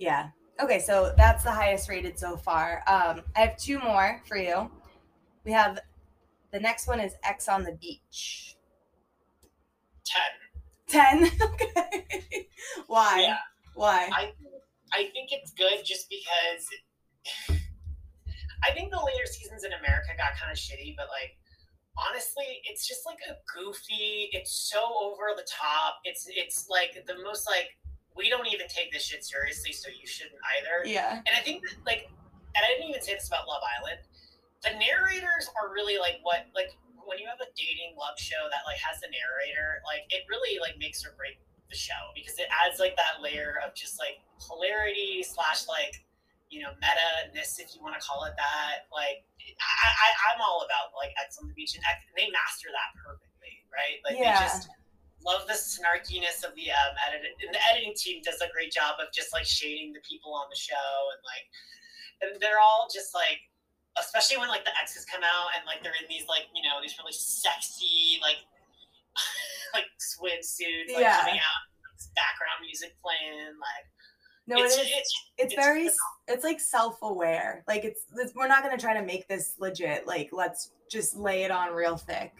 Yeah. 0.00 0.30
Okay, 0.60 0.80
so 0.80 1.12
that's 1.16 1.44
the 1.44 1.50
highest 1.50 1.88
rated 1.88 2.18
so 2.18 2.36
far. 2.36 2.82
Um, 2.86 3.20
I 3.36 3.40
have 3.40 3.56
two 3.56 3.78
more 3.78 4.20
for 4.26 4.36
you. 4.36 4.70
We 5.44 5.52
have 5.52 5.78
the 6.52 6.58
next 6.58 6.88
one 6.88 7.00
is 7.00 7.14
Ex 7.22 7.48
on 7.48 7.62
the 7.62 7.72
Beach. 7.80 8.56
Ten. 10.88 11.20
10. 11.20 11.30
okay. 11.42 12.48
Why? 12.88 13.20
Yeah. 13.20 13.36
Why? 13.74 14.08
I 14.12 14.32
I 14.92 15.04
think 15.12 15.30
it's 15.30 15.52
good 15.52 15.84
just 15.84 16.08
because 16.10 17.58
I 18.64 18.72
think 18.72 18.90
the 18.90 19.00
later 19.04 19.26
seasons 19.26 19.64
in 19.64 19.72
America 19.72 20.08
got 20.16 20.36
kind 20.38 20.50
of 20.50 20.58
shitty, 20.58 20.96
but 20.96 21.06
like 21.08 21.36
honestly, 22.08 22.62
it's 22.64 22.88
just 22.88 23.06
like 23.06 23.18
a 23.28 23.36
goofy. 23.54 24.30
It's 24.32 24.70
so 24.70 24.80
over 25.02 25.36
the 25.36 25.46
top. 25.48 26.00
It's 26.04 26.26
it's 26.28 26.68
like 26.68 27.04
the 27.06 27.22
most 27.22 27.46
like 27.46 27.68
we 28.20 28.28
don't 28.28 28.46
even 28.46 28.68
take 28.68 28.92
this 28.92 29.02
shit 29.08 29.24
seriously, 29.24 29.72
so 29.72 29.88
you 29.88 30.04
shouldn't 30.06 30.36
either. 30.60 30.84
yeah. 30.84 31.24
And 31.24 31.32
I 31.32 31.40
think 31.40 31.64
that, 31.64 31.80
like, 31.88 32.06
and 32.54 32.60
I 32.60 32.68
didn't 32.76 32.92
even 32.92 33.00
say 33.00 33.14
this 33.16 33.26
about 33.32 33.48
Love 33.48 33.64
Island. 33.80 34.04
The 34.60 34.76
narrators 34.76 35.48
are 35.56 35.72
really 35.72 35.96
like 35.96 36.20
what 36.20 36.44
like 36.52 36.76
when 37.08 37.16
you 37.16 37.24
have 37.26 37.40
a 37.40 37.48
dating 37.56 37.96
love 37.96 38.20
show 38.20 38.44
that 38.52 38.62
like 38.68 38.76
has 38.76 39.00
a 39.00 39.08
narrator, 39.08 39.80
like 39.88 40.04
it 40.12 40.28
really 40.28 40.60
like 40.60 40.76
makes 40.76 41.00
or 41.00 41.16
break 41.16 41.40
the 41.72 41.78
show 41.78 42.12
because 42.12 42.36
it 42.36 42.50
adds 42.52 42.76
like 42.82 42.92
that 43.00 43.24
layer 43.24 43.56
of 43.64 43.72
just 43.72 43.96
like 43.96 44.20
hilarity 44.50 45.22
slash 45.24 45.64
like 45.70 45.96
you 46.52 46.58
know 46.60 46.74
meta-ness 46.82 47.56
if 47.62 47.72
you 47.72 47.80
want 47.80 47.94
to 47.96 48.02
call 48.04 48.26
it 48.28 48.34
that. 48.36 48.84
Like 48.92 49.24
I, 49.40 49.88
I 49.88 50.08
I'm 50.34 50.40
all 50.44 50.60
about 50.66 50.92
like 50.92 51.14
Ex 51.16 51.38
on 51.40 51.48
the 51.48 51.54
beach 51.56 51.72
and 51.78 51.82
X, 51.88 52.04
they 52.12 52.28
master 52.28 52.68
that 52.68 52.90
perfectly, 53.00 53.64
right? 53.72 53.96
Like 54.04 54.18
Yeah. 54.20 54.36
they 54.36 54.44
just 54.44 54.68
love 55.24 55.46
the 55.46 55.52
snarkiness 55.54 56.40
of 56.44 56.54
the 56.56 56.70
um 56.72 56.92
edit 57.06 57.20
and 57.44 57.52
the 57.54 57.60
editing 57.68 57.92
team 57.96 58.22
does 58.24 58.40
a 58.40 58.48
great 58.52 58.72
job 58.72 58.96
of 59.00 59.12
just 59.12 59.32
like 59.32 59.44
shading 59.44 59.92
the 59.92 60.00
people 60.08 60.32
on 60.32 60.46
the 60.48 60.56
show 60.56 60.88
and 61.12 61.20
like 61.28 61.46
and 62.22 62.40
they're 62.40 62.58
all 62.60 62.88
just 62.92 63.14
like 63.14 63.38
especially 64.00 64.38
when 64.38 64.48
like 64.48 64.64
the 64.64 64.72
exes 64.80 65.04
come 65.04 65.22
out 65.22 65.48
and 65.56 65.66
like 65.66 65.82
they're 65.82 65.96
in 66.00 66.08
these 66.08 66.24
like 66.28 66.48
you 66.54 66.62
know 66.62 66.80
these 66.80 66.96
really 66.98 67.12
sexy 67.12 68.16
like 68.22 68.40
like 69.74 69.84
swimsuits 70.00 70.88
like 70.94 71.04
Yeah. 71.04 71.20
coming 71.20 71.40
out 71.40 71.62
background 72.16 72.64
music 72.64 72.96
playing 73.04 73.54
like 73.60 73.84
No, 74.46 74.64
it's, 74.64 74.76
it 74.78 74.82
is. 74.82 74.86
it's 74.88 75.12
It's 75.36 75.52
it's 75.52 75.54
very. 75.54 75.86
s- 75.86 75.96
It's 76.28 76.44
like 76.44 76.58
self-aware. 76.60 77.62
Like 77.68 77.84
it's. 77.84 78.02
it's- 78.14 78.32
We're 78.34 78.48
not 78.48 78.62
gonna 78.62 78.78
try 78.78 78.94
to 78.94 79.02
make 79.04 79.28
this 79.28 79.54
legit. 79.58 80.06
Like 80.06 80.30
let's 80.32 80.72
just 80.90 81.14
lay 81.16 81.44
it 81.44 81.50
on 81.50 81.72
real 81.74 81.96
thick. 81.96 82.32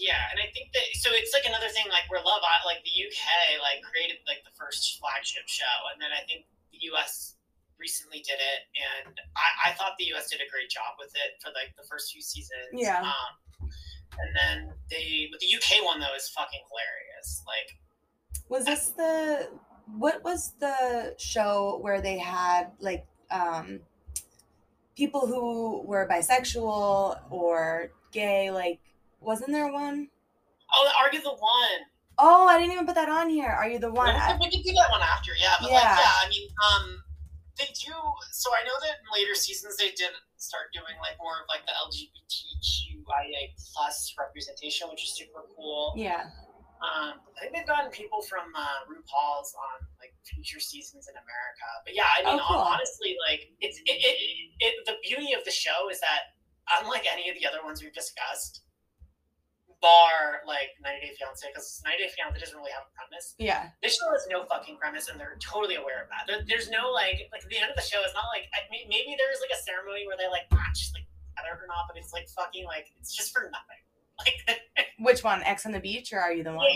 Yeah, 0.00 0.32
and 0.32 0.40
I 0.40 0.48
think 0.56 0.72
that 0.72 0.86
so 0.96 1.12
it's 1.12 1.36
like 1.36 1.44
another 1.44 1.68
thing 1.68 1.84
like 1.92 2.08
where 2.08 2.24
Love 2.24 2.40
like 2.64 2.80
the 2.88 2.96
UK 3.04 3.60
like 3.60 3.84
created 3.84 4.24
like 4.24 4.40
the 4.48 4.54
first 4.56 4.96
flagship 4.96 5.44
show, 5.44 5.76
and 5.92 6.00
then 6.00 6.08
I 6.08 6.24
think 6.24 6.48
the 6.72 6.88
US 6.96 7.36
recently 7.76 8.24
did 8.24 8.40
it, 8.40 8.60
and 8.80 9.12
I, 9.36 9.68
I 9.68 9.76
thought 9.76 10.00
the 10.00 10.08
US 10.16 10.32
did 10.32 10.40
a 10.40 10.48
great 10.48 10.72
job 10.72 10.96
with 10.96 11.12
it 11.12 11.36
for 11.44 11.52
like 11.52 11.76
the 11.76 11.84
first 11.84 12.16
few 12.16 12.24
seasons. 12.24 12.72
Yeah. 12.72 13.04
Um, 13.04 13.68
and 14.16 14.30
then 14.32 14.72
they 14.88 15.28
but 15.30 15.40
the 15.44 15.52
UK 15.52 15.84
one 15.84 16.00
though 16.00 16.16
is 16.16 16.32
fucking 16.32 16.64
hilarious. 16.72 17.44
Like 17.44 17.68
Was 18.48 18.64
this 18.64 18.96
the 18.96 19.52
what 20.00 20.24
was 20.24 20.56
the 20.60 21.14
show 21.18 21.78
where 21.82 22.00
they 22.00 22.16
had 22.16 22.72
like 22.80 23.04
um 23.30 23.80
people 24.96 25.26
who 25.26 25.82
were 25.84 26.08
bisexual 26.08 27.20
or 27.30 27.92
gay 28.12 28.50
like 28.50 28.80
wasn't 29.20 29.52
there 29.52 29.70
one? 29.72 30.08
oh, 30.72 30.90
Are 30.98 31.12
You 31.12 31.20
the 31.22 31.30
One? 31.30 31.80
Oh, 32.18 32.46
I 32.46 32.58
didn't 32.58 32.72
even 32.74 32.86
put 32.86 32.94
that 32.96 33.08
on 33.08 33.28
here. 33.30 33.48
Are 33.48 33.68
you 33.68 33.78
the 33.78 33.90
one? 33.92 34.12
We 34.12 34.20
can, 34.20 34.38
we 34.38 34.50
can 34.50 34.62
do 34.62 34.72
that 34.76 34.90
one 34.92 35.00
after, 35.00 35.32
yeah. 35.40 35.56
But 35.60 35.70
Yeah. 35.70 35.80
like, 35.88 35.98
yeah, 36.04 36.16
I 36.20 36.28
mean, 36.28 36.46
um, 36.60 36.84
they 37.56 37.64
do. 37.72 37.96
So 38.32 38.52
I 38.52 38.60
know 38.68 38.76
that 38.84 39.00
in 39.00 39.08
later 39.12 39.34
seasons 39.34 39.76
they 39.80 39.90
did 39.96 40.12
start 40.36 40.68
doing 40.76 40.92
like 41.00 41.16
more 41.18 41.40
of 41.40 41.48
like 41.48 41.64
the 41.64 41.72
LGBTQIA 41.80 43.56
plus 43.72 44.14
representation, 44.18 44.88
which 44.90 45.04
is 45.04 45.16
super 45.16 45.44
cool. 45.56 45.94
Yeah. 45.96 46.28
Um, 46.80 47.20
I 47.36 47.40
think 47.44 47.52
they've 47.56 47.66
gotten 47.68 47.90
people 47.90 48.22
from 48.24 48.48
uh, 48.56 48.84
RuPaul's 48.88 49.52
on 49.52 49.84
like 50.00 50.12
future 50.24 50.60
seasons 50.60 51.08
in 51.08 51.16
America. 51.16 51.68
But 51.84 51.92
yeah, 51.96 52.08
I 52.16 52.24
mean, 52.24 52.40
Oh, 52.40 52.46
cool. 52.48 52.56
honestly, 52.60 53.16
like 53.28 53.48
it's 53.60 53.76
it, 53.84 53.96
it, 54.00 54.16
it, 54.60 54.74
the 54.86 54.96
beauty 55.04 55.32
of 55.36 55.44
the 55.44 55.50
show 55.52 55.88
is 55.92 56.00
that 56.00 56.36
unlike 56.80 57.04
any 57.10 57.28
of 57.28 57.36
the 57.36 57.44
other 57.48 57.60
ones 57.64 57.82
we've 57.82 57.92
discussed, 57.92 58.64
bar 59.80 60.44
like 60.46 60.76
90 60.84 61.00
Day 61.00 61.12
Fiance, 61.16 61.44
because 61.48 61.80
90 61.84 61.96
Day 61.98 62.10
Fiance 62.12 62.36
doesn't 62.36 62.56
really 62.56 62.72
have 62.72 62.84
a 62.88 62.92
premise. 62.92 63.34
Yeah. 63.40 63.72
This 63.82 63.96
show 63.96 64.08
has 64.12 64.28
no 64.28 64.44
fucking 64.44 64.76
premise, 64.76 65.08
and 65.08 65.18
they're 65.18 65.40
totally 65.40 65.76
aware 65.76 66.04
of 66.04 66.08
that. 66.12 66.28
There, 66.28 66.44
there's 66.46 66.68
no 66.68 66.92
like 66.92 67.28
like 67.32 67.44
the 67.48 67.58
end 67.58 67.72
of 67.72 67.76
the 67.76 67.86
show 67.86 68.00
is 68.04 68.12
not 68.12 68.28
like 68.32 68.48
I 68.52 68.68
maybe 68.70 69.16
there's 69.16 69.40
like 69.40 69.52
a 69.52 69.60
ceremony 69.60 70.04
where 70.06 70.20
they 70.20 70.28
like 70.28 70.48
match 70.52 70.92
like 70.92 71.08
together 71.40 71.64
or 71.64 71.66
not, 71.66 71.88
but 71.88 71.96
it's 71.96 72.12
like 72.12 72.28
fucking 72.28 72.64
like 72.64 72.92
it's 73.00 73.14
just 73.14 73.32
for 73.32 73.48
nothing. 73.50 73.82
Like 74.20 74.60
Which 75.00 75.24
one? 75.24 75.42
Ex 75.44 75.64
on 75.64 75.72
the 75.72 75.80
beach 75.80 76.12
or 76.12 76.20
are 76.20 76.32
you 76.32 76.44
the 76.44 76.52
one? 76.52 76.68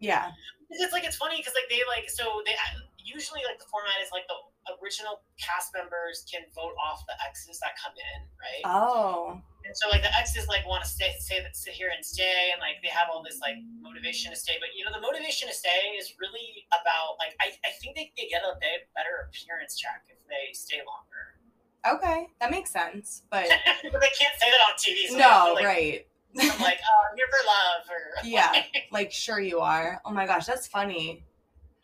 Yeah. 0.00 0.28
Yeah. 0.28 0.30
it's 0.68 0.92
like 0.92 1.04
it's 1.04 1.16
funny 1.16 1.38
because 1.38 1.54
like 1.56 1.64
they 1.72 1.80
like 1.88 2.10
so 2.10 2.42
they 2.44 2.52
uh, 2.52 2.84
usually 3.00 3.40
like 3.48 3.58
the 3.58 3.64
format 3.72 3.96
is 4.04 4.12
like 4.12 4.28
the 4.28 4.36
original 4.84 5.24
cast 5.40 5.72
members 5.72 6.24
can 6.30 6.42
vote 6.54 6.76
off 6.76 7.04
the 7.08 7.14
exes 7.26 7.58
that 7.60 7.72
come 7.80 7.96
in, 7.96 8.20
right? 8.36 8.62
Oh. 8.68 9.40
And 9.64 9.76
so 9.76 9.88
like 9.88 10.02
the 10.02 10.10
exes 10.16 10.48
like 10.48 10.66
want 10.66 10.82
to 10.82 10.88
stay, 10.90 11.14
say 11.20 11.40
that 11.42 11.54
sit 11.56 11.74
here 11.74 11.90
and 11.94 12.04
stay, 12.04 12.50
and 12.52 12.60
like 12.60 12.82
they 12.82 12.88
have 12.88 13.08
all 13.12 13.22
this 13.22 13.38
like 13.40 13.56
motivation 13.80 14.30
to 14.32 14.36
stay. 14.36 14.54
But 14.58 14.70
you 14.76 14.84
know 14.84 14.90
the 14.92 15.00
motivation 15.00 15.48
to 15.48 15.54
stay 15.54 15.94
is 15.98 16.14
really 16.18 16.66
about 16.74 17.16
like 17.18 17.36
I, 17.40 17.54
I 17.62 17.70
think 17.80 17.94
they, 17.96 18.10
they 18.16 18.26
get 18.28 18.42
a 18.42 18.58
better 18.58 19.28
appearance 19.28 19.76
check 19.78 20.04
if 20.08 20.18
they 20.26 20.52
stay 20.52 20.78
longer. 20.82 21.38
Okay. 21.86 22.28
That 22.40 22.50
makes 22.50 22.70
sense. 22.70 23.22
But 23.30 23.46
but 23.92 24.00
they 24.00 24.12
can't 24.18 24.34
say 24.38 24.50
that 24.50 24.60
on 24.68 24.74
TV. 24.76 25.08
So 25.08 25.18
no, 25.18 25.54
like, 25.54 25.64
right. 25.64 26.06
I'm 26.38 26.48
like, 26.60 26.78
oh, 26.82 27.00
I'm 27.10 27.16
here 27.16 27.26
for 27.30 27.46
love, 27.46 27.86
or 27.90 28.24
Yeah. 28.24 28.62
Like 28.90 29.12
sure 29.12 29.40
you 29.40 29.60
are. 29.60 30.00
Oh 30.04 30.10
my 30.10 30.26
gosh, 30.26 30.46
that's 30.46 30.66
funny. 30.66 31.24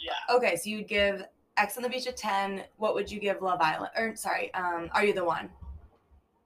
yeah. 0.00 0.34
Okay, 0.34 0.56
so 0.56 0.70
you'd 0.70 0.88
give 0.88 1.24
Ex 1.56 1.76
on 1.76 1.82
the 1.82 1.88
beach 1.88 2.06
a 2.06 2.12
ten. 2.12 2.64
What 2.76 2.94
would 2.94 3.10
you 3.10 3.18
give 3.18 3.40
Love 3.42 3.60
Island? 3.60 3.90
Or 3.96 4.14
sorry, 4.16 4.52
um, 4.54 4.90
Are 4.92 5.04
You 5.04 5.14
the 5.14 5.24
One? 5.24 5.48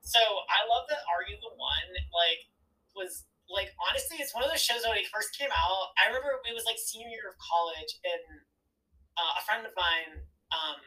So 0.03 0.21
I 0.21 0.67
love 0.67 0.89
that 0.89 1.05
Are 1.07 1.23
You 1.29 1.37
the 1.39 1.53
One? 1.55 1.91
Like 2.11 2.51
was 2.97 3.25
like 3.51 3.75
honestly, 3.83 4.19
it's 4.23 4.35
one 4.35 4.47
of 4.47 4.51
those 4.51 4.63
shows 4.63 4.87
when 4.87 4.97
it 4.97 5.11
first 5.11 5.35
came 5.37 5.51
out. 5.51 5.95
I 5.99 6.09
remember 6.09 6.39
it 6.47 6.55
was 6.55 6.65
like 6.65 6.79
senior 6.79 7.11
year 7.11 7.27
of 7.29 7.37
college, 7.39 7.93
and 8.07 8.25
uh, 9.19 9.33
a 9.39 9.43
friend 9.43 9.67
of 9.67 9.75
mine, 9.75 10.23
um, 10.55 10.79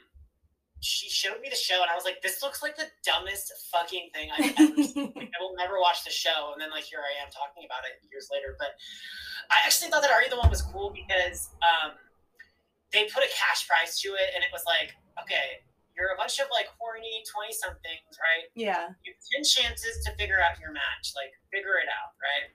she 0.79 1.11
showed 1.11 1.39
me 1.43 1.51
the 1.51 1.59
show, 1.59 1.83
and 1.83 1.91
I 1.91 1.95
was 1.95 2.07
like, 2.07 2.23
"This 2.23 2.39
looks 2.39 2.63
like 2.63 2.75
the 2.79 2.87
dumbest 3.03 3.51
fucking 3.71 4.15
thing 4.15 4.31
I've 4.31 4.55
ever 4.55 4.79
seen." 4.95 5.11
Like, 5.15 5.31
I 5.31 5.39
will 5.43 5.55
never 5.59 5.79
watch 5.79 6.07
the 6.07 6.11
show, 6.11 6.55
and 6.55 6.59
then 6.59 6.71
like 6.71 6.87
here 6.87 7.03
I 7.03 7.13
am 7.19 7.31
talking 7.31 7.67
about 7.67 7.83
it 7.83 7.99
years 8.07 8.31
later. 8.31 8.55
But 8.55 8.79
I 9.51 9.59
actually 9.67 9.91
thought 9.91 10.01
that 10.01 10.11
Are 10.11 10.23
You 10.23 10.31
the 10.31 10.39
One 10.39 10.51
was 10.51 10.63
cool 10.63 10.95
because 10.95 11.51
um, 11.63 11.99
they 12.95 13.11
put 13.11 13.23
a 13.23 13.31
cash 13.31 13.67
prize 13.67 13.99
to 14.07 14.15
it, 14.15 14.31
and 14.35 14.43
it 14.43 14.51
was 14.55 14.63
like, 14.63 14.95
okay, 15.19 15.67
you're 15.93 16.11
a 16.13 16.17
bunch 16.17 16.41
of 16.41 16.49
like 16.49 16.67
horny 16.81 17.21
twenty 17.29 17.53
somethings, 17.53 18.13
right? 18.17 18.49
yeah. 18.57 18.89
you 19.05 19.13
have 19.13 19.21
10 19.37 19.45
chances 19.45 20.01
to 20.05 20.09
figure 20.17 20.41
out 20.41 20.57
your 20.61 20.73
match 20.73 21.13
like 21.17 21.33
figure 21.53 21.77
it 21.81 21.89
out 21.89 22.13
right 22.21 22.49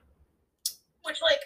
which 1.07 1.19
like 1.23 1.39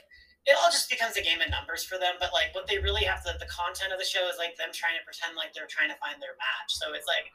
it 0.49 0.57
all 0.59 0.67
just 0.73 0.89
becomes 0.91 1.15
a 1.15 1.23
game 1.23 1.39
of 1.39 1.47
numbers 1.53 1.85
for 1.85 1.95
them 2.01 2.17
but 2.19 2.33
like 2.35 2.51
what 2.57 2.65
they 2.67 2.77
really 2.81 3.05
have 3.05 3.21
to 3.23 3.31
the 3.39 3.47
content 3.47 3.93
of 3.93 3.99
the 4.01 4.05
show 4.05 4.25
is 4.27 4.35
like 4.41 4.57
them 4.57 4.73
trying 4.73 4.97
to 4.97 5.03
pretend 5.07 5.37
like 5.37 5.53
they're 5.55 5.69
trying 5.69 5.87
to 5.87 5.97
find 6.03 6.17
their 6.19 6.35
match 6.41 6.69
so 6.73 6.91
it's 6.97 7.07
like 7.07 7.29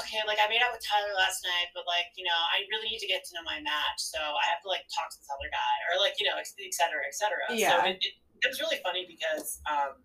okay 0.00 0.18
like 0.26 0.38
i 0.42 0.46
made 0.50 0.62
out 0.64 0.72
with 0.74 0.82
tyler 0.82 1.12
last 1.14 1.44
night 1.46 1.70
but 1.76 1.86
like 1.86 2.10
you 2.18 2.26
know 2.26 2.40
i 2.54 2.62
really 2.72 2.90
need 2.90 3.02
to 3.02 3.06
get 3.10 3.22
to 3.22 3.34
know 3.38 3.44
my 3.46 3.58
match 3.62 3.98
so 4.02 4.18
i 4.18 4.44
have 4.50 4.58
to 4.64 4.68
like 4.70 4.82
talk 4.90 5.06
to 5.12 5.18
this 5.20 5.30
other 5.30 5.50
guy 5.52 5.74
or 5.90 5.98
like 6.02 6.16
you 6.18 6.26
know 6.26 6.34
et 6.40 6.48
et 6.58 6.74
cetera 6.74 7.02
et 7.06 7.14
cetera 7.14 7.44
Yeah. 7.54 7.70
so 7.70 7.86
it, 7.86 7.98
it, 8.02 8.14
it 8.42 8.48
was 8.50 8.58
really 8.58 8.80
funny 8.82 9.06
because 9.06 9.60
um 9.70 10.00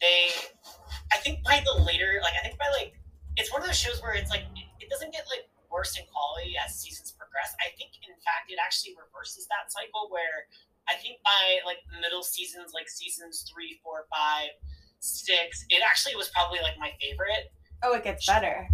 they 0.00 0.30
i 1.12 1.16
think 1.18 1.42
by 1.44 1.62
the 1.64 1.82
later 1.84 2.20
like 2.22 2.34
i 2.38 2.42
think 2.42 2.58
by 2.58 2.68
like 2.76 2.94
it's 3.36 3.52
one 3.52 3.60
of 3.60 3.66
those 3.66 3.78
shows 3.78 4.02
where 4.02 4.12
it's 4.12 4.30
like 4.30 4.44
it, 4.56 4.66
it 4.80 4.88
doesn't 4.90 5.12
get 5.12 5.24
like 5.30 5.48
worse 5.70 5.96
in 5.96 6.04
quality 6.10 6.58
as 6.58 6.74
seasons 6.74 7.14
progress. 7.14 7.54
I 7.62 7.70
think, 7.78 7.94
in 8.02 8.18
fact, 8.26 8.50
it 8.50 8.58
actually 8.58 8.98
reverses 8.98 9.46
that 9.48 9.70
cycle 9.70 10.10
where 10.10 10.50
I 10.90 10.98
think 10.98 11.22
by 11.22 11.62
like 11.62 11.78
middle 12.02 12.26
seasons, 12.26 12.74
like 12.74 12.90
seasons 12.90 13.46
three, 13.46 13.78
four, 13.80 14.10
five, 14.10 14.52
six, 14.98 15.64
it 15.70 15.80
actually 15.86 16.18
was 16.18 16.28
probably 16.34 16.58
like 16.60 16.74
my 16.76 16.90
favorite. 16.98 17.54
Oh, 17.86 17.94
it 17.94 18.02
gets 18.02 18.26
better. 18.26 18.66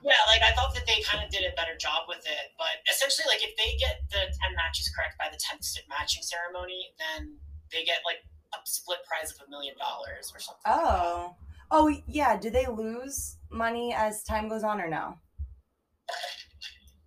Yeah, 0.00 0.18
like 0.30 0.42
I 0.42 0.54
thought 0.56 0.72
that 0.74 0.86
they 0.88 1.02
kind 1.04 1.22
of 1.22 1.28
did 1.28 1.44
a 1.44 1.54
better 1.54 1.76
job 1.76 2.08
with 2.08 2.24
it. 2.24 2.54
But 2.56 2.80
essentially, 2.88 3.28
like 3.28 3.44
if 3.44 3.54
they 3.60 3.76
get 3.76 4.02
the 4.08 4.30
10 4.30 4.56
matches 4.56 4.88
correct 4.94 5.20
by 5.20 5.28
the 5.28 5.38
10th 5.38 5.78
matching 5.86 6.24
ceremony, 6.24 6.94
then 6.96 7.36
they 7.70 7.84
get 7.84 8.00
like 8.08 8.24
a 8.54 8.58
split 8.64 8.98
prize 9.08 9.32
of 9.32 9.46
a 9.46 9.50
million 9.50 9.74
dollars 9.78 10.32
or 10.34 10.40
something. 10.40 10.60
like 10.66 10.82
that. 10.82 10.90
Oh. 10.90 11.36
Oh 11.70 11.94
yeah. 12.06 12.36
Do 12.38 12.48
they 12.50 12.66
lose 12.66 13.36
money 13.50 13.94
as 13.94 14.22
time 14.24 14.48
goes 14.48 14.64
on 14.64 14.80
or 14.80 14.88
no? 14.88 15.14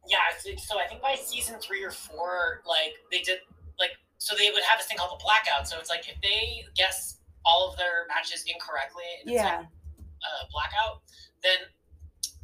Yeah, 0.08 0.17
so, 0.39 0.49
so 0.58 0.80
I 0.80 0.88
think 0.88 1.01
by 1.01 1.15
season 1.15 1.56
three 1.60 1.84
or 1.84 1.91
four, 1.91 2.62
like 2.67 2.93
they 3.12 3.21
did, 3.21 3.39
like 3.80 3.91
so 4.17 4.36
they 4.36 4.49
would 4.51 4.63
have 4.63 4.77
this 4.77 4.88
thing 4.88 4.97
called 4.97 5.19
a 5.19 5.23
blackout. 5.23 5.67
So 5.67 5.77
it's 5.80 5.89
like 5.89 6.08
if 6.10 6.19
they 6.21 6.65
guess 6.75 7.17
all 7.45 7.69
of 7.71 7.77
their 7.77 8.06
matches 8.08 8.43
incorrectly, 8.45 9.04
and 9.23 9.32
Yeah. 9.32 9.58
like 9.58 9.65
a 9.65 10.51
blackout, 10.51 11.01
then 11.41 11.58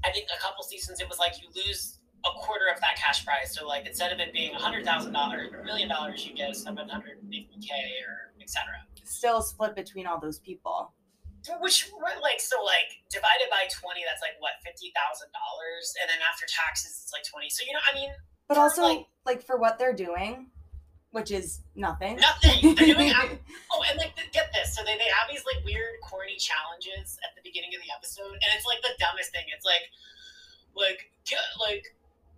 I 0.06 0.12
think 0.12 0.28
a 0.36 0.40
couple 0.42 0.64
seasons 0.64 1.00
it 1.02 1.10
was 1.10 1.20
like 1.20 1.42
you 1.42 1.50
lose 1.56 2.00
a 2.26 2.30
quarter 2.40 2.66
of 2.74 2.80
that 2.82 2.96
cash 2.96 3.26
prize. 3.26 3.54
So 3.54 3.68
like 3.68 3.86
instead 3.86 4.12
of 4.14 4.20
it 4.20 4.34
being 4.34 4.54
a 4.56 4.60
hundred 4.60 4.86
thousand 4.86 5.14
dollars 5.14 5.52
or 5.54 5.60
a 5.62 5.66
million 5.66 5.90
dollars, 5.90 6.26
you 6.26 6.34
get 6.36 6.56
seven 6.56 6.88
hundred 6.90 7.20
fifty 7.22 7.50
k 7.62 7.74
or 8.08 8.27
etc. 8.48 8.64
Still 9.04 9.42
split 9.44 9.76
between 9.76 10.08
all 10.08 10.20
those 10.20 10.40
people. 10.40 10.94
Which 11.60 11.88
like 12.24 12.40
so 12.40 12.60
like 12.64 12.92
divided 13.12 13.48
by 13.52 13.68
twenty, 13.72 14.04
that's 14.08 14.20
like 14.24 14.36
what 14.40 14.56
fifty 14.64 14.92
thousand 14.96 15.32
dollars, 15.36 15.86
and 16.00 16.08
then 16.12 16.20
after 16.24 16.44
taxes, 16.48 17.00
it's 17.04 17.12
like 17.16 17.24
twenty. 17.28 17.48
So 17.52 17.64
you 17.68 17.72
know, 17.72 17.84
I 17.88 17.96
mean, 17.96 18.12
But 18.48 18.56
For, 18.56 18.62
also, 18.68 18.84
like- 18.84 19.08
like, 19.26 19.42
for 19.44 19.56
what 19.60 19.76
they're 19.80 19.96
doing, 19.96 20.52
which 21.12 21.32
is 21.32 21.64
nothing. 21.76 22.16
nothing. 22.20 22.76
They're 22.76 22.96
doing 22.96 23.12
Oh, 23.72 23.84
and 23.88 23.96
like, 24.00 24.16
get 24.32 24.52
this. 24.56 24.76
So 24.76 24.84
they, 24.84 24.96
they 25.00 25.08
have 25.20 25.28
these 25.32 25.44
like 25.48 25.64
weird, 25.64 26.00
corny 26.04 26.36
challenges 26.40 27.16
at 27.24 27.32
the 27.36 27.44
beginning 27.48 27.72
of 27.76 27.80
the 27.84 27.92
episode, 27.96 28.36
and 28.36 28.50
it's 28.56 28.68
like 28.68 28.80
the 28.84 28.96
dumbest 29.00 29.32
thing. 29.32 29.48
It's 29.56 29.64
like, 29.68 29.88
like, 30.76 31.12
get, 31.28 31.44
like, 31.60 31.84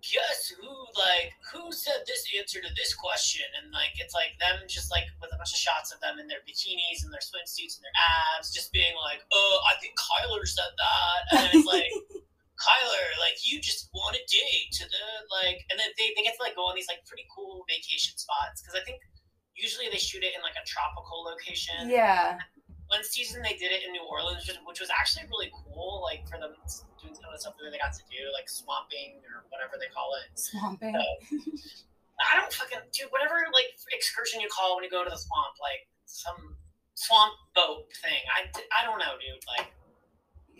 guess 0.02 0.48
who, 0.52 0.68
like, 0.96 1.32
who 1.52 1.72
said 1.72 2.02
this 2.06 2.24
answer 2.38 2.60
to 2.60 2.70
this 2.76 2.92
question? 2.94 3.44
And 3.60 3.72
like, 3.72 3.94
it's 4.00 4.14
like 4.14 4.34
them 4.40 4.64
just 4.68 4.90
like 4.90 5.04
with 5.20 5.30
a 5.32 5.38
bunch 5.38 5.52
of 5.52 5.60
shots 5.60 5.92
of 5.92 6.00
them 6.00 6.18
in 6.18 6.26
their 6.28 6.40
bikinis 6.48 7.04
and 7.04 7.12
their 7.12 7.22
swimsuits 7.24 7.76
and 7.78 7.84
their 7.84 7.98
abs, 8.36 8.52
just 8.52 8.72
being 8.72 8.92
like, 9.04 9.20
oh, 9.32 9.54
I 9.68 9.78
think 9.80 9.94
Kyler 10.00 10.44
said 10.46 10.72
that, 10.76 11.20
and 11.38 11.48
it's 11.54 11.66
like. 11.66 11.90
Kyler, 12.60 13.06
like 13.24 13.40
you 13.40 13.56
just 13.56 13.88
want 13.96 14.12
a 14.12 14.20
date 14.28 14.68
to 14.76 14.84
the 14.84 15.04
like, 15.32 15.64
and 15.72 15.80
then 15.80 15.88
they, 15.96 16.12
they 16.12 16.20
get 16.20 16.36
to 16.36 16.42
like 16.44 16.52
go 16.52 16.68
on 16.68 16.76
these 16.76 16.92
like 16.92 17.00
pretty 17.08 17.24
cool 17.32 17.64
vacation 17.64 18.12
spots 18.20 18.60
because 18.60 18.76
I 18.76 18.84
think 18.84 19.00
usually 19.56 19.88
they 19.88 19.96
shoot 19.96 20.20
it 20.20 20.36
in 20.36 20.44
like 20.44 20.60
a 20.60 20.66
tropical 20.68 21.24
location. 21.24 21.88
yeah. 21.88 22.36
One 22.92 23.00
season 23.00 23.40
they 23.40 23.56
did 23.56 23.72
it 23.72 23.80
in 23.88 23.92
New 23.96 24.04
Orleans, 24.04 24.44
which- 24.46 24.60
which 24.68 24.80
was 24.80 24.90
actually 24.92 25.24
really 25.32 25.48
cool, 25.56 26.04
like 26.04 26.28
for 26.28 26.36
them 26.36 26.52
doing 27.02 27.14
some 27.14 27.24
of 27.32 27.36
the 27.36 27.64
that 27.64 27.70
they 27.72 27.80
got 27.80 27.92
to 27.96 28.04
do, 28.08 28.20
like 28.32 28.48
swamping 28.48 29.20
or 29.32 29.44
whatever 29.48 29.76
they 29.80 29.88
call 29.92 30.12
it. 30.20 30.28
Swamping. 30.38 30.94
I 30.94 32.36
don't 32.36 32.52
fucking 32.52 32.84
do 32.92 33.08
whatever 33.10 33.40
like 33.52 33.72
excursion 33.92 34.40
you 34.40 34.48
call 34.52 34.76
when 34.76 34.84
you 34.84 34.90
go 34.90 35.04
to 35.04 35.10
the 35.10 35.16
swamp, 35.16 35.56
like 35.60 35.88
some 36.04 36.56
swamp 36.94 37.32
boat 37.54 37.88
thing. 38.04 38.20
I, 38.36 38.44
I 38.76 38.84
don't 38.84 38.98
know, 38.98 39.16
dude. 39.16 39.40
Like, 39.56 39.72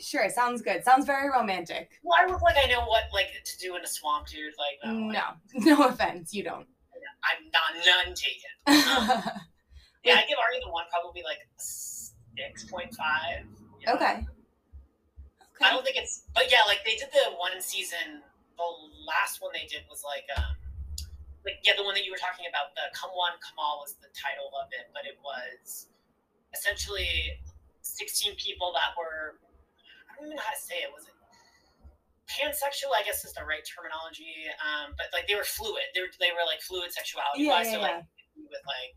Sure, 0.01 0.30
sounds 0.30 0.62
good. 0.62 0.82
Sounds 0.82 1.05
very 1.05 1.28
romantic. 1.28 1.91
well, 2.03 2.16
I 2.18 2.24
look 2.24 2.41
like 2.41 2.57
I 2.57 2.66
know 2.68 2.80
what 2.88 3.05
like 3.12 3.28
to 3.45 3.59
do 3.59 3.76
in 3.76 3.82
a 3.84 3.86
swamp, 3.86 4.28
dude. 4.28 4.55
Like, 4.57 4.80
no, 4.84 5.12
No, 5.12 5.24
no 5.76 5.88
offense, 5.88 6.32
you 6.32 6.43
don't. 6.43 6.66
I'm 7.20 7.45
not 7.53 7.84
none 8.07 8.14
taken. 8.14 8.53
Um, 8.66 9.22
Yeah, 10.03 10.14
I 10.14 10.24
give 10.26 10.38
Ari 10.38 10.61
the 10.64 10.70
one 10.70 10.84
probably 10.91 11.22
like 11.22 11.41
six 11.59 12.64
point 12.70 12.95
five. 12.95 13.45
okay. 13.95 14.24
I 15.61 15.70
don't 15.70 15.84
think 15.84 15.96
it's, 15.96 16.24
but 16.34 16.48
yeah, 16.50 16.64
like 16.66 16.80
they 16.84 16.96
did 16.96 17.12
the 17.12 17.36
one 17.36 17.61
season. 17.61 18.24
The 18.56 18.68
last 19.04 19.40
one 19.40 19.52
they 19.52 19.68
did 19.68 19.84
was 19.88 20.00
like, 20.04 20.24
um, 20.36 20.56
like 21.44 21.61
yeah, 21.64 21.72
the 21.76 21.84
one 21.84 21.94
that 21.96 22.04
you 22.04 22.12
were 22.12 22.20
talking 22.20 22.44
about. 22.48 22.72
The 22.76 22.88
Come 22.96 23.12
One, 23.16 23.36
Come 23.40 23.56
All 23.61 23.80
was 23.80 23.96
the 24.00 24.08
title 24.12 24.52
of 24.56 24.68
it, 24.72 24.88
but 24.92 25.04
it 25.08 25.16
was 25.24 25.88
essentially 26.52 27.40
sixteen 27.80 28.36
people 28.36 28.72
that 28.76 28.92
were. 28.96 29.40
I 30.08 30.16
don't 30.20 30.28
even 30.32 30.36
know 30.36 30.44
how 30.44 30.52
to 30.52 30.61
say 30.61 30.84
it. 30.84 30.92
Was 30.92 31.08
it 31.08 31.16
pansexual? 32.28 32.92
I 32.92 33.02
guess 33.04 33.24
is 33.24 33.32
the 33.32 33.44
right 33.44 33.64
terminology. 33.64 34.48
Um, 34.61 34.92
but 34.96 35.08
like 35.16 35.24
they 35.28 35.34
were 35.36 35.48
fluid. 35.48 35.88
They 35.96 36.04
were 36.04 36.12
they 36.20 36.32
were 36.32 36.44
like 36.44 36.61
fluid 36.61 36.92
sexuality 36.92 37.48
Yeah, 37.48 37.61
wise. 37.61 37.72
yeah, 37.72 37.80
so 37.80 37.80
like 37.80 38.04
with 38.36 38.64
like 38.68 38.92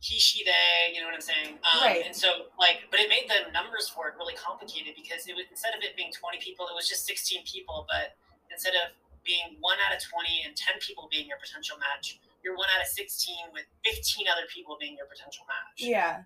he, 0.00 0.16
she, 0.18 0.40
they, 0.44 0.96
you 0.96 1.00
know 1.00 1.12
what 1.12 1.14
I'm 1.14 1.20
saying? 1.20 1.60
Um, 1.60 1.84
Right. 1.84 2.02
And 2.04 2.16
so, 2.16 2.48
like, 2.56 2.88
but 2.90 3.00
it 3.00 3.08
made 3.12 3.28
the 3.28 3.52
numbers 3.52 3.88
for 3.92 4.08
it 4.08 4.16
really 4.16 4.32
complicated 4.32 4.96
because 4.96 5.28
it 5.28 5.36
was 5.36 5.44
instead 5.52 5.76
of 5.76 5.84
it 5.84 5.92
being 5.96 6.08
20 6.08 6.40
people, 6.40 6.64
it 6.66 6.74
was 6.74 6.88
just 6.88 7.04
16 7.04 7.44
people. 7.44 7.84
But 7.84 8.16
instead 8.48 8.72
of 8.80 8.96
being 9.28 9.60
one 9.60 9.76
out 9.84 9.92
of 9.92 10.00
20 10.00 10.48
and 10.48 10.56
10 10.56 10.80
people 10.80 11.04
being 11.12 11.28
your 11.28 11.36
potential 11.36 11.76
match, 11.76 12.16
you're 12.40 12.56
one 12.56 12.72
out 12.72 12.80
of 12.80 12.88
16 12.88 13.52
with 13.52 13.68
15 13.84 14.24
other 14.24 14.48
people 14.48 14.80
being 14.80 14.96
your 14.96 15.04
potential 15.04 15.44
match. 15.44 15.76
Yeah. 15.84 16.24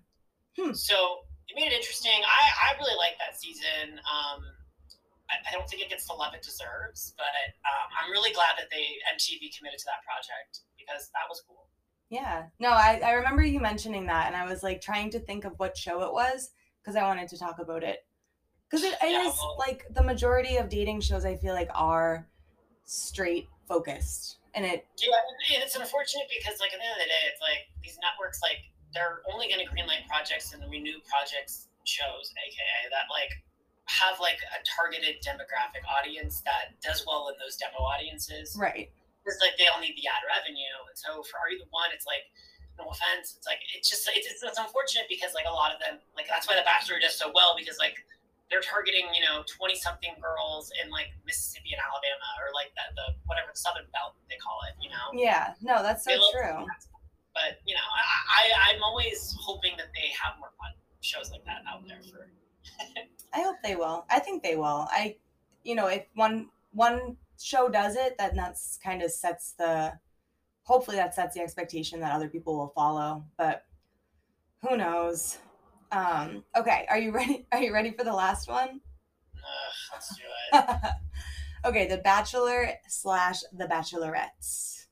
So 0.71 1.27
it 1.51 1.59
made 1.59 1.67
it 1.67 1.75
interesting. 1.75 2.15
I, 2.23 2.71
I 2.71 2.79
really 2.79 2.95
like 2.95 3.19
that 3.19 3.35
season. 3.35 3.99
Um, 4.07 4.39
I, 5.27 5.35
I 5.43 5.51
don't 5.51 5.67
think 5.67 5.83
it 5.83 5.91
gets 5.91 6.07
the 6.07 6.15
love 6.15 6.31
it 6.31 6.39
deserves, 6.47 7.11
but 7.19 7.51
um, 7.67 7.87
I'm 7.91 8.07
really 8.07 8.31
glad 8.31 8.55
that 8.55 8.71
they 8.71 8.95
MTV 9.11 9.51
committed 9.51 9.83
to 9.83 9.87
that 9.91 9.99
project 10.07 10.63
because 10.79 11.11
that 11.11 11.27
was 11.27 11.43
cool. 11.43 11.64
Yeah. 12.09 12.45
No, 12.59 12.69
I, 12.69 13.01
I 13.03 13.11
remember 13.13 13.41
you 13.43 13.59
mentioning 13.59 14.05
that, 14.07 14.27
and 14.27 14.35
I 14.35 14.45
was 14.45 14.63
like 14.63 14.81
trying 14.81 15.09
to 15.11 15.19
think 15.19 15.45
of 15.45 15.53
what 15.57 15.75
show 15.77 16.03
it 16.03 16.13
was 16.13 16.51
because 16.81 16.95
I 16.95 17.03
wanted 17.03 17.27
to 17.29 17.37
talk 17.37 17.59
about 17.59 17.83
it. 17.83 18.05
Because 18.69 18.83
it, 18.83 18.93
it 19.01 19.11
Yeah, 19.11 19.27
is 19.27 19.35
well- 19.37 19.55
like 19.59 19.85
the 19.93 20.03
majority 20.03 20.57
of 20.57 20.69
dating 20.69 21.01
shows, 21.01 21.25
I 21.25 21.35
feel 21.35 21.53
like, 21.53 21.69
are 21.73 22.27
straight 22.85 23.47
focused. 23.67 24.37
And 24.53 24.63
it, 24.65 24.85
Yeah, 24.97 25.09
it's 25.63 25.75
unfortunate 25.75 26.27
because, 26.29 26.59
like, 26.59 26.71
at 26.73 26.79
the 26.79 26.85
end 26.85 26.93
of 26.95 27.01
the 27.03 27.09
day, 27.09 27.23
it's 27.31 27.41
like 27.41 27.67
these 27.83 27.97
networks, 28.01 28.41
like, 28.41 28.63
they're 28.93 29.19
only 29.33 29.47
going 29.49 29.59
to 29.59 29.69
greenlight 29.69 30.07
projects 30.07 30.53
and 30.53 30.63
renew 30.71 30.99
projects 31.09 31.67
shows, 31.83 32.31
aka 32.39 32.89
that, 32.91 33.11
like, 33.11 33.31
have 33.87 34.19
like 34.19 34.39
a 34.55 34.63
targeted 34.65 35.21
demographic 35.21 35.83
audience 35.85 36.41
that 36.41 36.73
does 36.81 37.03
well 37.05 37.27
in 37.29 37.35
those 37.37 37.55
demo 37.57 37.77
audiences. 37.85 38.55
right. 38.57 38.89
Because 39.25 39.41
like 39.41 39.57
they 39.57 39.65
all 39.65 39.81
need 39.81 39.97
the 39.97 40.05
ad 40.05 40.21
revenue, 40.29 40.77
and 40.85 40.93
so 40.93 41.25
for 41.25 41.41
Are 41.41 41.49
You 41.49 41.57
the 41.57 41.65
One, 41.73 41.89
it's 41.89 42.05
like, 42.05 42.29
no 42.77 42.85
offense, 42.93 43.33
it's 43.33 43.49
like 43.49 43.57
it's 43.73 43.89
just 43.89 44.05
it's, 44.13 44.29
it's, 44.29 44.45
it's 44.45 44.61
unfortunate 44.61 45.09
because 45.09 45.33
like 45.33 45.49
a 45.49 45.51
lot 45.51 45.73
of 45.73 45.81
them, 45.81 45.97
like 46.13 46.29
that's 46.29 46.45
why 46.45 46.53
The 46.53 46.61
Bachelor 46.61 47.01
does 47.01 47.17
so 47.17 47.33
well 47.33 47.57
because 47.57 47.81
like 47.81 48.05
they're 48.53 48.61
targeting 48.61 49.09
you 49.17 49.25
know 49.25 49.41
twenty 49.49 49.73
something 49.73 50.13
girls 50.21 50.69
in 50.77 50.93
like 50.93 51.09
Mississippi 51.25 51.73
and 51.73 51.81
Alabama 51.81 52.29
or 52.37 52.53
like 52.53 52.69
the, 52.77 52.85
the 52.93 53.05
whatever 53.25 53.49
the 53.49 53.57
Southern 53.57 53.89
Belt 53.89 54.13
they 54.29 54.37
call 54.37 54.61
it, 54.69 54.77
you 54.77 54.93
know. 54.93 55.09
Yeah. 55.17 55.57
No, 55.65 55.81
that's 55.81 56.05
so 56.05 56.13
true. 56.29 56.61
But 57.33 57.65
you 57.65 57.73
know, 57.73 57.87
I, 57.97 58.05
I 58.05 58.75
I'm 58.75 58.83
always 58.85 59.33
hoping 59.41 59.73
that 59.81 59.89
they 59.97 60.13
have 60.13 60.37
more 60.37 60.53
fun 60.61 60.77
shows 61.01 61.31
like 61.31 61.43
that 61.45 61.65
out 61.65 61.81
there 61.87 62.01
for. 62.05 62.29
I 63.33 63.41
hope 63.41 63.57
they 63.63 63.75
will. 63.75 64.05
I 64.09 64.19
think 64.19 64.43
they 64.43 64.55
will. 64.55 64.87
I, 64.89 65.17
you 65.63 65.75
know, 65.75 65.87
if 65.87 66.05
one 66.15 66.49
one 66.71 67.17
show 67.39 67.69
does 67.69 67.95
it, 67.95 68.15
then 68.17 68.35
that's 68.35 68.77
kind 68.83 69.01
of 69.01 69.11
sets 69.11 69.53
the. 69.57 69.93
Hopefully, 70.63 70.97
that 70.97 71.13
sets 71.13 71.35
the 71.35 71.41
expectation 71.41 71.99
that 71.99 72.13
other 72.13 72.27
people 72.27 72.57
will 72.57 72.73
follow. 72.75 73.23
But 73.37 73.63
who 74.61 74.77
knows? 74.77 75.37
Um, 75.91 76.43
okay, 76.57 76.85
are 76.89 76.97
you 76.97 77.11
ready? 77.13 77.47
Are 77.51 77.61
you 77.61 77.73
ready 77.73 77.91
for 77.91 78.03
the 78.03 78.13
last 78.13 78.49
one? 78.49 78.81
Uh, 79.35 79.93
let's 79.93 80.15
do 80.15 80.23
it. 80.53 80.91
okay, 81.65 81.87
The 81.87 81.97
Bachelor 81.97 82.69
slash 82.87 83.41
The 83.55 83.65
Bachelorettes. 83.65 84.85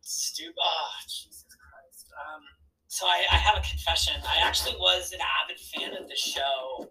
Stupid. 0.00 0.54
Oh, 0.60 0.88
Jesus 1.04 1.44
Christ. 1.48 2.12
Um, 2.12 2.42
so 2.88 3.06
I, 3.06 3.24
I 3.30 3.36
have 3.36 3.56
a 3.56 3.60
confession. 3.68 4.14
I 4.26 4.46
actually 4.46 4.76
was 4.76 5.12
an 5.12 5.20
avid 5.44 5.60
fan 5.60 6.02
of 6.02 6.08
the 6.08 6.16
show. 6.16 6.88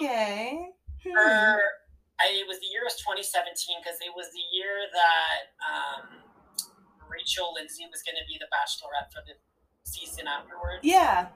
Okay. 0.00 0.68
For 1.02 1.60
I, 2.22 2.30
it 2.38 2.46
was 2.46 2.62
the 2.62 2.70
year 2.70 2.86
was 2.86 2.94
2017 3.02 3.82
because 3.82 3.98
it 3.98 4.14
was 4.14 4.30
the 4.30 4.44
year 4.54 4.86
that 4.94 5.42
um, 5.66 6.22
Rachel 7.10 7.50
Lindsay 7.52 7.84
was 7.90 8.00
going 8.06 8.16
to 8.16 8.24
be 8.30 8.38
the 8.38 8.46
Bachelorette 8.54 9.10
for 9.10 9.20
the 9.26 9.34
season 9.82 10.30
afterwards. 10.30 10.86
Yeah. 10.86 11.34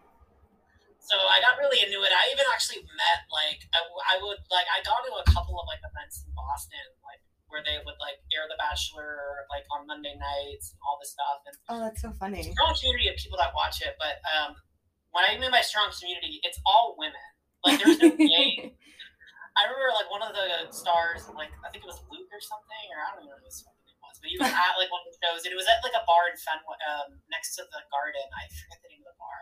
So 1.03 1.15
I 1.15 1.39
got 1.39 1.55
really 1.59 1.79
into 1.83 2.03
it. 2.03 2.11
I 2.11 2.31
even 2.35 2.43
actually 2.51 2.83
met 2.83 3.21
like 3.31 3.63
I 3.79 4.19
would 4.19 4.43
like 4.51 4.67
I 4.67 4.83
got 4.83 5.07
to 5.07 5.15
a 5.15 5.27
couple 5.31 5.55
of 5.55 5.67
like 5.71 5.79
events 5.79 6.27
in 6.27 6.35
Boston 6.35 6.83
like 7.07 7.23
where 7.47 7.63
they 7.63 7.79
would 7.79 7.95
like 8.03 8.19
air 8.35 8.51
The 8.51 8.59
Bachelor 8.59 9.47
like 9.47 9.63
on 9.71 9.87
Monday 9.87 10.19
nights 10.19 10.75
and 10.75 10.79
all 10.83 10.99
this 10.99 11.15
stuff 11.15 11.47
and 11.47 11.55
Oh, 11.71 11.79
that's 11.79 12.03
so 12.03 12.11
funny. 12.19 12.43
strong 12.43 12.75
community 12.75 13.07
of 13.07 13.15
people 13.23 13.39
that 13.39 13.55
watch 13.55 13.79
it. 13.87 13.95
But 14.03 14.19
um, 14.35 14.59
when 15.15 15.23
I 15.31 15.39
mean 15.39 15.55
by 15.55 15.63
strong 15.63 15.95
community, 15.95 16.43
it's 16.43 16.59
all 16.67 16.99
women. 16.99 17.23
Like 17.63 17.79
there's 17.79 18.03
no 18.03 18.11
gay. 18.19 18.75
I 19.57 19.65
remember 19.65 19.93
like 19.97 20.13
one 20.13 20.21
of 20.21 20.37
the 20.37 20.69
stars, 20.69 21.25
like 21.33 21.53
I 21.65 21.73
think 21.73 21.85
it 21.85 21.91
was 21.91 22.01
Luke 22.13 22.29
or 22.29 22.43
something, 22.45 22.85
or 22.93 23.01
I 23.01 23.07
don't 23.17 23.25
even 23.25 23.33
know 23.33 23.41
who 23.41 23.49
his 23.49 23.65
fucking 23.65 23.85
name 23.89 24.01
was, 24.05 24.17
but 24.21 24.29
he 24.29 24.37
was 24.37 24.53
at 24.69 24.77
like 24.77 24.93
one 24.93 25.01
of 25.05 25.09
the 25.09 25.17
shows, 25.17 25.49
and 25.49 25.51
it 25.53 25.59
was 25.59 25.69
at 25.69 25.81
like 25.81 25.97
a 25.97 26.05
bar 26.05 26.29
in 26.29 26.37
Fenway, 26.37 26.77
um, 26.85 27.17
next 27.33 27.57
to 27.57 27.65
the 27.65 27.81
garden. 27.89 28.27
I 28.37 28.45
forget 28.53 28.79
the 28.85 28.91
name 28.93 29.01
of 29.01 29.17
the 29.17 29.19
bar. 29.19 29.41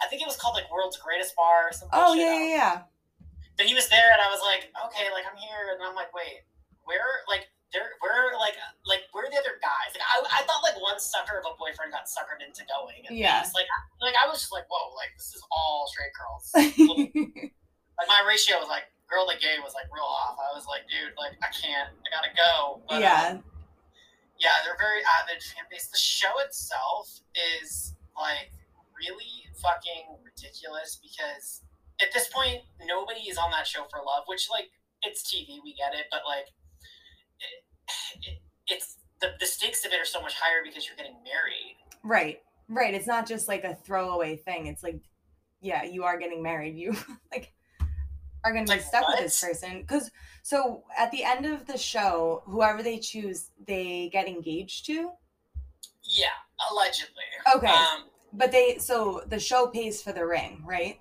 I 0.00 0.12
think 0.12 0.20
it 0.20 0.28
was 0.28 0.36
called 0.36 0.52
like 0.52 0.68
World's 0.68 1.00
Greatest 1.00 1.32
Bar 1.32 1.72
or 1.72 1.72
something. 1.72 1.96
Oh 1.96 2.12
yeah, 2.12 2.36
yeah, 2.36 2.52
yeah. 2.52 2.76
But 3.56 3.64
he 3.64 3.72
was 3.72 3.88
there, 3.88 4.12
and 4.12 4.20
I 4.20 4.28
was 4.28 4.44
like, 4.44 4.68
okay, 4.92 5.08
like 5.16 5.24
I'm 5.24 5.40
here, 5.40 5.72
and 5.72 5.80
I'm 5.80 5.96
like, 5.96 6.12
wait, 6.12 6.44
where, 6.84 7.24
like, 7.24 7.48
there, 7.72 7.96
where, 8.04 8.36
like, 8.38 8.54
like, 8.84 9.08
where 9.16 9.26
are 9.26 9.32
the 9.32 9.40
other 9.40 9.58
guys? 9.58 9.96
Like, 9.96 10.06
I, 10.06 10.40
I 10.40 10.40
thought 10.44 10.60
like 10.60 10.76
one 10.78 11.00
sucker 11.00 11.40
of 11.40 11.44
a 11.48 11.56
boyfriend 11.58 11.90
got 11.90 12.06
suckered 12.06 12.44
into 12.44 12.62
going. 12.68 13.02
And 13.08 13.16
Yeah. 13.16 13.42
Like, 13.56 13.66
like 14.00 14.14
I 14.14 14.28
was 14.28 14.44
just 14.44 14.52
like, 14.52 14.68
whoa, 14.68 14.94
like 14.94 15.10
this 15.18 15.34
is 15.34 15.42
all 15.50 15.88
straight 15.90 16.14
girls. 16.14 16.44
like 17.98 18.08
my 18.08 18.22
ratio 18.28 18.60
was 18.60 18.68
like 18.70 18.86
girl 19.08 19.26
to 19.26 19.36
gay 19.38 19.56
was 19.62 19.74
like 19.74 19.86
real 19.94 20.06
off. 20.06 20.36
I 20.38 20.54
was 20.54 20.66
like, 20.66 20.86
dude, 20.90 21.14
like 21.18 21.38
I 21.42 21.50
can't, 21.54 21.90
I 22.02 22.06
gotta 22.10 22.32
go. 22.34 22.82
But, 22.88 22.96
um, 22.96 23.02
yeah. 23.02 23.38
yeah, 24.38 24.56
they're 24.66 24.78
very 24.78 25.02
avid 25.06 25.42
fan 25.42 25.64
base. 25.70 25.88
The 25.88 25.98
show 25.98 26.32
itself 26.44 27.20
is 27.34 27.94
like 28.18 28.50
really 28.94 29.46
fucking 29.62 30.18
ridiculous 30.24 30.98
because 31.00 31.62
at 32.00 32.12
this 32.12 32.28
point 32.28 32.60
nobody 32.84 33.28
is 33.30 33.38
on 33.38 33.50
that 33.52 33.66
show 33.66 33.86
for 33.90 33.98
love, 34.02 34.24
which 34.26 34.48
like 34.50 34.70
it's 35.02 35.22
TV, 35.22 35.62
we 35.62 35.74
get 35.74 35.94
it, 35.94 36.06
but 36.10 36.22
like 36.26 36.50
it, 37.40 37.62
it, 38.26 38.38
it's 38.66 38.98
the, 39.20 39.32
the 39.40 39.46
stakes 39.46 39.84
of 39.84 39.92
it 39.92 40.00
are 40.00 40.08
so 40.08 40.20
much 40.20 40.34
higher 40.34 40.60
because 40.64 40.86
you're 40.86 40.96
getting 40.96 41.16
married. 41.24 41.76
Right. 42.02 42.40
Right. 42.68 42.94
It's 42.94 43.06
not 43.06 43.26
just 43.26 43.48
like 43.48 43.64
a 43.64 43.74
throwaway 43.74 44.36
thing. 44.36 44.66
It's 44.66 44.82
like, 44.82 45.00
yeah, 45.60 45.84
you 45.84 46.04
are 46.04 46.18
getting 46.18 46.42
married. 46.42 46.76
You 46.76 46.96
like 47.32 47.52
are 48.46 48.52
going 48.52 48.64
to 48.64 48.72
be 48.72 48.78
Like, 48.78 48.86
stuck 48.86 49.08
with 49.08 49.18
this 49.18 49.40
person. 49.40 49.80
Because 49.80 50.10
so 50.42 50.84
at 50.96 51.10
the 51.10 51.24
end 51.24 51.44
of 51.46 51.66
the 51.66 51.76
show, 51.76 52.42
whoever 52.46 52.82
they 52.82 52.98
choose, 52.98 53.50
they 53.66 54.08
get 54.12 54.28
engaged 54.28 54.86
to. 54.86 55.10
Yeah, 56.04 56.26
allegedly. 56.70 57.24
Okay. 57.56 57.66
Um, 57.66 58.04
But 58.32 58.52
they 58.52 58.78
so 58.78 59.22
the 59.26 59.40
show 59.40 59.66
pays 59.66 60.02
for 60.02 60.12
the 60.12 60.24
ring, 60.24 60.62
right? 60.66 61.00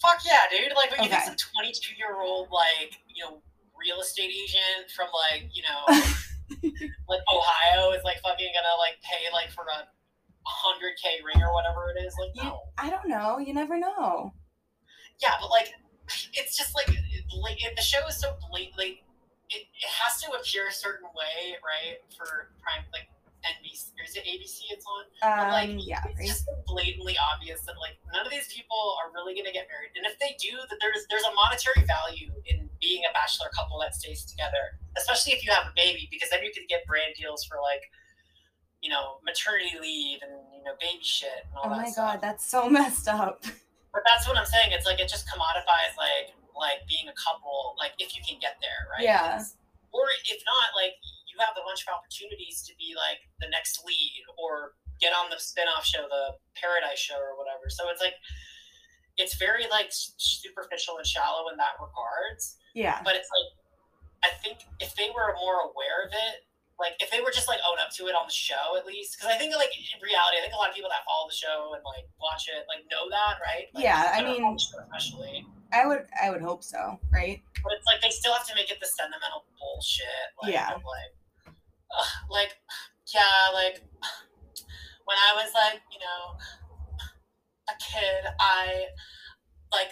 Fuck 0.00 0.20
yeah, 0.24 0.44
dude! 0.50 0.72
Like, 0.76 0.90
when 0.92 1.00
you 1.00 1.06
Okay. 1.06 1.16
get 1.16 1.26
some 1.26 1.36
twenty-two-year-old 1.36 2.48
like 2.50 2.92
you 3.08 3.24
know 3.24 3.42
real 3.76 4.00
estate 4.00 4.30
agent 4.30 4.90
from 4.94 5.08
like 5.12 5.50
you 5.52 5.62
know 5.62 5.80
like 7.08 7.20
Ohio 7.32 7.90
is 7.92 8.02
like 8.04 8.20
fucking 8.22 8.50
gonna 8.54 8.76
like 8.78 8.96
pay 9.02 9.30
like 9.32 9.50
for 9.50 9.64
a 9.64 9.82
hundred 10.46 10.92
k 11.02 11.20
ring 11.24 11.42
or 11.42 11.52
whatever 11.52 11.90
it 11.94 12.00
is. 12.06 12.14
Like, 12.20 12.30
You, 12.34 12.44
no, 12.44 12.60
I 12.78 12.88
don't 12.90 13.08
know. 13.08 13.38
You 13.38 13.52
never 13.54 13.78
know. 13.78 14.32
yeah, 15.20 15.34
but 15.40 15.50
like 15.50 15.72
it's 16.34 16.56
just 16.56 16.74
like, 16.74 16.88
like 16.88 17.58
the 17.76 17.82
show 17.82 18.06
is 18.08 18.16
so 18.16 18.36
blatantly. 18.50 19.02
It, 19.50 19.66
it 19.66 19.90
has 20.02 20.20
to 20.22 20.30
appear 20.32 20.68
a 20.68 20.72
certain 20.72 21.06
way, 21.10 21.58
right? 21.66 21.98
For 22.16 22.54
prime 22.62 22.86
like 22.94 23.10
NBC 23.42 23.90
or 23.98 24.04
is 24.06 24.14
it 24.14 24.22
ABC? 24.22 24.70
It's 24.70 24.86
on. 24.86 25.04
But, 25.22 25.50
like, 25.50 25.70
Um, 25.70 25.78
yeah. 25.82 26.02
it's 26.06 26.18
Right? 26.20 26.28
just 26.28 26.44
so 26.46 26.54
blatantly 26.66 27.16
obvious 27.18 27.60
that 27.66 27.74
like 27.80 27.98
none 28.14 28.24
of 28.24 28.30
these 28.30 28.46
people 28.52 28.78
are 29.02 29.10
really 29.10 29.34
gonna 29.34 29.50
get 29.50 29.66
married, 29.66 29.90
and 29.96 30.06
if 30.06 30.18
they 30.22 30.36
do, 30.38 30.54
that 30.70 30.78
there's 30.80 31.02
there's 31.10 31.24
a 31.26 31.34
monetary 31.34 31.82
value 31.86 32.30
in 32.46 32.70
being 32.80 33.02
a 33.08 33.12
bachelor 33.12 33.50
couple 33.56 33.80
that 33.80 33.94
stays 33.94 34.24
together, 34.24 34.78
especially 34.96 35.32
if 35.32 35.44
you 35.44 35.50
have 35.50 35.66
a 35.66 35.72
baby, 35.74 36.06
because 36.12 36.30
then 36.30 36.42
you 36.44 36.52
can 36.54 36.64
get 36.68 36.86
brand 36.86 37.14
deals 37.18 37.42
for 37.44 37.58
like, 37.60 37.82
you 38.82 38.88
know, 38.90 39.18
maternity 39.24 39.74
leave 39.80 40.20
and 40.22 40.32
you 40.54 40.62
know 40.62 40.72
baby 40.80 41.02
shit 41.02 41.28
and 41.48 41.52
all 41.58 41.66
Oh 41.66 41.70
that 41.74 41.82
my 41.82 41.90
stuff. 41.90 42.12
god, 42.14 42.20
that's 42.22 42.44
so 42.46 42.68
messed 42.70 43.08
up. 43.08 43.42
But 43.92 44.02
that's 44.06 44.26
what 44.26 44.38
I'm 44.38 44.46
saying. 44.46 44.70
It's 44.70 44.86
like 44.86 45.00
it 45.00 45.10
just 45.10 45.26
commodifies 45.26 45.98
like 45.98 46.34
like 46.54 46.84
being 46.86 47.08
a 47.08 47.16
couple, 47.16 47.74
like 47.78 47.96
if 47.98 48.14
you 48.14 48.22
can 48.22 48.38
get 48.38 48.60
there, 48.60 48.86
right? 48.92 49.02
Yeah. 49.02 49.40
Or 49.90 50.06
if 50.28 50.40
not, 50.46 50.76
like 50.76 50.94
you 51.26 51.34
have 51.42 51.56
a 51.58 51.64
bunch 51.66 51.82
of 51.82 51.90
opportunities 51.94 52.62
to 52.68 52.72
be 52.78 52.94
like 52.94 53.24
the 53.42 53.48
next 53.50 53.82
lead 53.82 54.22
or 54.38 54.78
get 55.00 55.16
on 55.16 55.32
the 55.32 55.40
spin-off 55.40 55.82
show, 55.82 56.04
the 56.06 56.36
Paradise 56.54 57.00
show 57.00 57.16
or 57.16 57.34
whatever. 57.34 57.72
So 57.72 57.88
it's 57.90 58.02
like 58.02 58.14
it's 59.16 59.34
very 59.40 59.66
like 59.70 59.90
superficial 59.90 60.98
and 60.98 61.06
shallow 61.06 61.50
in 61.50 61.56
that 61.58 61.80
regards. 61.80 62.60
Yeah. 62.74 63.02
But 63.02 63.18
it's 63.18 63.30
like 63.32 63.48
I 64.22 64.30
think 64.44 64.62
if 64.78 64.94
they 64.94 65.08
were 65.10 65.34
more 65.40 65.72
aware 65.72 66.04
of 66.06 66.12
it, 66.12 66.46
like 66.80 66.96
if 66.98 67.12
they 67.12 67.20
were 67.20 67.30
just 67.30 67.46
like 67.46 67.60
own 67.68 67.76
up 67.78 67.92
to 68.00 68.08
it 68.08 68.16
on 68.16 68.24
the 68.26 68.32
show 68.32 68.74
at 68.80 68.86
least, 68.88 69.14
because 69.14 69.28
I 69.28 69.36
think 69.36 69.52
like 69.54 69.68
in 69.76 70.00
reality, 70.00 70.40
I 70.40 70.48
think 70.48 70.56
a 70.56 70.60
lot 70.60 70.72
of 70.72 70.74
people 70.74 70.88
that 70.88 71.04
follow 71.04 71.28
the 71.28 71.36
show 71.36 71.76
and 71.76 71.84
like 71.84 72.08
watch 72.16 72.48
it 72.48 72.64
like 72.72 72.88
know 72.88 73.06
that, 73.12 73.36
right? 73.44 73.68
Like, 73.76 73.84
Yeah, 73.84 74.16
I 74.16 74.24
mean- 74.24 74.40
on 74.42 74.56
the 74.56 74.62
show 74.64 74.80
especially. 74.88 75.44
I 75.72 75.86
would 75.86 76.02
I 76.16 76.30
would 76.34 76.40
hope 76.42 76.64
so, 76.64 76.98
right? 77.12 77.38
But 77.62 77.74
it's 77.78 77.86
like 77.86 78.00
they 78.02 78.10
still 78.10 78.32
have 78.32 78.48
to 78.48 78.54
make 78.56 78.72
it 78.72 78.80
the 78.80 78.88
sentimental 78.90 79.44
bullshit. 79.60 80.34
Like, 80.42 80.52
Yeah. 80.56 80.74
of, 80.74 80.82
like, 80.82 81.12
like, 82.32 82.52
yeah, 83.14 83.52
like 83.54 83.78
when 85.04 85.18
I 85.20 85.36
was 85.36 85.52
like, 85.54 85.78
you 85.92 86.00
know, 86.00 86.38
a 87.70 87.74
kid, 87.78 88.24
I 88.40 88.86
like 89.70 89.90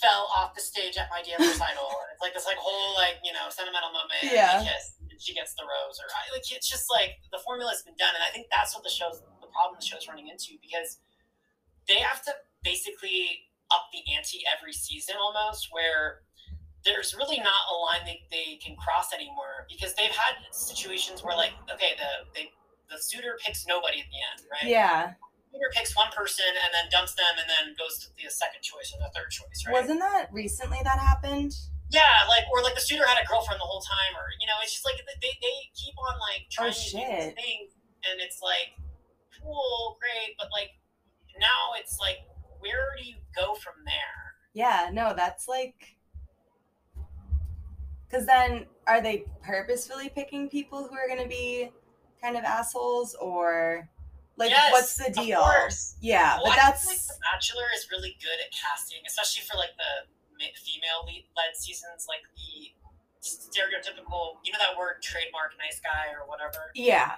fell 0.00 0.30
off 0.36 0.54
the 0.54 0.60
stage 0.60 0.96
at 0.96 1.08
my 1.10 1.22
dance 1.26 1.42
recital. 1.42 1.90
And 1.90 2.10
it's 2.14 2.22
like 2.22 2.34
this 2.34 2.46
like 2.46 2.58
whole 2.58 2.94
like 2.94 3.18
you 3.24 3.32
know 3.32 3.50
sentimental 3.50 3.90
moment. 3.90 4.22
Yeah. 4.22 4.62
kiss, 4.62 4.94
she 5.18 5.34
gets 5.34 5.54
the 5.54 5.62
rose, 5.66 5.98
or 6.00 6.06
I, 6.10 6.32
like 6.32 6.46
it's 6.50 6.68
just 6.68 6.86
like 6.90 7.18
the 7.30 7.38
formula's 7.44 7.82
been 7.82 7.98
done, 7.98 8.14
and 8.14 8.22
I 8.22 8.30
think 8.30 8.46
that's 8.50 8.74
what 8.74 8.82
the 8.82 8.90
show's 8.90 9.20
the 9.42 9.50
problem 9.50 9.76
the 9.78 9.84
show's 9.86 10.06
running 10.08 10.28
into 10.28 10.54
because 10.62 10.98
they 11.86 11.98
have 11.98 12.22
to 12.24 12.32
basically 12.62 13.48
up 13.70 13.88
the 13.92 14.00
ante 14.16 14.42
every 14.48 14.72
season 14.72 15.16
almost 15.20 15.68
where 15.70 16.22
there's 16.84 17.14
really 17.14 17.38
not 17.38 17.62
a 17.68 17.74
line 17.76 18.00
they, 18.06 18.22
they 18.30 18.56
can 18.64 18.76
cross 18.76 19.12
anymore 19.12 19.66
because 19.68 19.94
they've 19.94 20.14
had 20.14 20.36
situations 20.52 21.22
where 21.22 21.36
like 21.36 21.52
okay 21.72 21.92
the 21.98 22.10
they 22.34 22.48
the 22.88 22.96
suitor 22.96 23.36
picks 23.44 23.66
nobody 23.66 24.00
at 24.00 24.06
the 24.08 24.20
end 24.32 24.48
right 24.50 24.70
Yeah. 24.70 25.12
suitor 25.52 25.70
picks 25.74 25.94
one 25.96 26.08
person 26.16 26.48
and 26.48 26.70
then 26.72 26.88
dumps 26.90 27.14
them 27.14 27.34
and 27.36 27.44
then 27.48 27.74
goes 27.76 27.98
to 28.00 28.08
the 28.16 28.30
second 28.30 28.62
choice 28.62 28.92
or 28.94 29.00
the 29.04 29.12
third 29.12 29.30
choice, 29.30 29.64
right? 29.66 29.72
Wasn't 29.74 30.00
that 30.00 30.28
recently 30.32 30.78
that 30.84 30.98
happened? 30.98 31.52
Yeah, 31.90 32.24
like 32.28 32.44
or 32.52 32.62
like 32.62 32.74
the 32.74 32.80
suitor 32.80 33.06
had 33.06 33.16
a 33.22 33.26
girlfriend 33.26 33.60
the 33.60 33.64
whole 33.68 33.80
time, 33.82 34.12
or 34.16 34.26
you 34.40 34.46
know, 34.46 34.54
it's 34.62 34.72
just 34.72 34.84
like 34.84 34.96
they, 35.20 35.32
they 35.40 35.56
keep 35.74 35.94
on 35.98 36.14
like 36.20 36.44
oh, 36.46 36.68
trying 36.68 36.72
to 36.72 36.90
do 36.90 36.98
Oh, 36.98 37.16
these 37.16 37.34
things, 37.34 37.68
and 38.04 38.20
it's 38.20 38.40
like 38.42 38.76
cool, 39.40 39.96
great, 40.00 40.36
but 40.38 40.48
like 40.52 40.70
now 41.40 41.72
it's 41.78 41.98
like 42.00 42.18
where 42.60 42.92
do 42.98 43.04
you 43.08 43.16
go 43.36 43.54
from 43.54 43.74
there? 43.86 44.34
Yeah, 44.54 44.90
no, 44.92 45.14
that's 45.16 45.46
like. 45.48 45.74
Because 48.08 48.26
then, 48.26 48.64
are 48.86 49.02
they 49.02 49.24
purposefully 49.42 50.08
picking 50.08 50.48
people 50.48 50.88
who 50.88 50.94
are 50.96 51.06
going 51.06 51.22
to 51.22 51.28
be 51.28 51.70
kind 52.22 52.36
of 52.36 52.44
assholes, 52.44 53.14
or 53.20 53.88
like 54.36 54.50
Yes, 54.50 54.72
what's 54.72 54.96
the 54.96 55.08
of 55.08 55.14
deal? 55.14 55.40
course. 55.42 55.96
Yeah, 56.00 56.36
Well, 56.36 56.46
but 56.46 56.52
I 56.54 56.56
that's 56.56 56.86
like 56.86 56.96
The 56.98 57.14
Bachelor 57.32 57.66
is 57.76 57.86
really 57.90 58.16
good 58.20 58.38
at 58.44 58.50
casting, 58.50 58.98
especially 59.06 59.44
for 59.50 59.56
like 59.58 59.76
the 59.76 60.08
female 60.54 61.02
lead 61.06 61.24
led 61.36 61.56
seasons, 61.56 62.06
like 62.08 62.22
the 62.36 62.72
stereotypical, 63.22 64.38
you 64.44 64.52
know, 64.52 64.58
that 64.58 64.78
word 64.78 65.02
trademark 65.02 65.52
nice 65.58 65.80
guy 65.80 66.12
or 66.14 66.26
whatever. 66.28 66.70
yeah, 66.74 67.12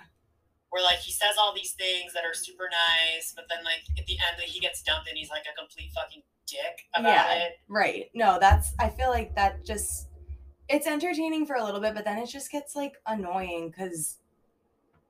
where 0.71 0.83
like 0.83 0.99
he 0.99 1.13
says 1.13 1.35
all 1.39 1.55
these 1.55 1.73
things 1.73 2.13
that 2.15 2.25
are 2.25 2.35
super 2.35 2.69
nice, 2.71 3.33
but 3.35 3.45
then 3.49 3.63
like 3.65 3.83
at 3.99 4.07
the 4.07 4.15
end 4.15 4.41
he 4.45 4.61
gets 4.61 4.83
dumped 4.83 5.09
and 5.09 5.19
he's 5.19 5.31
like 5.31 5.45
a 5.53 5.55
complete 5.59 5.91
fucking 5.95 6.23
dick 6.47 6.87
about 6.95 7.11
Yeah. 7.13 7.35
it. 7.47 7.59
right. 7.69 8.11
No, 8.15 8.39
that's. 8.41 8.73
I 8.79 8.89
feel 8.89 9.11
like 9.11 9.35
that 9.37 9.65
just. 9.65 10.07
It's 10.69 10.87
entertaining 10.87 11.47
for 11.47 11.57
a 11.57 11.65
little 11.65 11.81
bit, 11.81 11.95
but 11.95 12.05
then 12.05 12.19
it 12.19 12.29
just 12.29 12.51
gets 12.53 12.77
like 12.77 12.95
annoying 13.07 13.71
because 13.71 14.19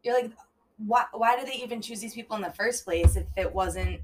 you're 0.02 0.14
like, 0.14 0.32
why? 0.78 1.04
Why 1.12 1.36
did 1.36 1.46
they 1.46 1.62
even 1.62 1.82
choose 1.82 2.00
these 2.00 2.14
people 2.14 2.34
in 2.36 2.42
the 2.42 2.50
first 2.52 2.84
place 2.84 3.14
if 3.16 3.26
it 3.36 3.54
wasn't? 3.54 4.00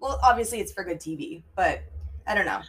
Well, 0.00 0.18
obviously 0.22 0.58
it's 0.60 0.72
for 0.72 0.82
good 0.84 0.98
TV, 1.00 1.42
but 1.56 1.82
I 2.28 2.34
don't 2.34 2.46
know. 2.46 2.60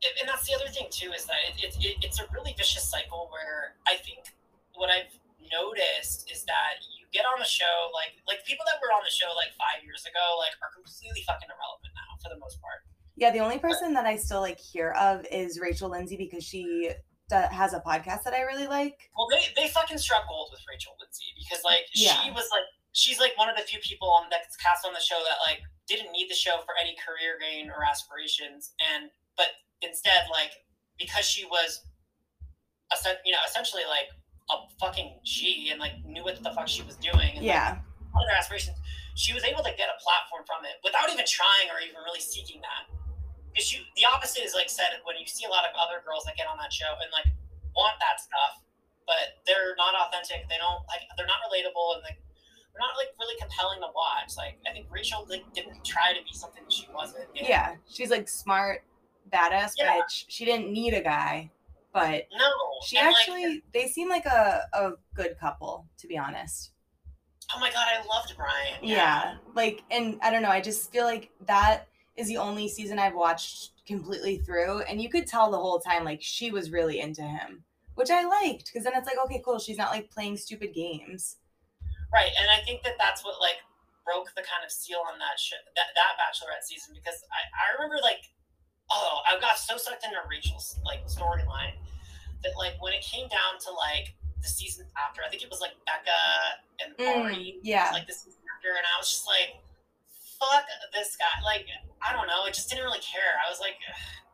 And, 0.00 0.28
that's 0.28 0.48
the 0.48 0.54
other 0.54 0.68
thing 0.68 0.88
too 0.88 1.12
is 1.12 1.26
that 1.26 1.40
it, 1.48 1.60
it, 1.60 1.72
it, 1.80 1.96
it's 2.00 2.20
a 2.20 2.24
really 2.32 2.54
vicious 2.56 2.84
cycle 2.88 3.28
where 3.32 3.76
I 3.88 3.96
think 4.00 4.32
what 4.72 4.88
I've 4.88 5.12
noticed 5.52 6.30
is 6.30 6.44
that 6.44 6.80
you 6.96 7.04
get 7.12 7.26
on 7.26 7.36
the 7.36 7.48
show 7.48 7.90
like 7.92 8.16
like 8.24 8.40
people 8.46 8.64
that 8.70 8.78
were 8.80 8.94
on 8.94 9.02
the 9.02 9.10
show 9.10 9.28
like 9.36 9.50
five 9.58 9.82
years 9.84 10.06
ago 10.06 10.24
like 10.38 10.54
are 10.62 10.72
completely 10.72 11.20
fucking 11.26 11.50
irrelevant 11.50 11.92
now 11.92 12.16
for 12.22 12.32
the 12.32 12.40
most 12.40 12.60
part. 12.62 12.80
Yeah, 13.16 13.28
the 13.32 13.44
only 13.44 13.58
person 13.58 13.92
that 13.94 14.06
I 14.06 14.16
still 14.16 14.40
like 14.40 14.56
hear 14.56 14.96
of 14.96 15.26
is 15.28 15.60
Rachel 15.60 15.90
Lindsay 15.90 16.16
because 16.16 16.44
she 16.44 16.92
has 17.30 17.74
a 17.74 17.80
podcast 17.80 18.24
that 18.24 18.34
I 18.34 18.42
really 18.42 18.66
like. 18.66 18.96
Well, 19.16 19.28
they 19.28 19.52
they 19.56 19.68
fucking 19.68 19.98
struck 19.98 20.26
gold 20.28 20.48
with 20.50 20.60
Rachel 20.68 20.96
Lindsay 20.98 21.28
because 21.36 21.62
like 21.64 21.86
she 21.92 22.08
was 22.32 22.48
like 22.50 22.66
she's 22.92 23.20
like 23.20 23.36
one 23.36 23.48
of 23.48 23.56
the 23.56 23.62
few 23.62 23.78
people 23.80 24.10
on 24.10 24.26
that's 24.30 24.56
cast 24.56 24.86
on 24.86 24.92
the 24.92 25.00
show 25.00 25.20
that 25.28 25.38
like 25.44 25.62
didn't 25.90 26.14
need 26.14 26.30
the 26.30 26.38
show 26.38 26.62
for 26.62 26.78
any 26.78 26.94
career 27.02 27.34
gain 27.42 27.66
or 27.66 27.82
aspirations, 27.82 28.70
and 28.78 29.10
but 29.34 29.58
instead 29.82 30.30
like 30.30 30.54
because 30.94 31.26
she 31.26 31.44
was, 31.50 31.82
you 33.24 33.32
know, 33.32 33.42
essentially 33.42 33.82
like 33.90 34.06
a 34.54 34.56
fucking 34.78 35.18
G 35.26 35.68
and 35.74 35.82
like 35.82 35.98
knew 36.06 36.22
what 36.22 36.38
the 36.38 36.54
fuck 36.54 36.68
she 36.68 36.86
was 36.86 36.94
doing. 36.96 37.40
And, 37.40 37.42
like, 37.42 37.50
Yeah, 37.50 37.82
other 38.14 38.30
aspirations, 38.30 38.78
she 39.18 39.34
was 39.34 39.42
able 39.42 39.66
to 39.66 39.72
get 39.74 39.90
a 39.90 39.98
platform 39.98 40.46
from 40.46 40.62
it 40.68 40.78
without 40.86 41.10
even 41.10 41.26
trying 41.26 41.66
or 41.74 41.82
even 41.82 41.98
really 42.06 42.22
seeking 42.22 42.62
that. 42.62 42.86
Because 43.50 43.74
you, 43.74 43.82
the 43.98 44.06
opposite 44.06 44.46
is 44.46 44.54
like 44.54 44.70
said 44.70 44.94
when 45.02 45.18
you 45.18 45.26
see 45.26 45.42
a 45.42 45.50
lot 45.50 45.66
of 45.66 45.74
other 45.74 45.98
girls 46.06 46.22
that 46.30 46.38
get 46.38 46.46
on 46.46 46.54
that 46.62 46.70
show 46.70 46.94
and 47.02 47.10
like 47.10 47.26
want 47.74 47.98
that 47.98 48.22
stuff, 48.22 48.62
but 49.10 49.42
they're 49.42 49.74
not 49.74 49.90
authentic. 50.06 50.46
They 50.46 50.60
don't 50.60 50.86
like 50.86 51.02
they're 51.18 51.26
not 51.26 51.42
relatable 51.50 51.98
and 51.98 52.02
like 52.06 52.22
not 52.80 52.96
like 52.98 53.08
really 53.18 53.38
compelling 53.40 53.78
to 53.80 53.88
watch. 53.94 54.36
Like 54.36 54.58
I 54.68 54.72
think 54.72 54.86
Rachel 54.90 55.26
like 55.28 55.44
didn't 55.54 55.84
try 55.84 56.12
to 56.12 56.24
be 56.24 56.32
something 56.32 56.64
she 56.68 56.86
wasn't. 56.94 57.24
you 57.34 57.42
know? 57.42 57.48
yeah. 57.48 57.74
She's 57.88 58.10
like 58.10 58.28
smart, 58.28 58.82
badass 59.32 59.72
Yeah. 59.78 60.00
bitch. 60.00 60.24
She 60.28 60.44
didn't 60.44 60.72
need 60.72 60.94
a 60.94 61.02
guy, 61.02 61.50
but 61.92 62.26
No. 62.36 62.48
she 62.84 62.96
and, 62.98 63.06
like, 63.08 63.16
actually 63.16 63.62
they 63.72 63.86
seem 63.86 64.08
like 64.08 64.26
a, 64.26 64.62
a 64.72 64.92
good 65.14 65.38
couple, 65.38 65.86
to 65.98 66.06
be 66.08 66.16
honest. 66.18 66.72
oh 67.54 67.60
my 67.60 67.70
god, 67.70 67.86
I 67.88 68.04
loved 68.06 68.36
Bryan. 68.36 68.78
Yeah. 68.82 69.36
Like 69.54 69.82
and 69.90 70.18
I 70.22 70.30
don't 70.30 70.42
know, 70.42 70.50
I 70.50 70.60
just 70.60 70.90
feel 70.90 71.04
like 71.04 71.30
that 71.46 71.86
is 72.16 72.28
the 72.28 72.36
only 72.38 72.68
season 72.68 72.98
I've 72.98 73.14
watched 73.14 73.70
completely 73.86 74.38
through 74.38 74.80
and 74.82 75.00
you 75.02 75.08
could 75.08 75.26
tell 75.26 75.50
the 75.50 75.56
whole 75.58 75.80
time 75.80 76.04
like 76.04 76.20
she 76.22 76.50
was 76.50 76.70
really 76.70 77.00
into 77.00 77.22
him, 77.22 77.64
which 77.96 78.10
I 78.10 78.24
liked 78.24 78.66
because 78.66 78.84
then 78.84 78.92
it's 78.96 79.06
like 79.06 79.18
okay, 79.24 79.42
cool, 79.44 79.58
she's 79.58 79.78
not 79.78 79.90
like 79.90 80.10
playing 80.10 80.36
stupid 80.36 80.72
games. 80.74 81.36
Right, 82.10 82.34
and 82.42 82.50
I 82.50 82.58
think 82.66 82.82
that 82.82 82.98
that's 82.98 83.22
what 83.24 83.38
like 83.38 83.62
broke 84.02 84.34
the 84.34 84.42
kind 84.42 84.66
of 84.66 84.70
seal 84.74 84.98
on 85.06 85.14
that 85.22 85.38
show, 85.38 85.60
that 85.78 85.94
that 85.94 86.18
Bachelorette 86.18 86.66
season 86.66 86.90
because 86.90 87.22
I, 87.30 87.46
I 87.54 87.64
remember 87.78 88.02
like, 88.02 88.26
oh, 88.90 89.22
I 89.30 89.38
got 89.38 89.54
so 89.54 89.78
sucked 89.78 90.02
into 90.02 90.18
Rachel's 90.26 90.74
like 90.82 91.06
storyline 91.06 91.78
that 92.42 92.58
like 92.58 92.74
when 92.82 92.90
it 92.90 93.06
came 93.06 93.30
down 93.30 93.62
to 93.62 93.70
like 93.70 94.10
the 94.42 94.50
season 94.50 94.90
after, 94.98 95.22
I 95.22 95.30
think 95.30 95.46
it 95.46 95.50
was 95.52 95.62
like 95.62 95.78
Becca 95.86 96.22
and 96.82 96.90
Mm, 96.98 97.30
Ari, 97.30 97.62
yeah. 97.62 97.94
like 97.94 98.10
the 98.10 98.16
season 98.16 98.42
after, 98.58 98.74
and 98.74 98.82
I 98.82 98.94
was 98.98 99.06
just 99.06 99.28
like, 99.30 99.62
fuck 100.42 100.66
this 100.90 101.14
guy. 101.14 101.30
Like 101.46 101.70
I 102.02 102.10
don't 102.10 102.26
know, 102.26 102.42
I 102.42 102.50
just 102.50 102.66
didn't 102.66 102.82
really 102.82 103.04
care. 103.06 103.38
I 103.38 103.46
was 103.46 103.62
like, 103.62 103.78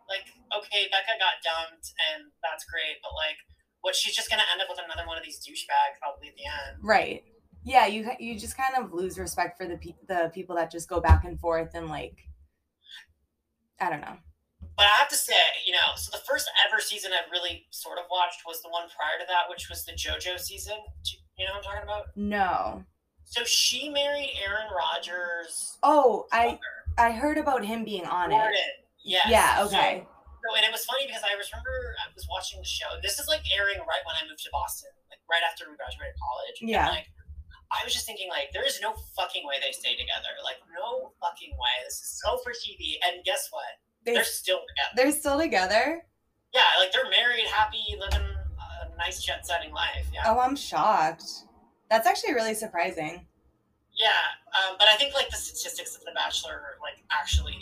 like 0.08 0.24
okay, 0.64 0.88
Becca 0.88 1.20
got 1.20 1.44
dumped, 1.44 1.92
and 2.08 2.32
that's 2.40 2.64
great, 2.64 3.04
but 3.04 3.12
like. 3.12 3.36
What 3.84 3.94
she's 3.94 4.16
just 4.16 4.28
gonna 4.28 4.42
end 4.50 4.60
up 4.60 4.66
with 4.68 4.80
another 4.82 5.06
one 5.06 5.16
of 5.16 5.22
these 5.22 5.38
douchebags 5.38 5.94
probably 6.02 6.26
at 6.26 6.34
the 6.34 6.42
end. 6.42 6.82
Right. 6.82 7.22
Yeah, 7.66 7.86
you 7.86 8.08
you 8.20 8.38
just 8.38 8.56
kind 8.56 8.74
of 8.82 8.92
lose 8.92 9.18
respect 9.18 9.58
for 9.58 9.66
the 9.66 9.76
pe- 9.76 9.96
the 10.06 10.30
people 10.32 10.54
that 10.56 10.70
just 10.70 10.88
go 10.88 11.00
back 11.00 11.24
and 11.24 11.38
forth 11.40 11.72
and 11.74 11.88
like 11.88 12.16
I 13.80 13.90
don't 13.90 14.00
know. 14.00 14.16
But 14.76 14.86
I 14.86 14.96
have 15.00 15.08
to 15.08 15.16
say, 15.16 15.34
you 15.66 15.72
know, 15.72 15.96
so 15.96 16.10
the 16.16 16.22
first 16.28 16.48
ever 16.68 16.80
season 16.80 17.10
I 17.12 17.28
really 17.30 17.66
sort 17.70 17.98
of 17.98 18.04
watched 18.10 18.40
was 18.46 18.62
the 18.62 18.68
one 18.68 18.84
prior 18.94 19.18
to 19.18 19.26
that, 19.28 19.48
which 19.50 19.68
was 19.68 19.84
the 19.84 19.92
JoJo 19.92 20.38
season. 20.38 20.76
You- 21.04 21.44
know 21.46 21.52
what 21.52 21.56
I'm 21.58 21.62
talking 21.64 21.82
about? 21.82 22.04
No. 22.16 22.84
So 23.24 23.42
she 23.44 23.90
married 23.90 24.30
Aaron 24.46 24.68
Rodgers. 24.72 25.76
Oh, 25.82 26.26
I 26.32 26.58
I 26.96 27.10
heard 27.10 27.36
about 27.36 27.64
him 27.64 27.84
being 27.84 28.06
on 28.06 28.30
it. 28.30 28.36
Gordon. 28.36 28.60
Yes. 29.04 29.26
Yeah, 29.28 29.56
So- 29.58 29.66
okay. 29.76 30.06
So, 30.46 30.54
and 30.54 30.64
it 30.64 30.70
was 30.70 30.84
funny 30.86 31.06
because 31.08 31.22
I 31.24 31.32
remember 31.34 31.96
I 31.98 32.06
was 32.14 32.24
watching 32.30 32.60
the 32.60 32.64
show. 32.64 32.86
This 33.02 33.18
is 33.18 33.26
like 33.26 33.42
airing 33.52 33.80
right 33.80 34.02
when 34.06 34.14
I 34.14 34.22
moved 34.30 34.44
to 34.44 34.50
Boston, 34.52 34.90
like 35.10 35.18
right 35.28 35.42
after 35.42 35.66
we 35.68 35.74
graduated 35.76 36.14
college. 36.22 36.56
And, 36.62 36.70
Yeah. 36.70 36.88
like, 36.88 37.06
I 37.72 37.82
was 37.84 37.92
just 37.92 38.06
thinking, 38.06 38.28
like, 38.28 38.52
there 38.52 38.66
is 38.66 38.80
no 38.80 38.94
fucking 39.16 39.42
way 39.46 39.56
they 39.60 39.72
stay 39.72 39.92
together. 39.96 40.32
Like, 40.44 40.56
no 40.74 41.12
fucking 41.20 41.50
way. 41.52 41.74
This 41.84 41.94
is 42.00 42.20
so 42.22 42.38
for 42.44 42.52
TV. 42.52 42.96
And 43.04 43.24
guess 43.24 43.48
what? 43.50 43.64
They, 44.04 44.14
They're 44.14 44.24
still 44.24 44.60
together. 44.62 44.92
they're 44.94 45.12
still 45.12 45.38
together? 45.38 46.06
Yeah, 46.54 46.62
like 46.78 46.92
they're 46.92 47.10
married, 47.10 47.44
happy, 47.50 47.82
living 47.98 48.22
a 48.22 48.96
nice 48.96 49.20
jet 49.22 49.44
setting 49.44 49.72
life. 49.74 50.06
Yeah. 50.14 50.22
Oh, 50.26 50.38
I'm 50.38 50.54
shocked. 50.54 51.26
That's 51.90 52.06
actually 52.06 52.32
really 52.34 52.54
surprising. 52.54 53.26
Yeah, 53.92 54.24
um, 54.54 54.76
but 54.78 54.86
I 54.88 54.96
think 54.96 55.12
like 55.12 55.28
the 55.28 55.36
statistics 55.36 55.96
of 55.96 56.04
The 56.04 56.12
Bachelor 56.14 56.52
are 56.54 56.76
like 56.80 57.02
actually 57.10 57.56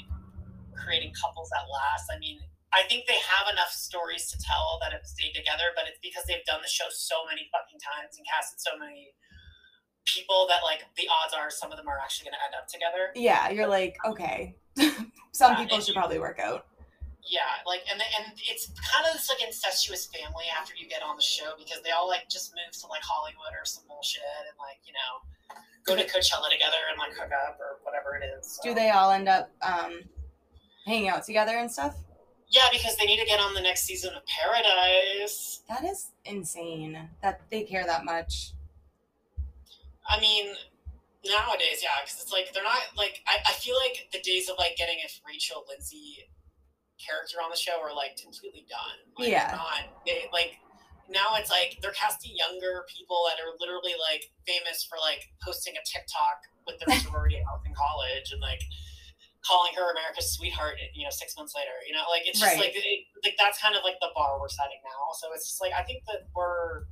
creating 0.77 1.13
couples 1.17 1.49
that 1.51 1.65
last. 1.73 2.11
I 2.13 2.19
mean, 2.21 2.39
I 2.77 2.83
think 2.91 3.07
they 3.07 3.19
have 3.19 3.49
enough 3.51 3.71
stories 3.73 4.29
to 4.31 4.37
tell 4.39 4.79
that 4.83 4.93
have 4.93 5.07
stayed 5.07 5.33
together, 5.33 5.73
but 5.75 5.87
it's 5.89 5.99
because 6.03 6.27
they've 6.29 6.45
done 6.45 6.61
the 6.61 6.69
show 6.71 6.87
so 6.93 7.25
many 7.31 7.49
fucking 7.51 7.81
times 7.81 8.19
and 8.19 8.27
casted 8.29 8.61
so 8.61 8.77
many 8.79 9.15
people 10.05 10.47
that 10.49 10.61
like 10.63 10.85
the 10.97 11.09
odds 11.09 11.35
are 11.35 11.51
some 11.51 11.71
of 11.73 11.79
them 11.79 11.89
are 11.89 11.99
actually 12.03 12.25
going 12.31 12.37
to 12.39 12.45
end 12.45 12.55
up 12.61 12.69
together. 12.69 13.11
Yeah, 13.15 13.51
you're 13.51 13.69
like, 13.69 13.97
okay. 14.05 14.57
Some 15.33 15.53
Yeah, 15.53 15.59
people 15.65 15.79
should 15.81 15.89
you- 15.89 15.95
probably 16.01 16.19
work 16.19 16.39
out. 16.39 16.67
Yeah, 17.27 17.41
like 17.67 17.81
and 17.91 17.99
and 18.01 18.33
it's 18.51 18.67
kind 18.93 19.07
of 19.07 19.15
this 19.15 19.31
like 19.31 19.43
incestuous 19.43 20.05
family 20.07 20.45
after 20.61 20.75
you 20.77 20.87
get 20.87 21.03
on 21.03 21.17
the 21.17 21.23
show 21.23 21.55
because 21.59 21.81
they 21.83 21.91
all 21.91 22.07
like 22.07 22.29
just 22.29 22.53
move 22.53 22.71
to 22.83 22.87
like 22.89 23.01
Hollywood 23.03 23.49
or 23.59 23.65
some 23.65 23.83
bullshit 23.89 24.21
and 24.47 24.55
like 24.61 24.77
you 24.85 24.93
know 24.93 25.57
go 25.87 25.97
to 25.97 26.03
Coachella 26.07 26.51
together 26.53 26.77
and 26.91 26.99
like 26.99 27.13
hook 27.17 27.33
up 27.49 27.57
or 27.59 27.79
whatever 27.83 28.15
it 28.17 28.25
is. 28.39 28.61
Do 28.63 28.75
they 28.75 28.91
all 28.91 29.11
end 29.11 29.29
up 29.31 29.51
um 29.63 30.03
hanging 30.85 31.09
out 31.09 31.25
together 31.25 31.57
and 31.57 31.73
stuff? 31.73 31.97
Yeah, 32.51 32.69
because 32.71 32.95
they 32.99 33.07
need 33.07 33.19
to 33.21 33.27
get 33.27 33.41
on 33.41 33.55
the 33.55 33.63
next 33.63 33.85
season 33.85 34.13
of 34.15 34.23
Paradise. 34.27 35.63
That 35.69 35.83
is 35.83 36.11
insane 36.27 37.09
that 37.23 37.41
they 37.51 37.63
care 37.63 37.87
that 37.87 38.05
much. 38.05 38.53
I 40.09 40.21
mean, 40.21 40.53
nowadays, 41.25 41.81
yeah, 41.83 41.97
because 42.05 42.21
it's 42.21 42.33
like 42.33 42.53
they're 42.53 42.65
not 42.67 42.93
like 42.97 43.21
I, 43.27 43.41
I 43.49 43.53
feel 43.57 43.77
like 43.81 44.09
the 44.13 44.21
days 44.21 44.49
of 44.49 44.57
like 44.59 44.77
getting 44.77 44.99
a 45.01 45.09
Rachel 45.27 45.65
Lindsay 45.69 46.29
character 47.01 47.41
on 47.43 47.51
the 47.51 47.57
show 47.59 47.81
are 47.81 47.95
like 47.95 48.17
completely 48.21 48.65
done. 48.69 48.99
Like, 49.19 49.29
Yeah. 49.33 49.53
Not 49.57 49.89
they, 50.07 50.29
like 50.33 50.61
now 51.09 51.37
it's 51.37 51.51
like 51.51 51.77
they're 51.83 51.97
casting 51.97 52.33
younger 52.37 52.85
people 52.89 53.29
that 53.29 53.37
are 53.41 53.53
literally 53.61 53.93
like 54.01 54.25
famous 54.49 54.85
for 54.89 54.97
like 55.01 55.29
posting 55.45 55.75
a 55.77 55.83
TikTok 55.85 56.49
with 56.69 56.81
their 56.81 56.97
sorority 57.05 57.41
house 57.45 57.61
in 57.67 57.73
college 57.77 58.33
and 58.33 58.41
like 58.41 58.61
calling 59.45 59.77
her 59.77 59.93
America's 59.93 60.33
sweetheart. 60.33 60.81
You 60.97 61.05
know, 61.05 61.13
six 61.13 61.37
months 61.37 61.53
later. 61.57 61.77
You 61.89 61.93
know, 61.93 62.05
like 62.09 62.25
it's 62.25 62.41
just 62.41 62.57
Right. 62.57 62.73
like 62.73 62.77
it, 62.77 63.05
like 63.25 63.37
that's 63.41 63.61
kind 63.61 63.77
of 63.77 63.85
like 63.85 63.97
the 64.01 64.09
bar 64.17 64.41
we're 64.41 64.49
setting 64.53 64.81
now. 64.85 65.13
So 65.21 65.29
it's 65.37 65.49
just 65.49 65.61
like 65.61 65.73
I 65.77 65.85
think 65.85 66.05
that 66.09 66.29
we're. 66.37 66.85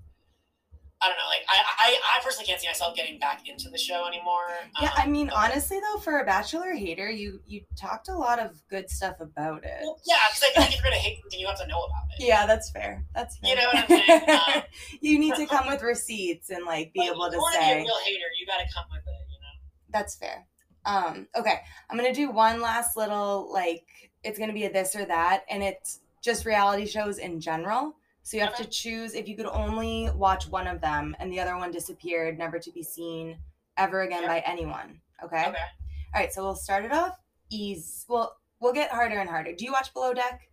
I 1.02 1.08
don't 1.08 1.16
know. 1.18 1.26
Like 1.28 1.42
I, 1.48 1.62
I, 1.78 2.18
I 2.18 2.22
personally 2.24 2.46
can't 2.46 2.60
see 2.60 2.68
myself 2.68 2.94
getting 2.94 3.18
back 3.18 3.48
into 3.48 3.68
the 3.68 3.78
show 3.78 4.06
anymore. 4.06 4.46
Yeah, 4.80 4.88
Um, 4.88 4.94
I 4.96 5.06
mean, 5.06 5.26
but- 5.26 5.36
honestly 5.36 5.78
though, 5.80 5.98
for 6.00 6.20
a 6.20 6.24
Bachelor 6.24 6.72
hater, 6.74 7.10
you 7.10 7.40
you 7.46 7.62
talked 7.76 8.08
a 8.08 8.14
lot 8.16 8.38
of 8.38 8.62
good 8.68 8.88
stuff 8.88 9.16
about 9.20 9.64
it. 9.64 9.80
Well, 9.82 9.98
yeah, 10.06 10.16
because 10.30 10.42
I 10.44 10.60
think 10.60 10.68
if 10.70 10.76
you're 10.76 10.84
gonna 10.84 10.96
hate 10.96 11.20
something, 11.22 11.40
you 11.40 11.46
have 11.48 11.58
to 11.60 11.66
know 11.66 11.82
about 11.82 12.04
it. 12.18 12.24
Yeah, 12.24 12.46
that's 12.46 12.70
fair. 12.70 13.04
That's 13.14 13.36
fair. 13.38 13.50
You 13.50 13.56
know 13.56 13.66
what 13.72 13.78
I'm 13.78 13.88
saying? 13.88 14.22
Um, 14.56 14.62
you 15.00 15.18
need 15.18 15.34
to 15.36 15.46
come 15.54 15.66
with 15.66 15.82
receipts 15.82 16.50
and 16.50 16.64
like 16.64 16.92
be 16.92 17.02
able 17.06 17.28
to 17.28 17.32
you 17.36 17.38
want 17.38 17.54
to 17.54 17.60
be 17.60 17.64
say 17.66 17.72
a 17.80 17.82
real 17.82 17.98
hater, 18.04 18.26
you 18.38 18.46
got 18.46 18.58
to 18.58 18.74
come 18.74 18.84
with 18.90 19.00
it. 19.00 19.26
You 19.30 19.38
know. 19.40 19.58
that's 19.90 20.14
fair. 20.16 20.46
Um, 20.84 21.26
okay, 21.36 21.60
I'm 21.90 21.96
gonna 21.96 22.14
do 22.14 22.30
one 22.30 22.60
last 22.60 22.96
little 22.96 23.52
like 23.52 23.84
it's 24.24 24.38
gonna 24.38 24.52
be 24.52 24.64
a 24.64 24.72
this 24.72 24.94
or 24.96 25.04
that, 25.04 25.44
and 25.50 25.62
it's 25.62 26.00
just 26.22 26.44
reality 26.46 26.86
shows 26.86 27.18
in 27.18 27.40
general. 27.40 27.94
So 28.22 28.36
you 28.36 28.42
have 28.42 28.56
to 28.56 28.64
choose 28.64 29.14
if 29.14 29.28
you 29.28 29.36
could 29.36 29.46
only 29.46 30.08
watch 30.14 30.48
one 30.48 30.66
of 30.66 30.80
them 30.80 31.16
and 31.18 31.32
the 31.32 31.40
other 31.40 31.56
one 31.56 31.72
disappeared, 31.72 32.38
never 32.38 32.58
to 32.58 32.70
be 32.70 32.82
seen 32.82 33.36
ever 33.76 34.02
again 34.02 34.26
by 34.26 34.40
anyone. 34.46 35.00
Okay? 35.24 35.46
Okay. 35.48 35.58
All 36.14 36.20
right, 36.20 36.32
so 36.32 36.42
we'll 36.42 36.54
start 36.54 36.84
it 36.84 36.92
off 36.92 37.18
ease. 37.52 38.04
Well, 38.08 38.36
we'll 38.60 38.72
get 38.72 38.90
harder 38.90 39.18
and 39.18 39.28
harder. 39.28 39.52
Do 39.52 39.64
you 39.64 39.72
watch 39.72 39.92
Below 39.92 40.14
Deck? 40.14 40.48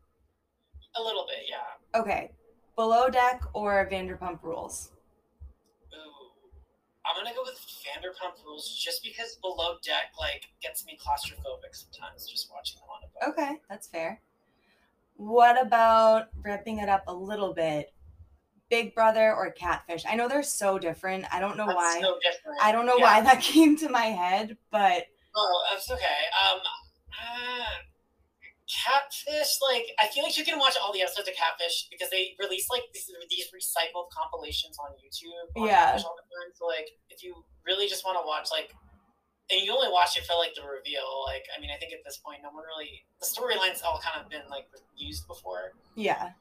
A 0.95 1.01
little 1.01 1.26
bit, 1.28 1.45
yeah. 1.49 1.99
Okay. 1.99 2.32
Below 2.76 3.09
Deck 3.09 3.43
or 3.53 3.88
Vanderpump 3.91 4.41
Rules? 4.43 4.91
Ooh. 5.93 6.30
I'm 7.05 7.15
gonna 7.15 7.36
go 7.36 7.43
with 7.43 7.59
Vanderpump 7.86 8.43
Rules 8.45 8.78
just 8.78 9.03
because 9.03 9.38
Below 9.41 9.78
Deck 9.84 10.13
like 10.20 10.45
gets 10.61 10.86
me 10.86 10.97
claustrophobic 10.97 11.74
sometimes 11.74 12.28
just 12.28 12.51
watching 12.51 12.80
them 12.80 12.89
on 12.89 13.03
a 13.03 13.32
boat. 13.32 13.34
Okay, 13.34 13.61
that's 13.70 13.88
fair. 13.88 14.22
What 15.20 15.61
about 15.61 16.28
wrapping 16.45 16.80
it 16.80 16.88
up 16.88 17.03
a 17.07 17.13
little 17.13 17.53
bit? 17.53 17.91
Big 18.70 18.95
Brother 18.95 19.36
or 19.36 19.51
Catfish? 19.51 20.05
I 20.07 20.15
know 20.15 20.30
they're 20.30 20.43
so 20.43 20.80
different. 20.80 21.26
I 21.30 21.41
don't 21.41 21.57
know 21.57 21.65
That's 21.65 21.76
why. 21.76 21.99
so 21.99 22.15
different. 22.24 22.57
I 22.61 22.72
don't 22.72 22.86
know 22.86 22.95
Yeah. 22.95 23.03
why 23.03 23.22
that 23.28 23.41
came 23.43 23.76
to 23.84 23.89
my 23.89 24.05
head, 24.05 24.55
but 24.72 25.07
Oh, 25.36 25.61
that's 25.70 25.91
okay. 25.91 26.20
Um, 26.39 26.59
uh, 27.11 27.65
Catfish, 28.70 29.59
like 29.59 29.91
I 29.99 30.07
feel 30.07 30.24
like 30.24 30.38
you 30.38 30.45
can 30.45 30.57
watch 30.57 30.78
all 30.82 30.93
the 30.93 31.01
episodes 31.01 31.28
of 31.28 31.36
Catfish 31.36 31.88
because 31.91 32.09
they 32.11 32.36
release 32.39 32.70
like 32.70 32.84
these, 32.93 33.11
these 33.30 33.47
recycled 33.51 34.07
compilations 34.15 34.78
on 34.80 34.91
YouTube. 35.03 35.59
on 35.59 35.67
Yeah. 35.67 35.86
Catfish 35.91 36.05
all 36.05 36.15
the 36.15 36.24
time. 36.32 36.53
So 36.55 36.65
like, 36.65 36.88
if 37.09 37.24
you 37.24 37.43
really 37.65 37.89
just 37.89 38.05
want 38.05 38.15
to 38.22 38.26
watch 38.26 38.47
like, 38.51 38.72
and 39.51 39.59
you 39.65 39.74
only 39.74 39.89
watch 39.89 40.13
it 40.15 40.24
for 40.30 40.38
like 40.38 40.53
the 40.53 40.61
reveal, 40.61 41.26
like 41.26 41.41
I 41.49 41.59
mean, 41.59 41.72
I 41.74 41.78
think 41.82 41.91
at 41.93 42.05
this 42.05 42.22
point, 42.22 42.45
no 42.45 42.53
one 42.53 42.61
really 42.70 43.01
the 43.17 43.26
storylines 43.26 43.82
all 43.84 43.97
kind 43.97 44.22
of 44.22 44.30
been 44.30 44.45
like 44.45 44.45
used 44.45 44.45
before. 44.45 44.49
Yeah. 45.96 46.32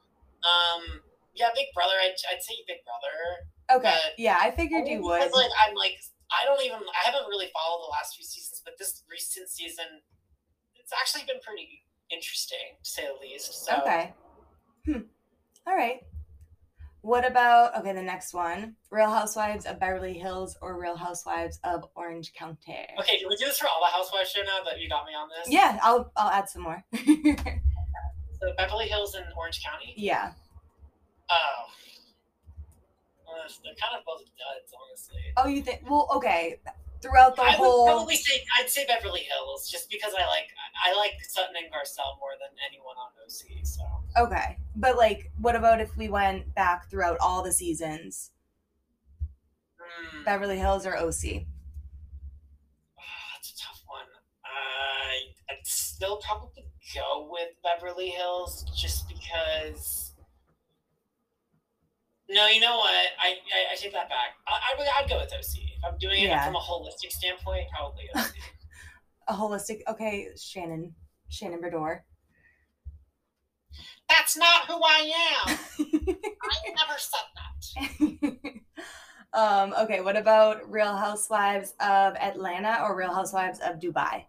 Um, 0.45 1.01
yeah, 1.35 1.49
Big 1.55 1.67
Brother, 1.75 1.95
I'd, 2.03 2.15
I'd 2.31 2.43
say 2.43 2.55
Big 2.67 2.79
Brother. 2.85 3.79
Okay. 3.79 3.99
Yeah, 4.17 4.39
I 4.41 4.51
figured 4.51 4.89
you 4.89 5.03
would. 5.03 5.21
Like 5.33 5.51
I'm 5.61 5.75
like 5.75 5.99
I 6.31 6.45
don't 6.47 6.65
even 6.65 6.79
I 6.79 7.11
haven't 7.11 7.29
really 7.29 7.49
followed 7.53 7.85
the 7.87 7.93
last 7.93 8.17
few 8.17 8.25
seasons, 8.25 8.63
but 8.65 8.75
this 8.79 9.03
recent 9.11 9.49
season, 9.49 9.87
it's 10.75 10.93
actually 10.93 11.25
been 11.27 11.41
pretty 11.45 11.85
interesting 12.11 12.77
to 12.83 12.91
say 12.91 13.07
the 13.07 13.21
least. 13.21 13.67
So 13.67 13.81
Okay. 13.83 14.15
Hmm. 14.87 15.01
All 15.67 15.77
right. 15.77 16.01
What 17.03 17.27
about 17.27 17.77
okay, 17.79 17.93
the 17.93 18.03
next 18.03 18.35
one. 18.35 18.75
Real 18.91 19.11
Housewives 19.11 19.67
of 19.67 19.79
Beverly 19.79 20.15
Hills 20.15 20.57
or 20.61 20.81
Real 20.81 20.97
Housewives 20.97 21.61
of 21.63 21.85
Orange 21.95 22.33
County? 22.35 22.87
Okay, 22.99 23.21
can 23.21 23.29
we 23.29 23.37
do 23.37 23.47
this 23.47 23.59
for 23.59 23.69
all 23.69 23.81
the 23.81 23.93
Housewives 23.93 24.31
show 24.31 24.43
now 24.43 24.65
that 24.65 24.81
you 24.81 24.89
got 24.89 25.07
me 25.07 25.13
on 25.13 25.29
this? 25.29 25.53
Yeah, 25.53 25.79
I'll 25.83 26.11
I'll 26.17 26.31
add 26.31 26.49
some 26.49 26.63
more. 26.63 26.85
So 28.41 28.53
Beverly 28.57 28.87
Hills 28.87 29.15
and 29.15 29.25
Orange 29.37 29.63
County. 29.65 29.95
yeah. 29.97 30.33
Oh. 31.31 31.67
Well, 33.27 33.37
they're 33.63 33.75
kind 33.75 33.99
of 33.99 34.05
both 34.07 34.21
duds, 34.25 34.73
honestly. 34.73 35.21
Oh, 35.37 35.47
you 35.49 35.63
think 35.63 35.83
well, 35.89 36.09
okay. 36.15 36.61
Throughout 37.03 37.37
the 37.37 37.43
I 37.43 37.51
whole 37.53 37.85
would 37.85 37.93
probably 37.93 38.17
say 38.17 38.43
I'd 38.59 38.69
say 38.71 38.85
Beverly 38.87 39.21
Hills 39.21 39.71
just 39.71 39.89
because 39.91 40.15
I 40.19 40.27
like 40.27 40.49
I 40.85 40.97
like 40.97 41.13
Sutton 41.29 41.55
and 41.57 41.67
Garcelle 41.67 42.19
more 42.19 42.33
than 42.41 42.51
anyone 42.69 42.97
on 42.97 43.11
OC. 43.25 43.65
So 43.65 43.83
Okay. 44.17 44.57
But 44.75 44.97
like 44.97 45.31
what 45.41 45.55
about 45.55 45.81
if 45.81 45.97
we 45.97 46.09
went 46.09 46.53
back 46.55 46.91
throughout 46.91 47.19
all 47.21 47.43
the 47.43 47.53
seasons? 47.53 48.31
Hmm. 49.79 50.25
Beverly 50.25 50.59
Hills 50.59 50.87
or 50.87 50.97
OC? 50.97 51.45
Ah, 52.99 53.03
that's 53.35 53.53
a 53.53 53.57
tough 53.63 53.83
one. 53.87 54.07
I 54.45 55.53
I'd 55.53 55.65
still 55.67 56.17
probably 56.17 56.65
go 56.95 57.29
with 57.31 57.49
Beverly 57.63 58.09
Hills 58.09 58.65
just 58.77 59.09
because. 59.09 60.13
No, 62.31 62.47
you 62.47 62.61
know 62.61 62.77
what? 62.77 63.07
I 63.23 63.29
I, 63.29 63.73
I 63.73 63.77
take 63.77 63.93
that 63.93 64.09
back. 64.09 64.37
I, 64.47 64.53
I 64.53 64.79
would 64.79 64.87
I'd 64.99 65.09
go 65.09 65.19
with 65.19 65.33
OC 65.33 65.63
if 65.63 65.85
I'm 65.85 65.99
doing 65.99 66.25
it 66.25 66.45
from 66.45 66.57
a 66.57 66.61
holistic 66.61 67.11
standpoint. 67.11 67.67
Probably 67.75 68.05
OC. 68.15 68.33
A 69.29 69.35
holistic 69.35 69.81
okay, 69.89 70.29
Shannon. 70.39 70.95
Shannon 71.29 71.61
Beador. 71.61 72.01
That's 74.09 74.37
not 74.37 74.67
who 74.67 74.81
I 74.83 75.13
am. 75.47 75.59
I 75.79 76.73
never 76.77 76.99
said 76.99 77.21
that. 77.37 78.53
um, 79.39 79.75
okay, 79.81 80.01
what 80.01 80.17
about 80.17 80.71
Real 80.71 80.97
Housewives 80.97 81.75
of 81.81 82.15
Atlanta 82.17 82.79
or 82.83 82.97
Real 82.97 83.13
Housewives 83.13 83.61
of 83.61 83.79
Dubai? 83.79 84.25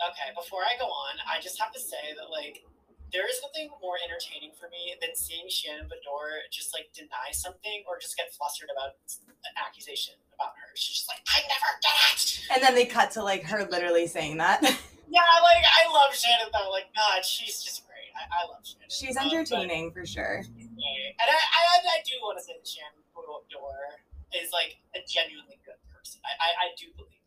Okay, 0.00 0.32
before 0.34 0.64
I 0.64 0.78
go 0.80 0.86
on, 0.88 1.20
I 1.28 1.40
just 1.40 1.60
have 1.60 1.72
to 1.72 1.80
say 1.80 2.16
that 2.16 2.30
like 2.32 2.64
there 3.12 3.26
is 3.28 3.42
nothing 3.42 3.68
more 3.82 3.98
entertaining 4.00 4.52
for 4.56 4.70
me 4.70 4.94
than 5.02 5.12
seeing 5.18 5.44
Shannon 5.50 5.90
Beador 5.90 6.46
just 6.50 6.72
like 6.72 6.88
deny 6.94 7.34
something 7.34 7.82
or 7.88 7.98
just 7.98 8.16
get 8.16 8.32
flustered 8.32 8.70
about 8.72 8.96
an 9.44 9.54
accusation 9.58 10.14
about 10.32 10.54
her. 10.56 10.70
She's 10.78 11.02
just 11.04 11.08
like, 11.10 11.20
I 11.28 11.42
never 11.50 11.70
did 11.82 11.96
it. 12.16 12.20
And 12.54 12.62
then 12.62 12.74
they 12.78 12.86
cut 12.86 13.10
to 13.18 13.22
like 13.22 13.42
her 13.44 13.66
literally 13.68 14.06
saying 14.06 14.38
that. 14.38 14.62
Yeah, 15.10 15.26
like 15.42 15.66
I 15.66 15.90
love 15.90 16.14
Shannon 16.14 16.54
though. 16.54 16.70
Like, 16.70 16.86
God, 16.94 17.26
she's 17.26 17.58
just 17.66 17.82
great. 17.90 18.14
I, 18.14 18.30
I 18.30 18.46
love 18.46 18.62
Shannon. 18.62 18.86
She's 18.86 19.18
Um, 19.18 19.26
entertaining 19.26 19.90
for 19.90 20.06
sure. 20.06 20.46
and 20.46 21.26
I, 21.26 21.34
I, 21.34 21.74
I 21.82 21.98
do 22.06 22.14
want 22.22 22.38
to 22.38 22.44
say 22.46 22.54
that 22.54 22.62
Shannon 22.62 23.02
Beador 23.10 23.98
is 24.38 24.54
like 24.54 24.78
a 24.94 25.02
genuinely 25.02 25.58
good 25.66 25.82
person. 25.90 26.22
I, 26.22 26.30
I, 26.38 26.48
I 26.62 26.66
do 26.78 26.94
believe. 26.94 27.19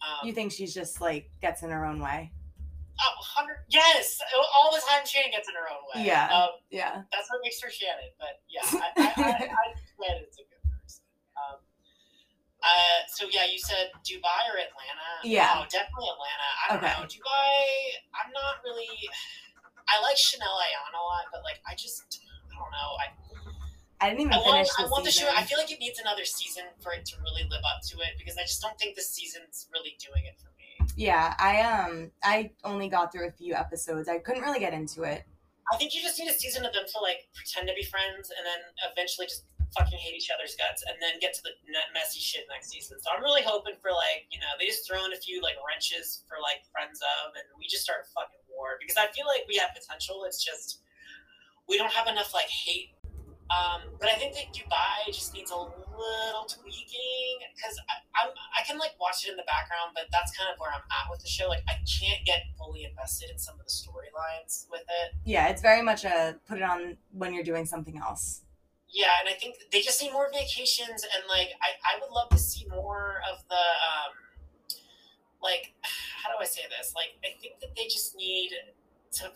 Um, 0.00 0.26
You 0.28 0.32
think 0.32 0.52
she's 0.52 0.72
just 0.74 1.00
like 1.00 1.30
gets 1.40 1.62
in 1.62 1.70
her 1.70 1.84
own 1.84 2.00
way? 2.00 2.32
oh, 3.00 3.48
yes, 3.72 4.20
all 4.60 4.72
the 4.72 4.80
time 4.84 5.00
Shannon 5.08 5.30
gets 5.32 5.48
in 5.48 5.54
her 5.56 5.64
own 5.72 5.80
way. 5.88 6.04
Yeah. 6.04 6.28
Um, 6.28 6.50
Yeah. 6.68 7.00
that's 7.12 7.28
what 7.32 7.40
makes 7.42 7.56
her 7.64 7.70
Shannon. 7.72 8.12
But 8.20 8.44
yeah, 8.48 8.60
I, 8.60 8.88
I, 8.96 9.08
I, 9.24 9.32
I 9.48 9.64
Shannon's 9.96 10.36
a 10.36 10.44
good 10.44 10.60
person. 10.68 11.04
Um, 11.36 11.64
uh, 12.60 13.00
so 13.08 13.24
yeah, 13.32 13.48
you 13.48 13.56
said 13.56 13.88
Dubai 14.04 14.40
or 14.52 14.60
Atlanta? 14.60 15.10
Yeah. 15.24 15.48
Oh, 15.56 15.64
definitely 15.72 16.12
Atlanta. 16.12 16.48
I 16.60 16.64
don't 16.68 16.80
Okay. 16.84 16.92
know. 16.92 17.08
Dubai, 17.08 17.56
I'm 18.20 18.28
not 18.36 18.60
really. 18.68 18.92
I 19.88 19.96
like 20.04 20.16
Chanel 20.20 20.60
Ayan 20.60 20.92
a 20.92 21.00
lot, 21.00 21.24
but 21.32 21.40
like 21.42 21.64
I 21.64 21.72
just, 21.74 22.04
I 22.52 22.52
don't 22.52 22.68
know. 22.68 22.90
I, 23.00 23.08
I 24.00 24.08
didn't 24.08 24.20
even 24.20 24.32
I 24.32 24.38
want, 24.38 24.52
finish 24.52 24.68
I 24.78 24.84
want 24.88 25.04
the 25.04 25.10
show. 25.10 25.28
I 25.36 25.44
feel 25.44 25.58
like 25.58 25.70
it 25.70 25.78
needs 25.78 25.98
another 25.98 26.24
season 26.24 26.64
for 26.80 26.92
it 26.92 27.04
to 27.06 27.16
really 27.20 27.44
live 27.50 27.60
up 27.64 27.82
to 27.92 27.98
it 27.98 28.16
because 28.18 28.38
I 28.38 28.42
just 28.42 28.62
don't 28.62 28.78
think 28.78 28.96
the 28.96 29.02
season's 29.02 29.68
really 29.72 29.96
doing 30.00 30.24
it 30.24 30.40
for 30.40 30.48
me. 30.56 30.88
yeah, 30.96 31.34
I 31.38 31.60
um 31.60 32.10
I 32.24 32.50
only 32.64 32.88
got 32.88 33.12
through 33.12 33.28
a 33.28 33.32
few 33.32 33.54
episodes. 33.54 34.08
I 34.08 34.18
couldn't 34.18 34.42
really 34.42 34.60
get 34.60 34.72
into 34.72 35.02
it. 35.02 35.24
I 35.72 35.76
think 35.76 35.94
you 35.94 36.02
just 36.02 36.18
need 36.18 36.28
a 36.28 36.34
season 36.34 36.64
of 36.64 36.72
them 36.72 36.82
to 36.82 36.98
like 36.98 37.28
pretend 37.34 37.68
to 37.68 37.74
be 37.74 37.84
friends 37.84 38.32
and 38.34 38.42
then 38.42 38.60
eventually 38.90 39.26
just 39.26 39.44
fucking 39.76 39.98
hate 39.98 40.18
each 40.18 40.30
other's 40.34 40.58
guts 40.58 40.82
and 40.82 40.98
then 40.98 41.22
get 41.22 41.30
to 41.34 41.42
the 41.46 41.54
messy 41.94 42.18
shit 42.18 42.42
next 42.50 42.74
season. 42.74 42.98
So 42.98 43.06
I'm 43.14 43.22
really 43.22 43.42
hoping 43.42 43.78
for 43.78 43.94
like, 43.94 44.26
you 44.30 44.42
know, 44.42 44.50
they 44.58 44.66
just 44.66 44.82
throw 44.82 44.98
in 45.06 45.14
a 45.14 45.20
few 45.20 45.38
like 45.42 45.54
wrenches 45.62 46.26
for 46.26 46.42
like 46.42 46.66
friends 46.74 46.98
of 46.98 47.38
and 47.38 47.46
we 47.54 47.70
just 47.70 47.86
start 47.86 48.10
fucking 48.10 48.42
war 48.50 48.80
because 48.82 48.98
I 48.98 49.06
feel 49.14 49.30
like 49.30 49.46
we 49.46 49.62
have 49.62 49.70
potential. 49.70 50.26
It's 50.26 50.42
just 50.42 50.82
we 51.70 51.78
don't 51.78 51.92
have 51.92 52.10
enough 52.10 52.34
like 52.34 52.50
hate. 52.50 52.98
Um, 53.50 53.90
but 53.98 54.08
I 54.08 54.14
think 54.14 54.34
that 54.34 54.54
Dubai 54.54 55.10
just 55.10 55.34
needs 55.34 55.50
a 55.50 55.58
little 55.58 56.46
tweaking 56.46 57.42
because 57.54 57.74
I'm 58.14 58.30
I 58.54 58.62
can 58.64 58.78
like 58.78 58.94
watch 59.00 59.26
it 59.26 59.30
in 59.30 59.36
the 59.36 59.46
background, 59.46 59.90
but 59.94 60.04
that's 60.12 60.30
kind 60.36 60.48
of 60.52 60.58
where 60.58 60.70
I'm 60.70 60.86
at 60.86 61.10
with 61.10 61.20
the 61.20 61.28
show. 61.28 61.48
Like 61.48 61.66
I 61.66 61.74
can't 61.82 62.24
get 62.24 62.46
fully 62.56 62.84
invested 62.84 63.30
in 63.30 63.38
some 63.38 63.58
of 63.58 63.66
the 63.66 63.72
storylines 63.72 64.70
with 64.70 64.82
it. 64.86 65.18
Yeah, 65.24 65.48
it's 65.48 65.62
very 65.62 65.82
much 65.82 66.04
a 66.04 66.38
put 66.46 66.58
it 66.58 66.62
on 66.62 66.96
when 67.10 67.34
you're 67.34 67.44
doing 67.44 67.66
something 67.66 67.98
else. 67.98 68.42
Yeah, 68.88 69.18
and 69.20 69.28
I 69.28 69.38
think 69.38 69.56
they 69.70 69.80
just 69.82 70.02
need 70.02 70.12
more 70.12 70.30
vacations, 70.32 71.02
and 71.02 71.22
like 71.28 71.50
I, 71.58 71.74
I 71.82 72.00
would 72.00 72.10
love 72.10 72.28
to 72.30 72.38
see 72.38 72.66
more 72.70 73.18
of 73.30 73.42
the 73.48 73.54
um, 73.58 74.14
like 75.42 75.74
how 76.22 76.30
do 76.30 76.36
I 76.40 76.46
say 76.46 76.62
this? 76.70 76.94
Like 76.94 77.18
I 77.26 77.34
think 77.40 77.58
that 77.60 77.74
they 77.74 77.84
just 77.84 78.14
need 78.14 78.50
to 79.18 79.32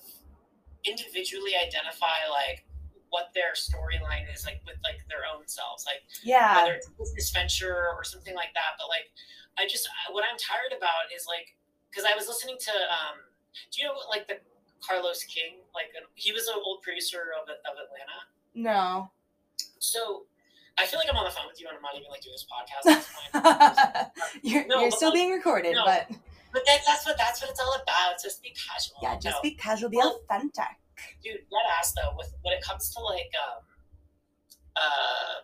individually 0.84 1.52
identify 1.56 2.30
like 2.30 2.64
what 3.14 3.30
their 3.32 3.54
storyline 3.54 4.26
is 4.34 4.42
like 4.44 4.58
with 4.66 4.74
like 4.82 4.98
their 5.06 5.22
own 5.30 5.46
selves 5.46 5.86
like 5.86 6.02
Yeah. 6.26 6.58
whether 6.58 6.74
it's 6.74 6.88
a 6.90 6.94
business 6.98 7.30
venture 7.30 7.94
or 7.94 8.02
something 8.02 8.34
like 8.34 8.50
that 8.58 8.74
but 8.78 8.88
like 8.90 9.06
i 9.56 9.62
just 9.70 9.86
what 10.10 10.24
i'm 10.26 10.34
tired 10.36 10.74
about 10.76 11.14
is 11.14 11.26
like 11.30 11.54
because 11.90 12.02
i 12.02 12.14
was 12.18 12.26
listening 12.26 12.58
to 12.58 12.74
um 12.90 13.22
do 13.70 13.80
you 13.82 13.86
know 13.86 13.94
like 14.10 14.26
the 14.26 14.42
carlos 14.82 15.22
king 15.30 15.62
like 15.78 15.94
he 16.18 16.32
was 16.34 16.48
an 16.50 16.58
old 16.58 16.82
producer 16.82 17.30
of, 17.38 17.46
of 17.46 17.74
atlanta 17.78 18.18
No. 18.58 19.10
so 19.78 20.26
i 20.76 20.84
feel 20.86 20.98
like 20.98 21.06
i'm 21.08 21.16
on 21.16 21.24
the 21.24 21.30
phone 21.30 21.46
with 21.46 21.60
you 21.62 21.68
and 21.70 21.76
i'm 21.78 21.82
not 21.86 21.94
even 21.94 22.10
like 22.10 22.20
doing 22.26 22.34
this 22.34 22.46
podcast 22.50 22.82
at 22.90 22.98
this 22.98 23.10
point. 23.14 24.42
you're 24.42 24.66
No, 24.66 24.80
you're 24.82 24.90
still 24.90 25.10
like- 25.14 25.22
being 25.22 25.30
recorded, 25.30 25.74
no. 25.78 25.84
but 25.86 26.10
but 26.52 26.62
that, 26.66 26.80
that's 26.86 27.06
what 27.06 27.16
that's 27.18 27.40
what 27.40 27.50
it's 27.50 27.60
all 27.60 27.74
about 27.82 28.14
just 28.22 28.42
be 28.42 28.50
casual 28.54 28.98
yeah, 29.02 29.14
just 29.18 29.38
No. 29.38 29.42
be 29.42 29.52
casual, 29.54 29.90
be 29.90 29.96
Well, 29.98 30.20
authentic. 30.22 30.74
Dude 31.22 31.40
let 31.50 31.64
ass 31.78 31.92
though 31.94 32.12
with 32.16 32.32
when 32.42 32.54
it 32.54 32.62
comes 32.62 32.92
to 32.94 33.00
like 33.00 33.30
um 33.38 33.62
uh 34.76 35.34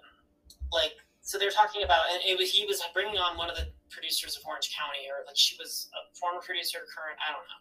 like 0.72 0.94
so 1.22 1.38
they're 1.38 1.54
talking 1.54 1.82
about 1.84 2.02
and 2.12 2.20
it 2.26 2.36
was 2.38 2.50
he 2.50 2.66
was 2.66 2.82
bringing 2.94 3.18
on 3.18 3.36
one 3.38 3.48
of 3.50 3.56
the 3.56 3.68
producers 3.90 4.36
of 4.38 4.42
orange 4.46 4.70
county 4.74 5.06
or 5.10 5.22
like 5.26 5.36
she 5.36 5.56
was 5.58 5.90
a 5.94 6.00
former 6.18 6.40
producer 6.42 6.82
current 6.90 7.18
i 7.22 7.30
don't 7.30 7.46
know 7.46 7.60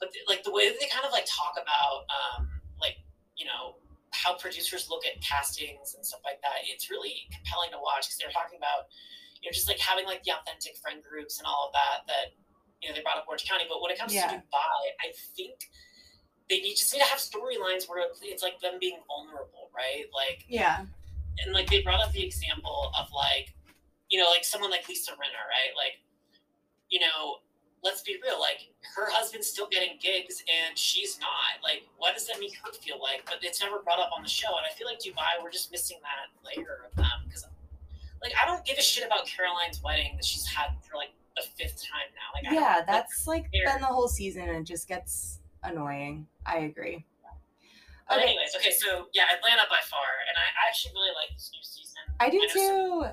but 0.00 0.08
the, 0.12 0.20
like 0.28 0.42
the 0.44 0.52
way 0.52 0.68
that 0.68 0.76
they 0.80 0.88
kind 0.88 1.04
of 1.04 1.12
like 1.12 1.24
talk 1.28 1.56
about 1.60 2.04
um 2.08 2.48
like 2.80 2.96
you 3.36 3.44
know 3.44 3.76
how 4.12 4.34
producers 4.36 4.88
look 4.90 5.04
at 5.06 5.16
castings 5.22 5.94
and 5.96 6.04
stuff 6.04 6.20
like 6.24 6.40
that 6.42 6.60
it's 6.68 6.90
really 6.90 7.28
compelling 7.32 7.70
to 7.70 7.78
watch 7.80 8.08
because 8.08 8.18
they're 8.20 8.32
talking 8.34 8.56
about 8.60 8.88
you 9.40 9.48
know 9.48 9.52
just 9.54 9.68
like 9.68 9.80
having 9.80 10.04
like 10.04 10.20
the 10.24 10.32
authentic 10.32 10.76
friend 10.80 11.00
groups 11.04 11.38
and 11.40 11.46
all 11.48 11.68
of 11.68 11.72
that 11.72 12.04
that 12.08 12.36
you 12.80 12.88
know 12.88 12.96
they 12.96 13.00
brought 13.04 13.16
up 13.20 13.24
orange 13.28 13.44
county 13.48 13.64
but 13.68 13.80
when 13.80 13.88
it 13.92 13.96
comes 14.00 14.12
Yeah. 14.12 14.28
to 14.28 14.36
dubai 14.40 14.80
i 15.04 15.12
think 15.36 15.56
they 16.50 16.60
need, 16.60 16.74
just 16.74 16.92
need 16.92 16.98
to 17.00 17.06
have 17.06 17.18
storylines 17.18 17.88
where 17.88 18.04
it's 18.22 18.42
like 18.42 18.60
them 18.60 18.74
being 18.80 18.98
vulnerable, 19.06 19.70
right? 19.74 20.04
Like, 20.12 20.44
Yeah. 20.48 20.84
and 21.44 21.54
like 21.54 21.70
they 21.70 21.80
brought 21.80 22.00
up 22.04 22.12
the 22.12 22.22
example 22.26 22.92
of 22.98 23.06
like, 23.14 23.54
you 24.10 24.18
know, 24.20 24.28
like 24.28 24.44
someone 24.44 24.70
like 24.70 24.86
Lisa 24.88 25.12
Rinna, 25.12 25.40
right? 25.48 25.72
Like, 25.78 26.02
you 26.90 26.98
know, 27.00 27.36
let's 27.82 28.02
be 28.02 28.16
real, 28.22 28.38
like 28.40 28.68
her 28.96 29.08
husband's 29.10 29.46
still 29.46 29.68
getting 29.70 29.96
gigs 30.02 30.42
and 30.50 30.76
she's 30.76 31.18
not. 31.20 31.62
Like, 31.62 31.86
what 31.96 32.14
does 32.14 32.26
that 32.26 32.40
make 32.40 32.54
her 32.64 32.72
feel 32.72 33.00
like? 33.00 33.22
But 33.24 33.38
it's 33.42 33.60
never 33.62 33.78
brought 33.80 34.00
up 34.00 34.10
on 34.14 34.22
the 34.22 34.28
show, 34.28 34.48
and 34.48 34.66
I 34.68 34.74
feel 34.76 34.86
like 34.88 34.98
Dubai, 34.98 35.40
we're 35.42 35.50
just 35.52 35.70
missing 35.70 35.98
that 36.02 36.28
layer 36.44 36.84
of 36.90 36.94
them 36.96 37.06
because, 37.26 37.46
like, 38.22 38.32
I 38.42 38.44
don't 38.46 38.64
give 38.66 38.76
a 38.76 38.82
shit 38.82 39.06
about 39.06 39.24
Caroline's 39.26 39.80
wedding 39.82 40.12
that 40.16 40.24
she's 40.26 40.44
had 40.46 40.70
for 40.82 40.96
like 40.96 41.10
the 41.36 41.42
fifth 41.56 41.80
time 41.80 42.10
now. 42.12 42.28
Like, 42.34 42.52
Yeah, 42.52 42.76
like, 42.78 42.86
that's 42.88 43.26
like 43.26 43.50
fair. 43.52 43.72
been 43.72 43.80
the 43.80 43.86
whole 43.86 44.08
season 44.08 44.42
and 44.48 44.58
it 44.58 44.64
just 44.64 44.88
gets 44.88 45.38
annoying. 45.62 46.26
I 46.46 46.58
agree. 46.58 47.04
But 48.08 48.18
Okay. 48.18 48.28
anyways, 48.28 48.54
okay, 48.56 48.72
so 48.72 49.08
yeah, 49.12 49.24
Atlanta 49.36 49.62
by 49.70 49.78
far, 49.88 50.02
and 50.28 50.36
I, 50.36 50.64
I 50.64 50.68
actually 50.68 50.92
really 50.94 51.12
like 51.14 51.30
this 51.32 51.50
new 51.52 51.62
season. 51.62 52.02
I 52.18 52.28
do 52.28 52.40
some- 52.48 52.60
too. 52.60 53.04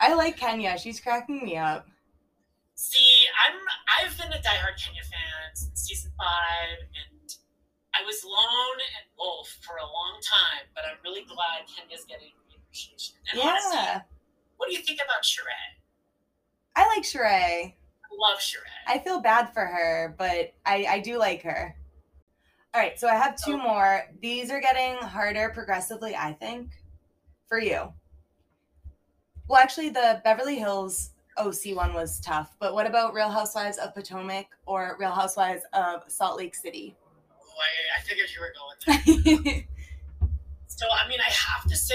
I 0.00 0.14
like 0.14 0.36
Kenya. 0.36 0.76
She's 0.78 1.00
cracking 1.00 1.42
me 1.44 1.56
up. 1.56 1.86
See, 2.74 3.26
I'm 3.46 3.56
I've 3.98 4.16
been 4.18 4.32
a 4.32 4.42
diehard 4.42 4.76
Kenya 4.82 5.02
fan 5.02 5.54
since 5.54 5.80
season 5.82 6.12
five, 6.18 6.78
and 6.80 7.34
I 7.94 8.02
was 8.04 8.24
lone 8.24 8.80
and 8.98 9.06
wolf 9.16 9.48
for 9.62 9.76
a 9.76 9.84
long 9.86 10.18
time, 10.22 10.66
but 10.74 10.84
I'm 10.84 10.98
really 11.04 11.24
glad 11.24 11.64
Kenya's 11.74 12.04
getting 12.04 12.32
the 12.50 12.56
appreciation. 12.56 13.16
And 13.30 13.40
honestly, 13.40 13.76
Yeah. 13.76 14.00
what 14.56 14.68
do 14.68 14.74
you 14.76 14.82
think 14.82 15.00
about 15.02 15.22
Sheree? 15.22 15.80
I 16.74 16.86
like 16.88 17.04
Sheree. 17.04 17.72
I 17.72 18.08
love 18.18 18.38
Sheree. 18.40 18.82
I 18.88 18.98
feel 18.98 19.20
bad 19.20 19.52
for 19.54 19.64
her, 19.64 20.14
but 20.18 20.52
I, 20.66 20.86
I 20.88 20.98
do 21.00 21.18
like 21.18 21.42
her. 21.42 21.76
All 22.74 22.80
right, 22.80 22.98
so 22.98 23.06
I 23.06 23.14
have 23.14 23.36
two 23.36 23.54
oh. 23.54 23.58
more. 23.58 24.02
These 24.20 24.50
are 24.50 24.60
getting 24.60 24.96
harder 24.96 25.50
progressively, 25.50 26.16
I 26.16 26.32
think, 26.32 26.70
for 27.46 27.60
you. 27.60 27.92
Well, 29.48 29.60
actually, 29.60 29.90
the 29.90 30.22
Beverly 30.24 30.56
Hills 30.56 31.10
OC 31.36 31.74
one 31.76 31.92
was 31.92 32.20
tough, 32.20 32.56
but 32.60 32.72
what 32.72 32.86
about 32.86 33.12
Real 33.12 33.28
Housewives 33.28 33.76
of 33.78 33.94
Potomac 33.94 34.46
or 34.66 34.96
Real 34.98 35.10
Housewives 35.10 35.64
of 35.74 36.02
Salt 36.08 36.38
Lake 36.38 36.54
City? 36.54 36.96
oh, 37.38 37.60
I, 37.60 38.00
I 38.00 38.02
figured 38.02 38.28
you 38.34 38.40
were 38.40 38.54
going 38.56 39.44
there. 39.44 39.64
So 40.82 40.86
I 40.88 41.06
mean, 41.06 41.20
I 41.20 41.30
have 41.30 41.68
to 41.68 41.76
say, 41.76 41.94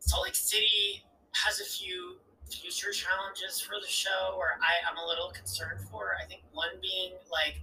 Salt 0.00 0.24
Lake 0.24 0.34
City 0.34 1.02
has 1.32 1.60
a 1.60 1.64
few 1.64 2.18
future 2.48 2.92
challenges 2.92 3.60
for 3.60 3.80
the 3.80 3.88
show 3.88 4.36
where 4.36 4.58
I, 4.60 4.88
I'm 4.88 4.98
a 4.98 5.06
little 5.08 5.30
concerned 5.30 5.80
for. 5.90 6.12
I 6.22 6.26
think 6.26 6.42
one 6.52 6.68
being 6.82 7.14
like 7.32 7.62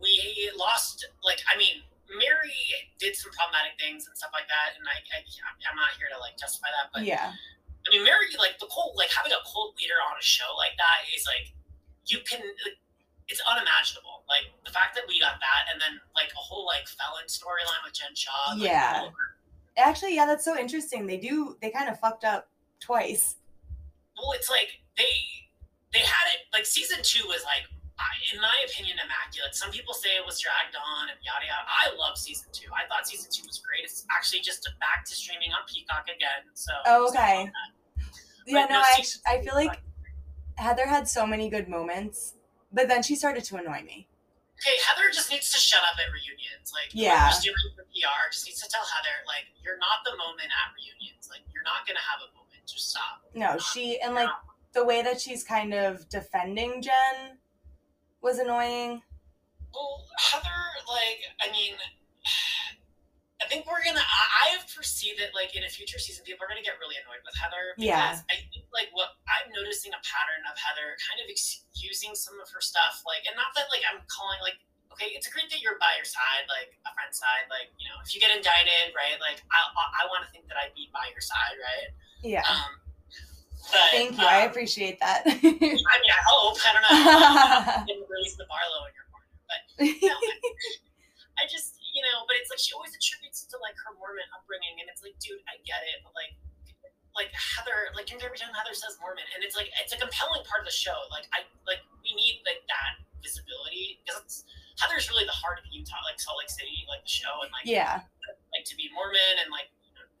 we 0.00 0.50
lost, 0.56 1.06
like 1.24 1.40
I 1.48 1.56
mean, 1.56 1.80
Mary 2.12 2.54
did 2.98 3.16
some 3.16 3.32
problematic 3.32 3.74
things 3.80 4.06
and 4.06 4.14
stuff 4.16 4.30
like 4.32 4.46
that, 4.46 4.76
and 4.78 4.84
I, 4.86 4.96
I 5.16 5.18
I'm 5.66 5.76
not 5.76 5.96
here 5.98 6.06
to 6.12 6.18
like 6.20 6.36
justify 6.38 6.68
that, 6.70 6.92
but 6.94 7.02
yeah, 7.02 7.32
I 7.34 7.86
mean, 7.90 8.04
Mary, 8.04 8.30
like 8.38 8.58
the 8.62 8.68
cult, 8.70 8.94
like 8.94 9.10
having 9.10 9.32
a 9.32 9.42
cult 9.46 9.74
leader 9.80 9.98
on 10.06 10.14
a 10.18 10.24
show 10.24 10.46
like 10.58 10.76
that 10.78 11.06
is 11.14 11.26
like 11.26 11.50
you 12.06 12.18
can. 12.28 12.42
It's 13.28 13.42
unimaginable. 13.42 14.22
Like 14.30 14.46
the 14.64 14.70
fact 14.70 14.94
that 14.94 15.02
we 15.10 15.18
got 15.18 15.42
that, 15.42 15.66
and 15.72 15.80
then 15.82 15.98
like 16.14 16.30
a 16.30 16.38
whole 16.38 16.62
like 16.64 16.86
felon 16.86 17.26
storyline 17.26 17.82
with 17.82 17.94
Jen 17.98 18.14
Shah. 18.14 18.54
like, 18.54 18.62
Yeah. 18.62 19.10
actually, 19.76 20.14
yeah, 20.14 20.26
that's 20.26 20.44
so 20.44 20.56
interesting. 20.56 21.08
They 21.08 21.16
do, 21.18 21.56
they 21.60 21.70
kind 21.70 21.90
of 21.90 21.98
fucked 21.98 22.22
up 22.22 22.46
twice. 22.78 23.34
well, 24.16 24.30
it's 24.30 24.48
like 24.48 24.78
they 24.96 25.10
they 25.92 25.98
had 26.06 26.26
it 26.38 26.46
like 26.52 26.66
season 26.66 26.98
two 27.02 27.26
was 27.26 27.42
like, 27.42 27.66
in 28.32 28.40
my 28.40 28.56
opinion, 28.68 28.98
immaculate. 29.00 29.54
Some 29.54 29.70
people 29.70 29.94
say 29.94 30.10
it 30.16 30.24
was 30.26 30.40
dragged 30.40 30.76
on 30.76 31.08
and 31.08 31.18
yada 31.24 31.46
yada. 31.46 31.64
I 31.64 31.94
love 31.96 32.18
season 32.18 32.48
two. 32.52 32.68
I 32.74 32.84
thought 32.88 33.06
season 33.08 33.30
two 33.32 33.46
was 33.46 33.58
great. 33.64 33.84
It's 33.84 34.04
actually 34.12 34.40
just 34.40 34.66
back 34.80 35.04
to 35.06 35.14
streaming 35.14 35.52
on 35.52 35.62
Peacock 35.66 36.04
again. 36.10 36.44
So 36.54 36.72
Oh, 36.86 37.08
okay. 37.08 37.48
Yeah, 38.46 38.66
no, 38.66 38.78
no, 38.78 38.82
I, 38.82 39.02
I 39.26 39.42
feel 39.42 39.54
like 39.54 39.80
Heather 40.56 40.86
had 40.86 41.08
so 41.08 41.26
many 41.26 41.48
good 41.50 41.68
moments, 41.68 42.34
but 42.72 42.86
then 42.88 43.02
she 43.02 43.16
started 43.16 43.42
to 43.44 43.56
annoy 43.56 43.82
me. 43.82 44.06
Okay, 44.62 44.76
Heather 44.86 45.10
just 45.12 45.30
needs 45.30 45.50
to 45.52 45.58
shut 45.58 45.82
up 45.82 45.98
at 45.98 46.08
reunions. 46.12 46.72
Like, 46.72 46.88
Yeah. 46.92 47.28
whoever's 47.28 47.42
doing 47.44 47.74
the 47.76 47.84
PR 47.84 48.30
just 48.32 48.46
needs 48.46 48.60
to 48.62 48.68
tell 48.70 48.84
Heather, 48.86 49.24
like, 49.26 49.44
you're 49.62 49.76
not 49.78 50.00
the 50.04 50.16
moment 50.16 50.48
at 50.48 50.72
reunions. 50.78 51.28
Like, 51.28 51.42
you're 51.52 51.64
not 51.64 51.86
gonna 51.86 52.00
have 52.00 52.20
a 52.24 52.30
moment. 52.36 52.64
Just 52.66 52.90
stop. 52.90 53.20
No, 53.34 53.58
she 53.58 54.00
and 54.00 54.14
like 54.14 54.30
the 54.72 54.84
way 54.84 55.02
that 55.02 55.20
she's 55.20 55.44
kind 55.44 55.74
of 55.74 56.08
defending 56.08 56.80
Jen 56.82 57.38
was 58.26 58.42
annoying. 58.42 58.98
Well, 59.70 60.02
Heather, 60.18 60.60
like, 60.90 61.22
I 61.38 61.46
mean, 61.54 61.78
I 63.38 63.46
think 63.46 63.62
we're 63.70 63.84
gonna. 63.86 64.02
I, 64.02 64.58
I 64.58 64.66
foresee 64.66 65.14
that, 65.22 65.30
like, 65.30 65.54
in 65.54 65.62
a 65.62 65.70
future 65.70 66.02
season, 66.02 66.26
people 66.26 66.42
are 66.42 66.50
gonna 66.50 66.66
get 66.66 66.74
really 66.82 66.98
annoyed 66.98 67.22
with 67.22 67.38
Heather 67.38 67.78
Yeah. 67.78 68.18
because 68.18 68.26
I 68.26 68.36
think, 68.50 68.66
like, 68.74 68.90
what 68.90 69.14
I'm 69.30 69.46
noticing 69.54 69.94
a 69.94 70.02
pattern 70.02 70.42
of 70.50 70.58
Heather 70.58 70.98
kind 71.06 71.22
of 71.22 71.30
excusing 71.30 72.18
some 72.18 72.34
of 72.42 72.50
her 72.50 72.58
stuff, 72.58 73.06
like, 73.06 73.22
and 73.30 73.38
not 73.38 73.54
that, 73.54 73.70
like, 73.70 73.86
I'm 73.86 74.02
calling, 74.10 74.42
like, 74.42 74.58
okay, 74.90 75.14
it's 75.14 75.28
a 75.28 75.32
great 75.32 75.46
that 75.54 75.62
you're 75.62 75.78
by 75.78 75.94
your 75.94 76.08
side, 76.08 76.50
like, 76.50 76.74
a 76.82 76.90
friend's 76.96 77.20
side, 77.22 77.46
like, 77.46 77.70
you 77.78 77.86
know, 77.86 78.00
if 78.02 78.10
you 78.10 78.18
get 78.18 78.34
indicted, 78.34 78.90
right, 78.96 79.20
like, 79.22 79.38
I, 79.54 79.58
I, 79.62 79.84
I 80.02 80.10
want 80.10 80.26
to 80.26 80.30
think 80.34 80.50
that 80.50 80.58
I'd 80.58 80.74
be 80.74 80.90
by 80.90 81.06
your 81.14 81.22
side, 81.22 81.54
right? 81.62 81.92
Yeah. 82.24 82.42
Um, 82.48 82.80
but 83.72 83.90
Thank 83.90 84.18
you. 84.18 84.26
I 84.26 84.46
um, 84.46 84.50
appreciate 84.50 85.00
that. 85.00 85.26
I 85.26 85.34
mean, 85.42 85.76
I 85.82 86.22
hope. 86.30 86.58
I 86.62 86.70
don't 86.72 86.84
know. 86.86 86.94
I 87.82 87.84
didn't 87.86 88.06
release 88.06 88.38
the 88.38 88.46
Barlow 88.46 88.86
in 88.86 88.92
your 88.94 89.06
corner, 89.10 89.30
but 89.46 89.60
no, 89.82 90.14
I, 90.14 91.42
I 91.42 91.50
just, 91.50 91.76
you 91.82 92.02
know, 92.06 92.24
but 92.30 92.38
it's 92.38 92.48
like 92.48 92.62
she 92.62 92.72
always 92.72 92.94
attributes 92.94 93.42
to 93.50 93.56
like 93.58 93.74
her 93.82 93.92
Mormon 93.98 94.26
upbringing, 94.32 94.78
and 94.78 94.86
it's 94.86 95.02
like, 95.02 95.18
dude, 95.18 95.42
I 95.50 95.58
get 95.66 95.82
it, 95.90 96.00
but 96.06 96.14
like, 96.14 96.32
like 97.18 97.32
Heather, 97.32 97.90
like 97.96 98.08
every 98.12 98.38
time 98.38 98.52
Heather 98.54 98.76
says 98.76 99.00
Mormon, 99.02 99.24
and 99.34 99.42
it's 99.42 99.56
like 99.58 99.72
it's 99.82 99.92
a 99.92 100.00
compelling 100.00 100.44
part 100.46 100.62
of 100.62 100.68
the 100.68 100.74
show. 100.74 100.96
Like 101.08 101.26
I, 101.32 101.44
like 101.64 101.80
we 102.04 102.12
need 102.12 102.44
like 102.44 102.62
that 102.68 103.02
visibility 103.24 104.00
because 104.04 104.46
Heather's 104.78 105.08
really 105.08 105.24
the 105.24 105.34
heart 105.34 105.58
of 105.58 105.64
Utah, 105.72 106.00
like 106.04 106.20
Salt 106.20 106.38
Lake 106.38 106.52
City, 106.52 106.84
like 106.86 107.02
the 107.02 107.12
show, 107.12 107.40
and 107.40 107.50
like 107.50 107.64
yeah. 107.64 108.04
like 108.52 108.68
to 108.68 108.76
be 108.76 108.92
Mormon 108.92 109.40
and 109.40 109.48
like 109.48 109.72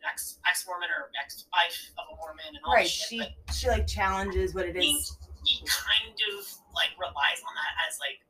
ex 0.08 0.38
ex 0.48 0.64
Mormon 0.66 0.88
or 0.90 1.10
ex 1.18 1.44
wife 1.52 1.90
of 1.98 2.06
a 2.12 2.14
Mormon 2.16 2.46
and 2.54 2.62
all 2.64 2.74
Right. 2.74 2.86
shit. 2.88 3.06
She 3.10 3.18
she 3.52 3.66
like 3.68 3.86
challenges 3.86 4.54
what 4.54 4.66
it 4.66 4.74
think 4.78 5.02
is. 5.02 5.16
he 5.44 5.60
kind 5.66 6.14
of 6.32 6.46
like 6.74 6.94
relies 6.98 7.42
on 7.44 7.52
that 7.54 7.72
as 7.86 7.98
like 8.00 8.22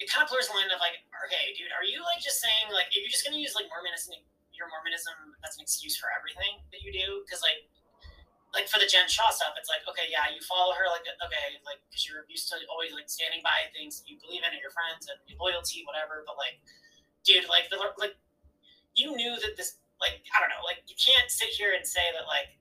it 0.00 0.08
kind 0.08 0.24
of 0.24 0.32
blurs 0.32 0.48
the 0.48 0.56
line 0.56 0.72
of 0.72 0.80
like, 0.80 0.96
okay, 1.28 1.52
dude, 1.52 1.68
are 1.76 1.84
you 1.84 2.00
like 2.00 2.24
just 2.24 2.40
saying 2.40 2.72
like 2.72 2.88
if 2.96 3.04
you're 3.04 3.12
just 3.12 3.20
gonna 3.24 3.36
use 3.36 3.52
like 3.52 3.68
Mormonism, 3.68 4.16
your 4.56 4.64
Mormonism, 4.72 5.36
that's 5.44 5.60
an 5.60 5.62
excuse 5.62 6.00
for 6.00 6.08
everything 6.16 6.56
that 6.72 6.80
you 6.80 6.88
do? 6.88 7.20
Because 7.20 7.44
like, 7.44 7.68
like 8.56 8.64
for 8.66 8.80
the 8.80 8.88
Jen 8.88 9.04
Shah 9.12 9.28
stuff, 9.28 9.52
it's 9.60 9.68
like, 9.68 9.84
okay, 9.84 10.08
yeah, 10.08 10.26
you 10.32 10.40
follow 10.42 10.72
her, 10.72 10.88
like, 10.88 11.04
okay, 11.04 11.60
like 11.68 11.84
because 11.86 12.08
you're 12.08 12.24
used 12.32 12.48
to 12.48 12.56
always 12.72 12.96
like 12.96 13.12
standing 13.12 13.44
by 13.44 13.68
things 13.76 14.00
that 14.00 14.08
you 14.08 14.16
believe 14.24 14.40
in 14.40 14.50
and 14.56 14.58
your 14.64 14.72
friends 14.72 15.04
and 15.04 15.20
your 15.28 15.36
loyalty, 15.36 15.84
whatever. 15.84 16.24
But 16.24 16.40
like, 16.40 16.56
dude, 17.22 17.44
like 17.52 17.68
the 17.68 17.76
like, 18.00 18.16
you 18.96 19.12
knew 19.14 19.36
that 19.36 19.54
this, 19.60 19.79
like, 20.00 20.24
I 20.32 20.40
don't 20.40 20.48
know, 20.48 20.64
like 20.64 20.82
you 20.88 20.96
can't 20.96 21.30
sit 21.30 21.52
here 21.52 21.76
and 21.76 21.84
say 21.86 22.04
that 22.16 22.26
like 22.26 22.56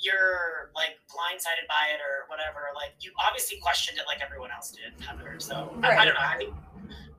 you're 0.00 0.70
like 0.74 0.96
blindsided 1.10 1.66
by 1.66 1.90
it 1.92 2.00
or 2.00 2.26
whatever. 2.30 2.70
Like 2.74 2.96
you 3.02 3.10
obviously 3.18 3.58
questioned 3.58 3.98
it 3.98 4.06
like 4.06 4.22
everyone 4.22 4.50
else 4.50 4.70
did, 4.70 4.94
Heather. 5.02 5.36
So 5.38 5.74
I, 5.82 6.02
I 6.02 6.04
don't 6.06 6.14
know. 6.14 6.22
I 6.22 6.38
think 6.38 6.54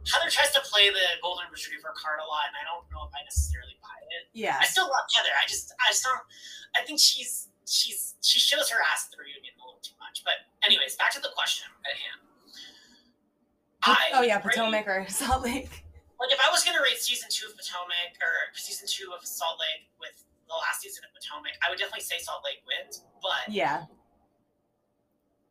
Heather 0.08 0.32
tries 0.32 0.52
to 0.56 0.62
play 0.64 0.90
the 0.90 1.08
golden 1.22 1.52
retriever 1.52 1.92
card 1.94 2.24
a 2.24 2.28
lot, 2.28 2.48
and 2.50 2.58
I 2.58 2.64
don't 2.64 2.88
know 2.90 3.04
if 3.04 3.14
I 3.14 3.22
necessarily 3.28 3.76
buy 3.84 4.00
it. 4.16 4.32
Yeah. 4.32 4.58
I 4.58 4.66
still 4.66 4.88
love 4.88 5.06
Heather. 5.12 5.34
I 5.36 5.46
just, 5.46 5.76
I 5.78 5.92
just 5.92 6.04
don't. 6.08 6.24
I 6.74 6.82
think 6.88 6.98
she's, 7.04 7.52
she's, 7.68 8.16
she 8.24 8.40
shows 8.40 8.72
her 8.72 8.80
ass 8.90 9.06
at 9.06 9.12
the 9.12 9.20
reunion 9.20 9.54
a 9.60 9.62
little 9.62 9.84
too 9.84 9.98
much. 10.00 10.24
But 10.24 10.48
anyways, 10.64 10.96
back 10.96 11.12
to 11.14 11.22
the 11.22 11.30
question 11.36 11.68
at 11.84 11.94
hand. 11.94 12.20
I 13.84 14.20
oh 14.20 14.24
yeah, 14.24 14.40
Potomac 14.40 14.88
or 14.88 15.06
Salt 15.10 15.44
Lake. 15.44 15.84
Like 16.20 16.32
if 16.32 16.40
I 16.44 16.52
was 16.52 16.64
gonna 16.64 16.82
rate 16.84 17.00
season 17.00 17.30
two 17.32 17.48
of 17.48 17.56
Potomac 17.56 18.20
or 18.22 18.52
season 18.54 18.88
two 18.88 19.12
of 19.16 19.26
Salt 19.26 19.60
Lake 19.60 19.88
with 20.00 20.24
the 20.48 20.56
last 20.56 20.82
season 20.82 21.04
of 21.08 21.12
Potomac, 21.16 21.56
I 21.66 21.70
would 21.70 21.80
definitely 21.80 22.04
say 22.04 22.20
Salt 22.20 22.44
Lake 22.44 22.60
wins. 22.68 23.04
But 23.22 23.48
Yeah. 23.48 23.86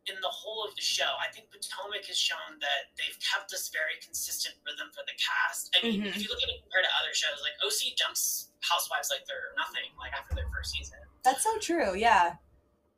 in 0.05 0.15
the 0.21 0.29
whole 0.29 0.65
of 0.65 0.75
the 0.75 0.81
show, 0.81 1.17
I 1.19 1.29
think 1.31 1.51
Potomac 1.51 2.05
has 2.05 2.17
shown 2.17 2.57
that 2.61 2.93
they've 2.97 3.17
kept 3.21 3.49
this 3.51 3.69
very 3.69 3.97
consistent 4.01 4.55
rhythm 4.65 4.89
for 4.93 5.03
the 5.05 5.13
cast. 5.17 5.69
I 5.77 5.81
mean, 5.85 6.01
Mhm. 6.01 6.07
if 6.15 6.17
you 6.21 6.29
look 6.29 6.41
at 6.41 6.49
it 6.49 6.61
compared 6.61 6.85
to 6.85 6.91
other 6.97 7.13
shows, 7.13 7.41
like 7.41 7.53
OC 7.61 7.93
jumps 7.95 8.47
Housewives 8.61 9.09
like 9.09 9.25
they're 9.25 9.53
nothing, 9.55 9.95
like 9.97 10.11
after 10.13 10.35
their 10.35 10.49
first 10.49 10.71
season. 10.71 10.99
That's 11.23 11.43
so 11.43 11.57
true. 11.59 11.95
Yeah. 11.95 12.35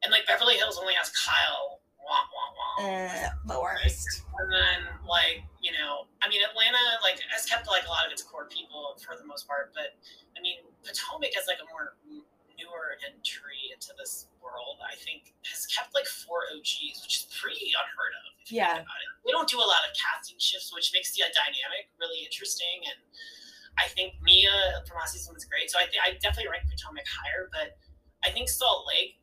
And 0.03 0.11
like 0.11 0.25
Beverly 0.25 0.57
Hills 0.57 0.77
only 0.77 0.93
has 0.95 1.09
Kyle. 1.11 1.80
Uh, 2.81 3.29
the 3.45 3.59
worst. 3.59 4.23
And 4.39 4.49
then 4.49 4.79
like, 5.05 5.43
you 5.61 5.71
know, 5.75 6.09
I 6.23 6.29
mean 6.29 6.41
Atlanta 6.41 6.81
like 7.05 7.19
has 7.29 7.45
kept 7.45 7.67
like 7.67 7.85
a 7.85 7.91
lot 7.91 8.05
of 8.07 8.11
its 8.11 8.23
core 8.23 8.47
people 8.49 8.97
for 9.03 9.13
the 9.19 9.25
most 9.27 9.45
part, 9.47 9.71
but 9.75 9.93
I 10.33 10.41
mean 10.41 10.65
Potomac 10.81 11.35
as 11.37 11.45
like 11.45 11.61
a 11.61 11.67
more 11.69 11.93
newer 12.57 12.97
entry 13.05 13.69
into 13.73 13.93
this 13.97 14.27
world, 14.41 14.81
I 14.81 14.97
think 14.97 15.33
has 15.45 15.65
kept 15.69 15.93
like 15.93 16.05
four 16.09 16.49
OGs, 16.57 17.01
which 17.05 17.21
is 17.21 17.23
pretty 17.37 17.69
unheard 17.75 18.13
of 18.17 18.23
if 18.41 18.49
you 18.51 18.57
Yeah. 18.63 18.81
think 18.81 18.87
about 18.89 19.01
it. 19.03 19.09
We 19.25 19.31
don't 19.31 19.49
do 19.49 19.61
a 19.61 19.67
lot 19.67 19.81
of 19.85 19.91
casting 19.93 20.39
shifts, 20.41 20.73
which 20.73 20.89
makes 20.93 21.13
the 21.13 21.21
dynamic 21.29 21.93
really 22.01 22.25
interesting 22.25 22.81
and 22.89 22.97
I 23.79 23.87
think 23.87 24.19
Mia 24.21 24.83
from 24.87 24.99
last 24.99 25.13
season 25.15 25.33
was 25.33 25.45
great. 25.45 25.71
So 25.71 25.79
I, 25.79 25.87
th- 25.87 26.01
I 26.03 26.11
definitely 26.19 26.51
rank 26.51 26.67
Potomac 26.67 27.07
higher, 27.07 27.47
but 27.55 27.79
I 28.25 28.29
think 28.29 28.49
Salt 28.49 28.83
Lake 28.85 29.20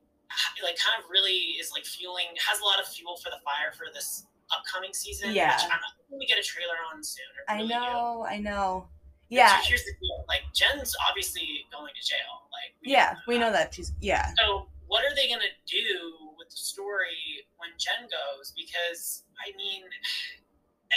like 0.63 0.77
kind 0.79 0.97
of 1.03 1.09
really 1.11 1.57
is 1.61 1.71
like 1.73 1.85
fueling 1.85 2.27
has 2.47 2.61
a 2.61 2.65
lot 2.65 2.81
of 2.81 2.87
fuel 2.87 3.17
for 3.17 3.31
the 3.31 3.41
fire 3.45 3.73
for 3.77 3.87
this 3.95 4.27
upcoming 4.53 4.93
season. 4.93 5.33
Yeah. 5.35 5.55
which 5.57 5.65
I'm 5.73 5.81
hoping 5.81 6.19
we 6.19 6.27
get 6.27 6.39
a 6.39 6.43
trailer 6.43 6.77
on 6.93 7.03
soon. 7.03 7.25
I, 7.49 7.53
I 7.53 7.57
really 7.57 7.69
do. 7.69 7.75
know. 7.75 8.27
I 8.29 8.39
know. 8.39 8.87
So 8.89 9.37
Yeah. 9.37 9.61
here's 9.63 9.85
the 9.85 9.93
deal: 10.01 10.25
like 10.29 10.43
Jen's 10.55 10.95
obviously 11.09 11.65
going 11.73 11.93
to 11.95 12.03
jail. 12.07 12.49
Like 12.53 12.75
we 12.85 12.93
Yeah. 12.93 13.13
know 13.15 13.21
We 13.29 13.39
know 13.39 13.53
that 13.53 13.75
she's. 13.75 13.93
Yeah. 14.01 14.33
So 14.39 14.69
what 14.87 15.05
are 15.05 15.15
they 15.15 15.29
gonna 15.29 15.53
do 15.67 16.33
with 16.39 16.49
the 16.51 16.57
story 16.57 17.45
when 17.59 17.71
Jen 17.79 18.09
goes? 18.09 18.53
Because 18.57 19.25
I 19.45 19.55
mean, 19.57 19.83
I 20.93 20.97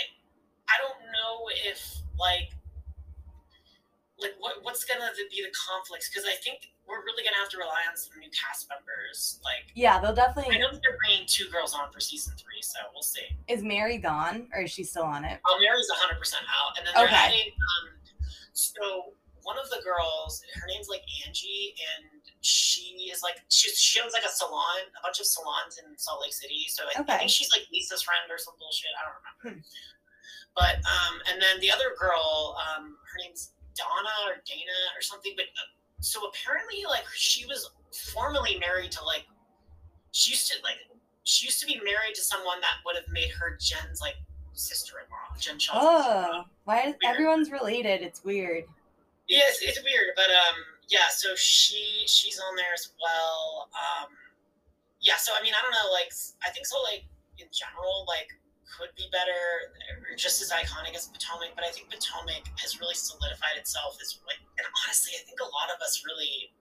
I 0.69 0.75
don't 0.79 1.01
know 1.11 1.47
if 1.67 1.79
like 2.19 2.51
like 4.19 4.35
what 4.39 4.63
what's 4.63 4.85
gonna 4.85 5.09
be 5.29 5.41
the 5.41 5.51
conflicts 5.67 6.09
because 6.09 6.25
I 6.25 6.35
think 6.43 6.71
we're 6.91 7.03
really 7.07 7.23
gonna 7.23 7.39
have 7.39 7.47
to 7.55 7.57
rely 7.57 7.87
on 7.89 7.95
some 7.95 8.19
new 8.19 8.27
cast 8.35 8.67
members. 8.67 9.39
Like 9.43 9.71
Yeah. 9.73 9.99
They'll 10.03 10.13
definitely. 10.13 10.55
I 10.55 10.59
know 10.59 10.69
that 10.71 10.81
they're 10.83 10.99
bringing 10.99 11.23
two 11.25 11.47
girls 11.47 11.73
on 11.73 11.87
for 11.91 11.99
season 12.03 12.35
three, 12.35 12.59
so 12.61 12.79
we'll 12.93 13.01
see. 13.07 13.23
Is 13.47 13.63
Mary 13.63 13.97
gone 13.97 14.47
or 14.53 14.61
is 14.67 14.71
she 14.71 14.83
still 14.83 15.07
on 15.07 15.23
it? 15.23 15.39
Oh, 15.47 15.57
Mary's 15.63 15.87
100 15.89 16.19
percent 16.19 16.43
out, 16.51 16.77
and 16.77 16.83
then 16.85 16.93
they're 16.93 17.07
Okay. 17.07 17.15
adding. 17.15 17.49
Um, 17.55 17.83
so 18.51 19.15
one 19.43 19.57
of 19.57 19.69
the 19.71 19.81
girls, 19.81 20.43
her 20.59 20.67
name's 20.67 20.89
like 20.91 21.01
Angie, 21.25 21.73
and 21.95 22.21
she 22.41 23.09
is 23.09 23.23
like 23.23 23.39
she 23.49 23.69
she 23.71 23.99
owns 24.01 24.13
like 24.13 24.25
a 24.27 24.29
salon, 24.29 24.85
a 24.93 25.01
bunch 25.01 25.19
of 25.19 25.25
salons 25.25 25.79
in 25.79 25.97
Salt 25.97 26.21
Lake 26.21 26.33
City. 26.33 26.65
So 26.69 26.83
I, 26.85 27.01
I 27.01 27.17
think 27.25 27.31
she's 27.31 27.49
like 27.55 27.65
Lisa's 27.71 28.03
friend 28.03 28.27
or 28.29 28.37
some 28.37 28.53
bullshit. 28.59 28.91
I 28.99 29.01
don't 29.07 29.17
remember. 29.17 29.61
Hmm. 29.63 29.65
But 30.53 30.75
um, 30.83 31.13
and 31.31 31.41
then 31.41 31.57
the 31.61 31.71
other 31.71 31.95
girl, 31.97 32.57
um, 32.59 32.97
her 33.07 33.17
name's 33.23 33.53
Donna 33.73 34.13
or 34.27 34.43
Dana 34.45 34.77
or 34.97 35.01
something. 35.01 35.31
But 35.35 35.45
uh, 35.55 35.71
so 36.01 36.21
apparently, 36.27 36.83
like 36.89 37.05
she 37.15 37.45
was 37.45 37.71
formerly 38.13 38.57
married 38.59 38.91
to 38.91 39.03
like 39.05 39.25
she 40.11 40.31
used 40.31 40.51
to 40.51 40.57
like 40.63 40.77
she 41.23 41.45
used 41.45 41.59
to 41.61 41.67
be 41.67 41.75
married 41.83 42.15
to 42.15 42.21
someone 42.21 42.59
that 42.61 42.81
would 42.85 42.95
have 42.95 43.07
made 43.11 43.31
her 43.31 43.57
Jen's 43.59 44.01
like 44.01 44.15
sister-in-law, 44.53 45.37
Jen 45.39 45.59
Shelton's 45.59 45.85
Oh, 45.87 46.43
why 46.65 46.81
is 46.81 46.95
everyone's 47.05 47.51
related? 47.51 48.01
It's 48.01 48.23
weird. 48.23 48.65
It's, 49.27 49.61
it's 49.61 49.81
weird, 49.83 50.11
but 50.15 50.25
um, 50.25 50.57
yeah. 50.89 51.07
So 51.09 51.35
she 51.35 52.03
she's 52.05 52.39
on 52.39 52.55
there 52.55 52.73
as 52.73 52.89
well. 53.01 53.69
Um, 53.71 54.09
yeah. 54.99 55.15
So 55.17 55.31
I 55.37 55.41
mean, 55.41 55.53
I 55.53 55.61
don't 55.61 55.71
know. 55.71 55.91
Like, 55.93 56.11
I 56.45 56.49
think 56.51 56.65
so. 56.65 56.77
Like 56.83 57.05
in 57.37 57.47
general, 57.51 58.05
like 58.07 58.27
could 58.71 58.89
be 58.95 59.05
better, 59.11 59.75
or 60.07 60.15
just 60.15 60.41
as 60.41 60.49
iconic 60.49 60.95
as 60.95 61.11
Potomac. 61.11 61.51
But 61.55 61.67
I 61.67 61.71
think 61.75 61.91
Potomac 61.91 62.47
has 62.63 62.79
really 62.79 62.95
solidified 62.95 63.59
itself 63.59 63.97
as 64.01 64.17
and 64.57 64.67
honestly, 64.85 65.13
I 65.19 65.23
think 65.27 65.39
a 65.39 65.49
lot 65.51 65.67
of 65.75 65.81
us 65.83 66.03
really. 66.07 66.55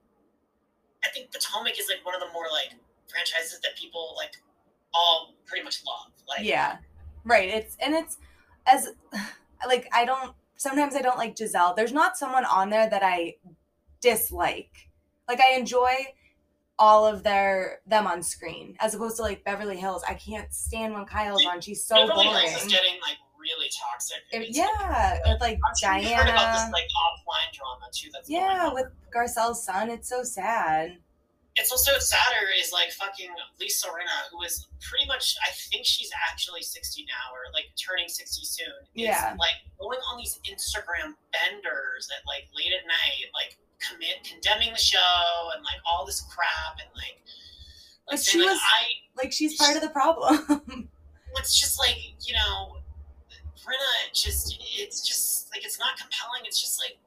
I 1.03 1.09
think 1.09 1.31
Potomac 1.31 1.79
is 1.79 1.89
like 1.89 2.05
one 2.05 2.13
of 2.13 2.21
the 2.21 2.31
more 2.33 2.45
like 2.51 2.77
franchises 3.09 3.59
that 3.61 3.75
people 3.75 4.13
like 4.17 4.37
all 4.93 5.33
pretty 5.45 5.63
much 5.63 5.81
love. 5.85 6.11
Like, 6.27 6.45
yeah. 6.45 6.77
Right. 7.23 7.49
It's 7.49 7.77
and 7.79 7.95
it's 7.95 8.17
as 8.67 8.89
like 9.67 9.87
I 9.93 10.05
don't 10.05 10.33
sometimes 10.57 10.95
I 10.95 11.01
don't 11.01 11.17
like 11.17 11.35
Gizelle. 11.35 11.75
There's 11.75 11.93
not 11.93 12.17
someone 12.17 12.45
on 12.45 12.69
there 12.69 12.89
that 12.89 13.01
I 13.03 13.35
dislike. 14.01 14.89
Like 15.27 15.39
I 15.41 15.57
enjoy 15.57 15.93
all 16.81 17.05
of 17.05 17.21
their 17.21 17.79
them 17.85 18.07
on 18.07 18.23
screen 18.23 18.75
as 18.79 18.95
opposed 18.95 19.15
to 19.17 19.21
like 19.21 19.43
Beverly 19.45 19.77
Hills. 19.77 20.03
I 20.09 20.15
can't 20.15 20.51
stand 20.51 20.95
when 20.95 21.05
Kyle's 21.05 21.45
on. 21.45 21.61
She's 21.61 21.83
so 21.85 22.07
Beverly 22.07 22.25
boring. 22.25 22.49
Hills 22.49 22.65
is 22.65 22.71
getting 22.71 22.95
like 23.01 23.17
really 23.39 23.69
toxic. 23.91 24.17
It- 24.31 24.55
yeah, 24.55 25.19
with 25.31 25.39
like 25.41 25.59
I'm 25.63 25.75
sure 25.79 25.93
you've 25.97 26.11
heard 26.17 26.27
about 26.27 26.53
this 26.55 26.71
like 26.73 26.85
offline 26.85 27.53
drama 27.53 27.85
too. 27.93 28.09
That's 28.11 28.27
Yeah, 28.29 28.73
with 28.73 28.87
Garcelle's 29.15 29.63
son. 29.63 29.91
It's 29.91 30.09
so 30.09 30.23
sad. 30.23 30.97
it's 31.57 31.69
also 31.71 31.91
sadder 31.99 32.47
is 32.59 32.71
like 32.71 32.89
fucking 32.91 33.29
Lisa 33.59 33.87
Rinna, 33.89 34.17
who 34.31 34.41
is 34.41 34.67
pretty 34.81 35.05
much 35.05 35.35
I 35.45 35.51
think 35.69 35.85
she's 35.85 36.09
actually 36.31 36.63
sixty 36.63 37.05
now 37.05 37.29
or 37.31 37.41
like 37.53 37.65
turning 37.77 38.07
sixty 38.07 38.43
soon. 38.43 38.73
Yeah. 38.95 39.35
Like 39.37 39.53
going 39.79 39.99
on 40.11 40.17
these 40.17 40.39
Instagram 40.49 41.13
benders 41.31 42.09
at 42.09 42.25
like 42.25 42.47
late 42.57 42.73
at 42.73 42.87
night, 42.87 43.29
like 43.35 43.57
commit 43.89 44.23
condemning 44.23 44.71
the 44.71 44.77
show 44.79 45.49
and 45.55 45.63
like 45.63 45.79
all 45.85 46.05
this 46.05 46.21
crap 46.21 46.79
and 46.79 46.89
like 46.95 47.17
like 48.09 48.19
she 48.19 48.39
like 48.39 48.49
was- 48.49 48.59
I 48.61 48.83
Like 49.17 49.31
she's 49.31 49.55
part 49.57 49.75
of 49.75 49.81
the 49.81 49.89
problem. 49.89 50.89
it's 51.37 51.59
just 51.59 51.79
like, 51.79 51.97
you 52.27 52.33
know, 52.33 52.77
Rinna 53.65 54.13
just 54.13 54.57
it's 54.77 55.01
just 55.07 55.51
like 55.51 55.63
it's 55.65 55.79
not 55.79 55.97
compelling, 55.99 56.41
it's 56.45 56.59
just 56.61 56.79
like 56.79 56.97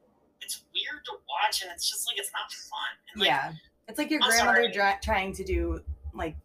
it's 0.40 0.62
weird 0.74 1.04
to 1.06 1.12
watch 1.28 1.62
and 1.62 1.70
it's 1.72 1.88
just 1.88 2.06
like 2.08 2.18
it's 2.18 2.30
not 2.32 2.52
fun. 2.52 2.92
And 3.12 3.20
like 3.20 3.28
yeah. 3.28 3.52
It's 3.88 3.98
like 3.98 4.10
your 4.10 4.22
I'm 4.22 4.30
grandmother 4.30 4.70
dri- 4.72 4.98
trying 5.02 5.32
to 5.34 5.44
do 5.44 5.80
like 6.14 6.36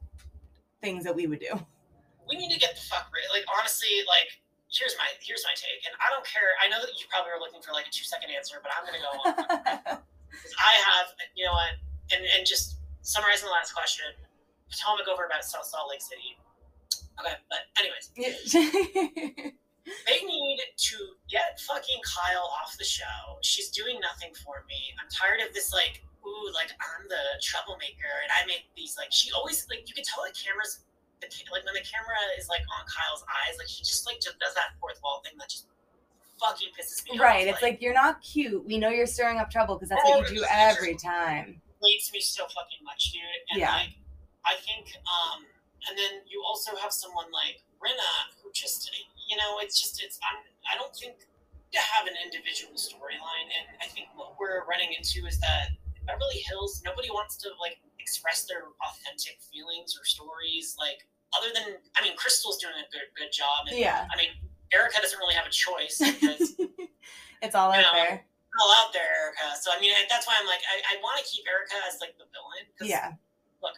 things 0.82 1.04
that 1.06 1.16
we 1.16 1.28
would 1.28 1.40
do. 1.40 1.56
we 2.28 2.36
need 2.38 2.52
to 2.52 2.60
get 2.60 2.76
the 2.76 2.82
fuck 2.82 3.08
rid. 3.14 3.24
Like 3.32 3.46
honestly, 3.58 3.88
like 4.08 4.28
here's 4.72 4.96
my 4.98 5.08
here's 5.22 5.44
my 5.46 5.54
take, 5.56 5.82
and 5.88 5.96
I 6.04 6.12
don't 6.12 6.26
care. 6.28 6.52
I 6.60 6.68
know 6.68 6.80
that 6.82 7.00
you 7.00 7.06
probably 7.10 7.32
are 7.32 7.40
looking 7.40 7.62
for 7.62 7.72
like 7.72 7.88
a 7.88 7.92
two 7.92 8.04
second 8.04 8.30
answer, 8.36 8.60
but 8.62 8.72
I'm 8.76 8.84
gonna 8.84 9.00
go 9.00 9.12
on. 9.24 9.98
I 10.58 10.74
have, 10.86 11.14
you 11.36 11.46
know 11.46 11.54
what, 11.54 11.78
and 12.12 12.26
and 12.38 12.46
just 12.46 12.78
summarizing 13.02 13.48
the 13.48 13.54
last 13.54 13.74
question, 13.74 14.06
Potomac 14.70 15.08
over 15.08 15.26
about 15.26 15.44
South 15.44 15.66
Salt 15.66 15.90
Lake 15.90 16.02
City. 16.02 16.38
Okay, 17.20 17.36
but 17.50 17.68
anyways, 17.76 18.12
they 20.08 20.20
need 20.24 20.60
to 20.78 20.96
get 21.30 21.60
fucking 21.60 22.00
Kyle 22.06 22.48
off 22.62 22.78
the 22.78 22.86
show. 22.86 23.40
She's 23.42 23.70
doing 23.70 24.00
nothing 24.00 24.32
for 24.46 24.64
me. 24.70 24.94
I'm 24.96 25.10
tired 25.12 25.42
of 25.44 25.54
this 25.54 25.74
like, 25.74 26.06
ooh, 26.24 26.48
like 26.54 26.72
I'm 26.80 27.10
the 27.10 27.42
troublemaker 27.42 28.14
and 28.24 28.32
I 28.32 28.46
make 28.48 28.70
these 28.78 28.96
like 28.96 29.12
she 29.12 29.32
always 29.36 29.68
like 29.68 29.90
you 29.90 29.94
can 29.94 30.06
tell 30.08 30.24
the 30.24 30.32
cameras 30.32 30.86
the 31.20 31.28
like 31.52 31.64
when 31.68 31.76
the 31.76 31.84
camera 31.84 32.16
is 32.40 32.48
like 32.48 32.64
on 32.72 32.88
Kyle's 32.88 33.24
eyes, 33.28 33.60
like 33.60 33.68
she 33.68 33.84
just 33.84 34.08
like 34.08 34.24
just 34.24 34.40
does 34.40 34.56
that 34.56 34.76
fourth 34.80 35.00
wall 35.04 35.22
thing 35.24 35.36
that 35.40 35.52
just 35.52 35.68
fucking 36.40 36.70
pisses 36.80 37.04
me 37.06 37.18
off. 37.20 37.24
right. 37.24 37.48
It's 37.48 37.62
like 37.62 37.82
you're 37.82 37.94
not 37.94 38.22
cute. 38.22 38.66
We 38.66 38.78
know 38.78 38.90
you're 38.90 39.06
stirring 39.08 39.38
up 39.40 39.50
trouble 39.52 39.76
because 39.76 39.90
that's 39.90 40.04
what 40.04 40.30
you 40.32 40.40
do 40.40 40.46
every 40.50 40.96
time. 40.96 41.62
relates 41.82 42.12
me 42.12 42.20
so 42.20 42.44
fucking 42.44 42.84
much, 42.84 43.12
dude. 43.14 43.22
And 43.52 43.60
Yeah. 43.62 43.74
like, 43.76 43.96
I 44.46 44.56
think, 44.68 44.92
um, 45.08 45.46
and 45.88 45.98
then 45.98 46.22
you 46.28 46.44
also 46.46 46.76
have 46.76 46.92
someone 46.92 47.32
like 47.32 47.64
Rinna 47.80 48.36
who 48.44 48.52
just, 48.54 48.92
you 49.30 49.38
know, 49.38 49.60
it's 49.62 49.80
just, 49.80 50.04
it's, 50.04 50.20
I'm, 50.28 50.44
I 50.68 50.76
don't 50.78 50.94
think 50.96 51.16
to 51.72 51.80
have 51.80 52.08
an 52.08 52.16
individual 52.26 52.74
storyline. 52.76 53.48
And 53.48 53.78
I 53.82 53.88
think 53.88 54.08
what 54.16 54.36
we're 54.40 54.66
running 54.68 54.92
into 54.92 55.26
is 55.28 55.40
that 55.40 55.70
Beverly 56.06 56.44
Hills, 56.50 56.82
nobody 56.84 57.10
wants 57.12 57.38
to 57.38 57.50
like 57.62 57.78
express 58.00 58.44
their 58.44 58.64
authentic 58.84 59.38
feelings 59.54 59.96
or 59.96 60.04
stories. 60.04 60.76
Like, 60.80 61.08
other 61.38 61.54
than, 61.54 61.78
I 61.96 62.02
mean, 62.04 62.18
Crystal's 62.18 62.58
doing 62.58 62.74
a 62.76 62.88
good, 62.92 63.08
good 63.16 63.32
job. 63.32 63.68
And, 63.70 63.78
Yeah. 63.78 64.08
I 64.12 64.18
mean, 64.18 64.32
Erika 64.74 65.02
doesn't 65.02 65.18
really 65.18 65.36
have 65.36 65.48
a 65.48 65.54
choice 65.54 65.98
because 66.04 66.54
it's 67.42 67.56
all 67.56 67.72
out 67.74 67.82
know, 67.82 67.96
there. 67.96 68.22
all 68.62 68.72
out 68.82 68.94
there, 68.94 69.10
Erika. 69.10 69.58
So 69.58 69.72
I 69.74 69.80
mean, 69.82 69.92
that's 70.10 70.28
why 70.28 70.38
I'm 70.38 70.46
like, 70.46 70.62
I, 70.70 70.96
I 70.96 71.02
want 71.02 71.18
to 71.18 71.26
keep 71.26 71.46
Erika 71.50 71.78
as 71.90 71.98
like 72.02 72.18
the 72.18 72.30
villain. 72.30 72.66
Yeah. 72.82 73.18
Look, 73.62 73.78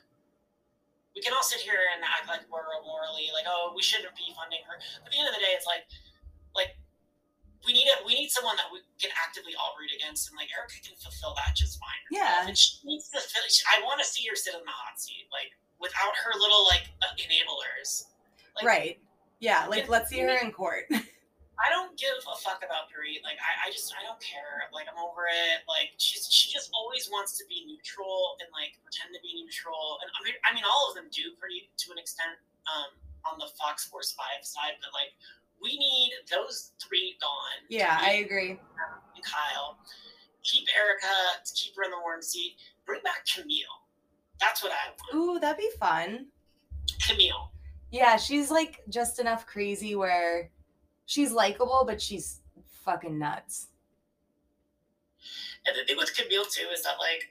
we 1.16 1.22
can 1.22 1.32
all 1.32 1.44
sit 1.44 1.64
here 1.64 1.80
and 1.96 2.04
act 2.04 2.28
like 2.28 2.44
we're 2.52 2.68
morally 2.84 3.32
like, 3.32 3.48
oh, 3.48 3.72
we 3.76 3.84
shouldn't 3.84 4.12
be 4.16 4.32
funding 4.36 4.64
her. 4.68 4.80
But 5.04 5.10
at 5.10 5.12
the 5.16 5.20
end 5.20 5.30
of 5.32 5.36
the 5.36 5.44
day, 5.44 5.56
it's 5.56 5.68
like, 5.68 5.88
like 6.56 6.76
we 7.66 7.72
need 7.72 7.88
a 7.88 8.02
we 8.04 8.18
need 8.18 8.34
someone 8.34 8.58
that 8.58 8.68
we 8.74 8.82
can 8.98 9.14
actively 9.16 9.54
all 9.56 9.78
root 9.78 9.94
against, 9.94 10.28
and 10.32 10.36
like 10.36 10.50
Erika 10.52 10.82
can 10.82 10.98
fulfill 10.98 11.38
that 11.38 11.54
just 11.56 11.78
fine. 11.78 12.04
Yeah. 12.10 12.48
and 12.48 12.58
she 12.58 12.82
needs 12.84 13.08
to. 13.14 13.22
Fill, 13.22 13.46
I 13.72 13.80
want 13.86 14.02
to 14.02 14.08
see 14.08 14.26
her 14.28 14.36
sit 14.36 14.58
in 14.58 14.64
the 14.66 14.74
hot 14.74 15.00
seat, 15.00 15.30
like 15.32 15.54
without 15.80 16.14
her 16.26 16.34
little 16.38 16.66
like 16.66 16.90
uh, 17.02 17.14
enablers. 17.18 18.12
Like, 18.56 18.66
right. 18.66 18.96
Yeah, 19.42 19.66
like 19.66 19.90
let's 19.90 20.14
see 20.14 20.22
her 20.22 20.38
in 20.38 20.54
court. 20.54 20.86
I 21.62 21.70
don't 21.70 21.94
give 21.94 22.14
a 22.26 22.38
fuck 22.42 22.62
about 22.66 22.90
Dorit. 22.90 23.22
Like 23.22 23.38
I, 23.38 23.70
I 23.70 23.74
just 23.74 23.94
I 23.94 24.06
don't 24.06 24.22
care. 24.22 24.70
Like 24.70 24.86
I'm 24.86 24.98
over 24.98 25.26
it. 25.30 25.66
Like 25.66 25.94
she's 25.98 26.30
she 26.30 26.54
just 26.54 26.70
always 26.74 27.10
wants 27.10 27.38
to 27.42 27.44
be 27.50 27.66
neutral 27.66 28.38
and 28.42 28.50
like 28.54 28.78
pretend 28.82 29.14
to 29.14 29.22
be 29.22 29.34
neutral. 29.38 30.02
And 30.02 30.10
I 30.14 30.20
mean 30.26 30.38
I 30.46 30.50
mean 30.54 30.66
all 30.66 30.90
of 30.90 30.98
them 30.98 31.10
do 31.10 31.34
pretty 31.38 31.70
to 31.70 31.86
an 31.94 31.98
extent 31.98 32.38
um, 32.70 32.90
on 33.30 33.42
the 33.42 33.50
Fox 33.58 33.86
Force 33.90 34.14
Five 34.14 34.46
side, 34.46 34.78
but 34.82 34.94
like 34.94 35.14
we 35.62 35.78
need 35.78 36.14
those 36.30 36.74
three 36.82 37.18
gone. 37.22 37.66
Yeah, 37.70 37.98
I 38.02 38.26
agree. 38.26 38.58
Kyle. 39.22 39.78
Keep 40.42 40.66
Erika 40.74 41.46
to 41.46 41.52
keep 41.54 41.78
her 41.78 41.84
in 41.86 41.92
the 41.92 42.02
warm 42.02 42.22
seat. 42.22 42.58
Bring 42.86 43.02
back 43.06 43.26
Camille. 43.30 43.86
That's 44.40 44.64
what 44.64 44.72
I 44.72 44.90
want. 44.90 45.14
Ooh, 45.14 45.40
that'd 45.40 45.58
be 45.58 45.70
fun. 45.78 46.26
Camille. 47.06 47.52
Yeah, 47.92 48.16
she's 48.18 48.50
like 48.50 48.80
just 48.90 49.20
enough 49.20 49.46
crazy 49.46 49.96
where 49.96 50.50
she's 51.06 51.32
likable, 51.32 51.84
but 51.86 52.02
she's 52.02 52.40
fucking 52.86 53.20
nuts. 53.20 53.68
And 55.68 55.76
the 55.78 55.86
thing 55.86 55.98
with 55.98 56.16
Camille 56.16 56.46
too 56.46 56.68
is 56.74 56.84
that 56.84 56.96
like 57.00 57.30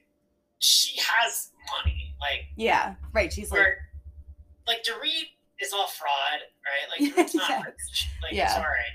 she 0.58 1.00
has 1.00 1.50
money. 1.82 2.14
Like 2.20 2.46
Yeah, 2.56 2.94
right. 3.12 3.32
She's 3.32 3.50
like, 3.50 3.58
where 3.60 3.78
like 4.66 4.84
Dorit 4.84 5.32
is 5.60 5.72
all 5.72 5.86
fraud, 5.88 6.40
right? 6.62 6.86
Like 6.92 7.14
Dorit's 7.16 7.34
not 7.34 7.48
Yes. 7.48 7.64
rich. 7.66 8.08
Like 8.22 8.32
Yeah. 8.32 8.44
it's 8.44 8.54
all 8.56 8.62
right. 8.62 8.94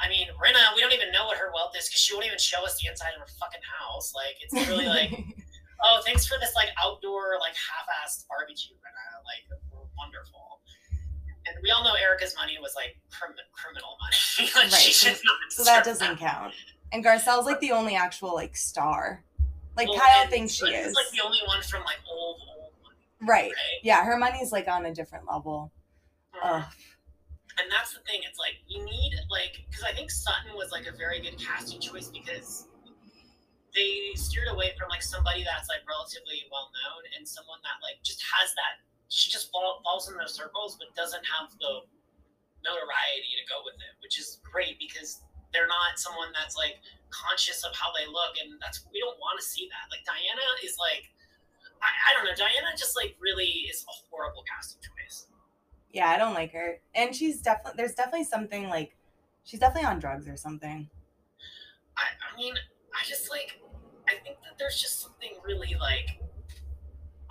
I 0.00 0.08
mean, 0.08 0.26
Rinna, 0.42 0.74
we 0.74 0.80
don't 0.80 0.92
even 0.92 1.12
know 1.12 1.26
what 1.26 1.38
her 1.38 1.52
wealth 1.54 1.76
is 1.78 1.86
because 1.86 2.00
she 2.00 2.12
won't 2.14 2.26
even 2.26 2.38
show 2.38 2.64
us 2.64 2.80
the 2.82 2.88
inside 2.90 3.14
of 3.14 3.20
her 3.20 3.30
fucking 3.38 3.60
house. 3.62 4.14
Like 4.16 4.34
it's 4.42 4.66
really 4.68 4.86
like, 4.88 5.12
oh, 5.84 6.00
thanks 6.04 6.26
for 6.26 6.38
this 6.40 6.56
like 6.56 6.70
outdoor 6.82 7.38
like 7.38 7.54
half-assed 7.54 8.26
barbecue, 8.26 8.74
Rinna. 8.82 9.22
Like 9.22 9.46
wonderful. 9.96 10.41
And 11.46 11.56
we 11.62 11.70
all 11.70 11.82
know 11.84 11.94
Erika's 11.94 12.34
money 12.36 12.56
was 12.60 12.74
like 12.76 12.96
crim- 13.10 13.34
criminal 13.52 13.96
money. 14.00 14.50
like, 14.54 14.72
Right, 14.72 14.80
she 14.80 14.92
so- 14.92 15.08
not 15.10 15.52
so 15.52 15.64
that 15.64 15.84
doesn't 15.84 16.18
count. 16.18 16.54
And 16.92 17.04
Garcelle's 17.04 17.46
like 17.46 17.60
the 17.60 17.72
only 17.72 17.94
actual 17.96 18.34
like 18.34 18.56
star. 18.56 19.24
Like 19.76 19.88
Well, 19.88 19.98
Kyle 19.98 20.26
thinks 20.28 20.52
she 20.52 20.66
is. 20.66 20.94
like 20.94 21.10
the 21.12 21.20
only 21.24 21.38
one 21.46 21.62
from 21.62 21.82
like 21.84 21.96
old 22.10 22.36
old 22.56 22.72
money, 22.82 22.96
Right. 23.22 23.44
right? 23.50 23.80
Yeah, 23.82 24.04
her 24.04 24.16
money's 24.18 24.52
like 24.52 24.68
on 24.68 24.84
a 24.86 24.94
different 24.94 25.24
level. 25.30 25.72
Mm-hmm. 26.36 26.56
Ugh. 26.56 26.64
and 27.58 27.66
that's 27.72 27.92
the 27.94 28.00
thing. 28.00 28.20
It's 28.28 28.38
like 28.38 28.54
you 28.68 28.84
need 28.84 29.12
like 29.30 29.64
because 29.68 29.84
I 29.84 29.92
think 29.92 30.10
Sutton 30.10 30.54
was 30.54 30.70
like 30.70 30.86
a 30.86 30.96
very 30.96 31.20
good 31.20 31.38
casting 31.38 31.80
choice 31.80 32.08
because 32.08 32.66
they 33.74 34.12
steered 34.14 34.48
away 34.52 34.72
from 34.78 34.88
like 34.90 35.02
somebody 35.02 35.44
that's 35.44 35.68
like 35.72 35.80
relatively 35.88 36.44
well 36.52 36.68
known 36.76 37.02
and 37.16 37.26
someone 37.26 37.58
that 37.64 37.80
like 37.80 37.96
just 38.04 38.20
has 38.20 38.52
that 38.54 38.84
she 39.12 39.28
just 39.28 39.52
fall, 39.52 39.84
falls 39.84 40.08
in 40.08 40.16
those 40.16 40.32
circles 40.32 40.80
but 40.80 40.88
doesn't 40.96 41.20
have 41.28 41.52
the 41.60 41.84
notoriety 42.64 43.32
to 43.36 43.44
go 43.44 43.60
with 43.60 43.76
it, 43.76 43.92
which 44.00 44.16
is 44.16 44.40
great 44.40 44.80
because 44.80 45.20
they're 45.52 45.68
not 45.68 46.00
someone 46.00 46.32
that's 46.32 46.56
like 46.56 46.80
conscious 47.12 47.60
of 47.60 47.76
how 47.76 47.92
they 47.92 48.08
look 48.08 48.40
and 48.40 48.56
that's 48.64 48.88
we 48.88 49.04
don't 49.04 49.20
want 49.20 49.36
to 49.36 49.44
see 49.44 49.68
that. 49.68 49.92
Like 49.92 50.00
Diana 50.08 50.48
is 50.64 50.80
like 50.80 51.12
I, 51.84 51.92
I 51.92 52.10
don't 52.16 52.24
know, 52.24 52.32
Diana 52.32 52.72
just 52.72 52.96
like 52.96 53.12
really 53.20 53.68
is 53.68 53.84
a 53.84 53.92
horrible 54.08 54.44
casting 54.48 54.80
choice. 54.80 55.28
Yeah, 55.92 56.08
I 56.08 56.16
don't 56.16 56.32
like 56.32 56.56
her. 56.56 56.80
And 56.96 57.14
she's 57.14 57.44
definitely 57.44 57.76
there's 57.76 57.92
definitely 57.92 58.24
something 58.24 58.72
like 58.72 58.96
she's 59.44 59.60
definitely 59.60 59.92
on 59.92 60.00
drugs 60.00 60.26
or 60.26 60.40
something. 60.40 60.88
I, 62.00 62.08
I 62.16 62.36
mean, 62.36 62.54
I 62.96 63.04
just 63.04 63.28
like, 63.28 63.60
I 64.08 64.16
think 64.24 64.40
that 64.48 64.56
there's 64.58 64.80
just 64.80 65.00
something 65.02 65.36
really 65.44 65.76
like 65.78 66.21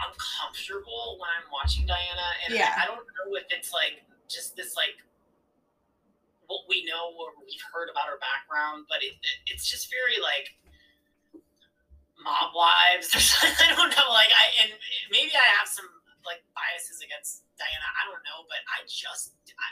uncomfortable 0.08 1.18
when 1.22 1.30
I'm 1.34 1.48
watching 1.52 1.86
Diana, 1.86 2.28
and 2.46 2.54
Yeah. 2.56 2.74
I, 2.78 2.84
I 2.84 2.86
don't 2.88 3.06
know 3.06 3.36
if 3.38 3.46
it's 3.54 3.72
like 3.74 4.02
just 4.30 4.56
this 4.56 4.76
like 4.76 4.96
what 6.48 6.68
we 6.68 6.84
know 6.84 7.16
or 7.16 7.32
we've 7.40 7.64
heard 7.72 7.88
about 7.88 8.08
her 8.12 8.20
background, 8.20 8.86
but 8.92 9.00
it, 9.04 9.16
it 9.20 9.38
it's 9.56 9.68
just 9.70 9.88
very 9.92 10.20
like 10.20 10.52
mob 12.20 12.54
wives 12.54 13.10
or 13.16 13.20
something. 13.24 13.56
I 13.62 13.74
don't 13.76 13.92
know, 13.96 14.10
like 14.14 14.32
I 14.32 14.46
and 14.66 14.72
maybe 15.10 15.32
I 15.34 15.48
have 15.60 15.68
some 15.68 15.88
like 16.28 16.44
biases 16.54 17.02
against 17.02 17.44
Diana. 17.58 17.88
I 17.98 18.06
don't 18.10 18.22
know, 18.26 18.46
but 18.46 18.62
I 18.70 18.86
just 18.86 19.34
I, 19.58 19.68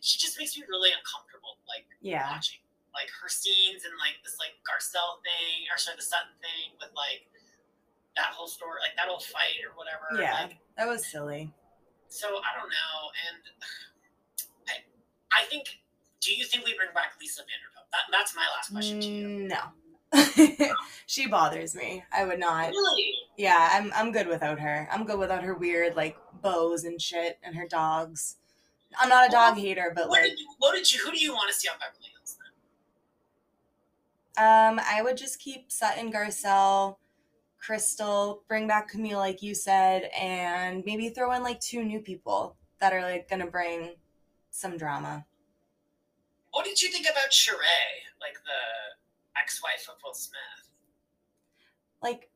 she 0.00 0.16
just 0.20 0.38
makes 0.38 0.56
me 0.56 0.64
really 0.68 0.92
uncomfortable, 0.94 1.58
like 1.66 1.86
Yeah. 2.00 2.30
watching 2.30 2.62
like 2.90 3.06
her 3.22 3.30
scenes 3.30 3.86
and 3.86 3.94
like 4.02 4.18
this 4.26 4.34
like 4.42 4.58
Garcelle 4.66 5.22
thing 5.22 5.62
or 5.70 5.78
sorry 5.78 5.94
the 5.94 6.02
Sutton 6.02 6.34
thing 6.42 6.74
with 6.82 6.90
like 6.98 7.22
that 8.20 8.32
whole 8.36 8.46
story 8.46 8.78
like 8.84 8.94
that 8.96 9.08
whole 9.08 9.18
fight 9.20 9.56
or 9.64 9.72
whatever 9.76 10.20
Yeah. 10.22 10.44
like, 10.44 10.58
That 10.76 10.86
was 10.88 11.06
silly. 11.06 11.52
so 12.08 12.28
I 12.28 12.52
don't 12.60 12.68
know 12.68 12.94
and 13.26 13.42
I 14.68 15.40
I 15.40 15.44
think 15.46 15.78
do 16.20 16.34
you 16.34 16.44
think 16.44 16.64
we 16.66 16.74
bring 16.76 16.92
back 16.94 17.12
Lisa 17.20 17.40
Vanderpump 17.42 17.88
that, 17.92 18.00
that's 18.12 18.36
my 18.36 18.46
last 18.56 18.70
question 18.72 19.00
to 19.00 19.06
you 19.08 19.26
Mm, 19.26 19.48
No. 19.48 19.60
she 21.06 21.28
bothers 21.28 21.74
me. 21.76 22.02
I 22.12 22.24
would 22.24 22.40
not. 22.40 22.70
really 22.70 23.14
Yeah, 23.36 23.68
I'm 23.72 23.92
I'm 23.94 24.10
good 24.10 24.26
without 24.26 24.58
her. 24.58 24.88
I'm 24.90 25.04
good 25.04 25.18
without 25.20 25.44
her 25.44 25.54
weird 25.54 25.94
like 25.96 26.16
bows 26.42 26.82
and 26.84 27.00
shit 27.00 27.38
and 27.44 27.54
her 27.56 27.66
dogs. 27.68 28.36
I'm 29.00 29.08
not 29.08 29.28
a 29.28 29.30
dog 29.30 29.56
hater, 29.56 29.92
but 29.94 30.08
what 30.08 30.20
like 30.22 30.30
did 30.30 30.40
you 30.40 30.48
what 30.58 30.74
did 30.74 30.92
you 30.92 30.98
who 31.04 31.12
do 31.12 31.18
you 31.18 31.32
want 31.32 31.48
to 31.52 31.54
see 31.58 31.68
on 31.68 31.76
Beverly 31.78 32.10
Hills 32.12 32.36
then 34.36 34.44
um 34.44 34.80
I 34.84 35.00
would 35.02 35.16
just 35.16 35.38
keep 35.38 35.70
Sutton 35.70 36.12
Garcelle, 36.12 36.96
Crystal, 37.60 38.42
bring 38.48 38.66
back 38.66 38.88
Camille 38.88 39.18
like 39.18 39.42
you 39.42 39.54
said, 39.54 40.10
and 40.18 40.82
maybe 40.86 41.10
throw 41.10 41.32
in 41.32 41.42
like 41.42 41.60
two 41.60 41.84
new 41.84 42.00
people 42.00 42.56
that 42.80 42.92
are 42.92 43.02
like 43.02 43.28
gonna 43.28 43.46
bring 43.46 43.94
some 44.50 44.76
drama. 44.76 45.24
what 46.52 46.64
did 46.64 46.80
you 46.82 46.88
think 46.90 47.06
about 47.06 47.30
Sheree 47.30 48.02
like 48.20 48.34
the 48.34 49.40
ex-wife 49.40 49.88
of 49.88 49.96
Will 50.02 50.14
Smith 50.14 50.68
Like 52.02 52.30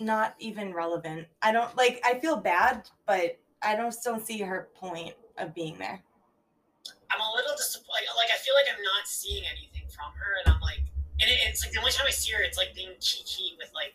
not 0.00 0.34
even 0.38 0.72
relevant. 0.72 1.28
I 1.42 1.52
don't 1.52 1.76
like 1.76 2.00
I 2.04 2.18
feel 2.20 2.36
bad, 2.36 2.88
but 3.06 3.38
I 3.62 3.76
don't 3.76 3.94
don't 4.02 4.24
see 4.24 4.38
her 4.38 4.68
point 4.74 5.14
of 5.38 5.54
being 5.54 5.76
there. 5.78 6.02
I'm 7.10 7.20
a 7.20 7.30
little 7.36 7.54
disappointed. 7.56 8.08
Like 8.16 8.30
I 8.32 8.38
feel 8.38 8.54
like 8.54 8.66
I'm 8.74 8.82
not 8.82 9.06
seeing 9.06 9.44
anything 9.44 9.88
from 9.90 10.12
her, 10.16 10.32
and 10.44 10.54
I'm 10.54 10.60
like, 10.60 10.80
and 11.20 11.30
it, 11.30 11.38
it's 11.46 11.64
like 11.64 11.72
the 11.72 11.80
only 11.80 11.92
time 11.92 12.06
I 12.08 12.12
see 12.12 12.32
her, 12.32 12.42
it's 12.42 12.56
like 12.56 12.74
being 12.74 12.94
kiki 13.00 13.56
with 13.58 13.70
like 13.74 13.94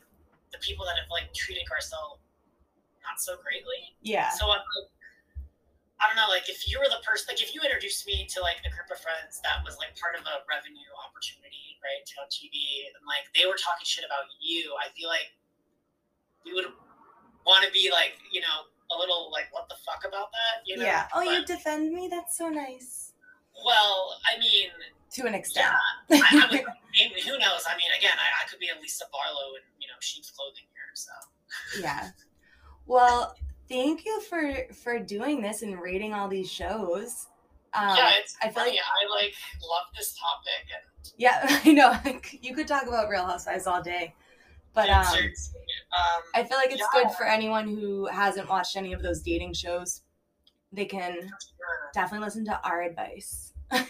the 0.55 0.63
people 0.63 0.87
that 0.87 0.95
have 0.95 1.11
like 1.11 1.27
treated 1.35 1.67
Garcelle 1.67 2.23
not 3.03 3.19
so 3.19 3.35
greatly. 3.43 3.91
Yeah. 3.99 4.31
So 4.31 4.47
I'm 4.47 4.63
like, 4.63 4.89
I 5.99 6.07
don't 6.07 6.15
know, 6.15 6.31
like 6.31 6.47
if 6.47 6.67
you 6.67 6.79
were 6.79 6.87
the 6.87 7.03
person, 7.03 7.27
like 7.27 7.43
if 7.43 7.51
you 7.51 7.59
introduced 7.59 8.07
me 8.07 8.23
to 8.31 8.39
like 8.39 8.59
a 8.63 8.71
group 8.71 8.87
of 8.87 8.99
friends 9.03 9.43
that 9.43 9.63
was 9.67 9.75
like 9.77 9.95
part 9.99 10.15
of 10.15 10.23
a 10.23 10.43
revenue 10.47 10.91
opportunity, 11.03 11.79
right, 11.83 12.03
to 12.03 12.13
on 12.23 12.27
TV, 12.31 12.87
and 12.87 13.03
like 13.07 13.27
they 13.35 13.47
were 13.47 13.59
talking 13.59 13.83
shit 13.83 14.07
about 14.07 14.27
you, 14.39 14.75
I 14.79 14.91
feel 14.95 15.07
like 15.11 15.35
we 16.43 16.51
would 16.55 16.71
want 17.47 17.63
to 17.63 17.71
be 17.71 17.91
like, 17.91 18.19
you 18.31 18.41
know, 18.43 18.67
a 18.91 18.95
little 18.97 19.31
like, 19.31 19.47
what 19.51 19.69
the 19.69 19.79
fuck 19.85 20.03
about 20.03 20.31
that, 20.35 20.65
you 20.67 20.77
know? 20.77 20.85
yeah. 20.85 21.07
Oh, 21.13 21.23
you 21.23 21.45
defend 21.45 21.93
me? 21.93 22.07
That's 22.11 22.37
so 22.37 22.49
nice. 22.49 23.13
well, 23.63 24.19
I 24.27 24.37
mean, 24.39 24.69
To 25.13 25.25
an 25.27 25.33
extent. 25.35 25.67
yeah, 26.09 26.19
I, 26.21 26.37
I 26.43 26.45
would, 26.51 26.51
mean, 26.93 27.11
who 27.23 27.37
knows? 27.39 27.63
I 27.69 27.77
mean, 27.77 27.87
again, 27.97 28.17
I, 28.17 28.43
I 28.43 28.49
could 28.49 28.59
be 28.59 28.67
a 28.67 28.81
Lisa 28.81 29.05
Barlow 29.11 29.55
in 29.55 29.61
you 29.79 29.87
know 29.87 29.93
sheep's 30.01 30.31
clothing 30.31 30.63
here, 30.73 30.93
so. 30.93 31.11
yeah. 31.81 32.09
Well, 32.87 33.35
thank 33.67 34.05
you 34.05 34.21
for 34.21 34.53
for 34.83 34.99
doing 34.99 35.41
this 35.41 35.63
and 35.63 35.79
rating 35.81 36.13
all 36.13 36.27
these 36.27 36.51
shows. 36.51 37.27
Um, 37.73 37.95
yeah, 37.97 38.11
it's 38.19 38.35
I 38.41 38.45
feel 38.45 38.53
funny. 38.63 38.71
like 38.71 38.79
I 38.79 39.23
like 39.23 39.33
love 39.67 39.85
this 39.97 40.15
topic, 40.19 40.67
and 40.71 41.11
yeah, 41.17 41.39
I 41.65 41.71
know. 41.71 42.19
you 42.43 42.53
could 42.53 42.67
talk 42.67 42.83
about 42.87 43.09
Real 43.09 43.25
Housewives 43.25 43.65
all 43.65 43.81
day, 43.81 44.13
but 44.75 44.87
yeah, 44.87 45.01
um, 45.01 45.15
um, 45.17 46.21
I 46.35 46.43
feel 46.43 46.57
like 46.57 46.71
it's 46.71 46.83
Yeah. 46.93 47.01
good 47.03 47.11
for 47.13 47.25
anyone 47.25 47.67
who 47.67 48.05
hasn't 48.05 48.47
watched 48.49 48.75
any 48.77 48.93
of 48.93 49.01
those 49.01 49.21
dating 49.21 49.53
shows. 49.55 50.01
They 50.71 50.85
can 50.85 51.13
sure. 51.15 51.29
definitely 51.93 52.23
listen 52.25 52.45
to 52.45 52.61
our 52.63 52.83
advice. 52.83 53.51
uh, 53.71 53.83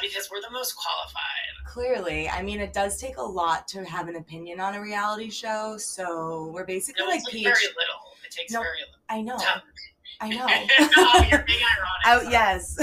because 0.00 0.28
we're 0.30 0.40
the 0.40 0.50
most 0.52 0.74
qualified. 0.76 1.66
Clearly, 1.66 2.28
I 2.28 2.42
mean, 2.42 2.60
it 2.60 2.72
does 2.72 3.00
take 3.00 3.16
a 3.16 3.22
lot 3.22 3.66
to 3.68 3.84
have 3.84 4.08
an 4.08 4.16
opinion 4.16 4.60
on 4.60 4.74
a 4.74 4.80
reality 4.80 5.30
show. 5.30 5.76
So 5.78 6.50
we're 6.52 6.64
basically 6.66 7.04
No, 7.04 7.10
like 7.10 7.22
like 7.24 7.32
PhD. 7.34 7.42
very 7.44 7.66
little. 7.76 8.00
It 8.24 8.30
takes 8.30 8.52
No. 8.52 8.60
very 8.60 8.78
little. 8.80 8.94
I 9.08 9.20
know, 9.22 9.36
time. 9.38 9.62
I 10.20 10.28
know. 10.36 10.46
oh, 10.96 11.26
you're 11.30 11.44
being 11.46 11.60
ironic. 11.60 12.06
Oh 12.06 12.18
sorry. 12.20 12.32
yes, 12.32 12.76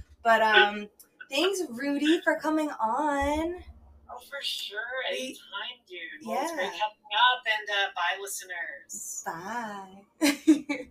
but 0.24 0.42
um, 0.42 0.88
thanks 1.30 1.60
Rudy 1.70 2.20
for 2.22 2.38
coming 2.38 2.70
on. 2.70 3.56
Oh, 4.08 4.18
for 4.30 4.40
sure. 4.42 4.78
Anytime, 5.10 5.36
dude. 5.88 5.98
Well, 6.26 6.40
it's 6.42 6.52
great 6.52 6.64
Yeah. 6.64 6.70
catching 6.70 7.12
up, 7.28 7.42
and 7.46 7.68
uh, 7.70 7.88
bye, 7.94 8.16
listeners. 8.20 9.22
Bye. 10.80 10.88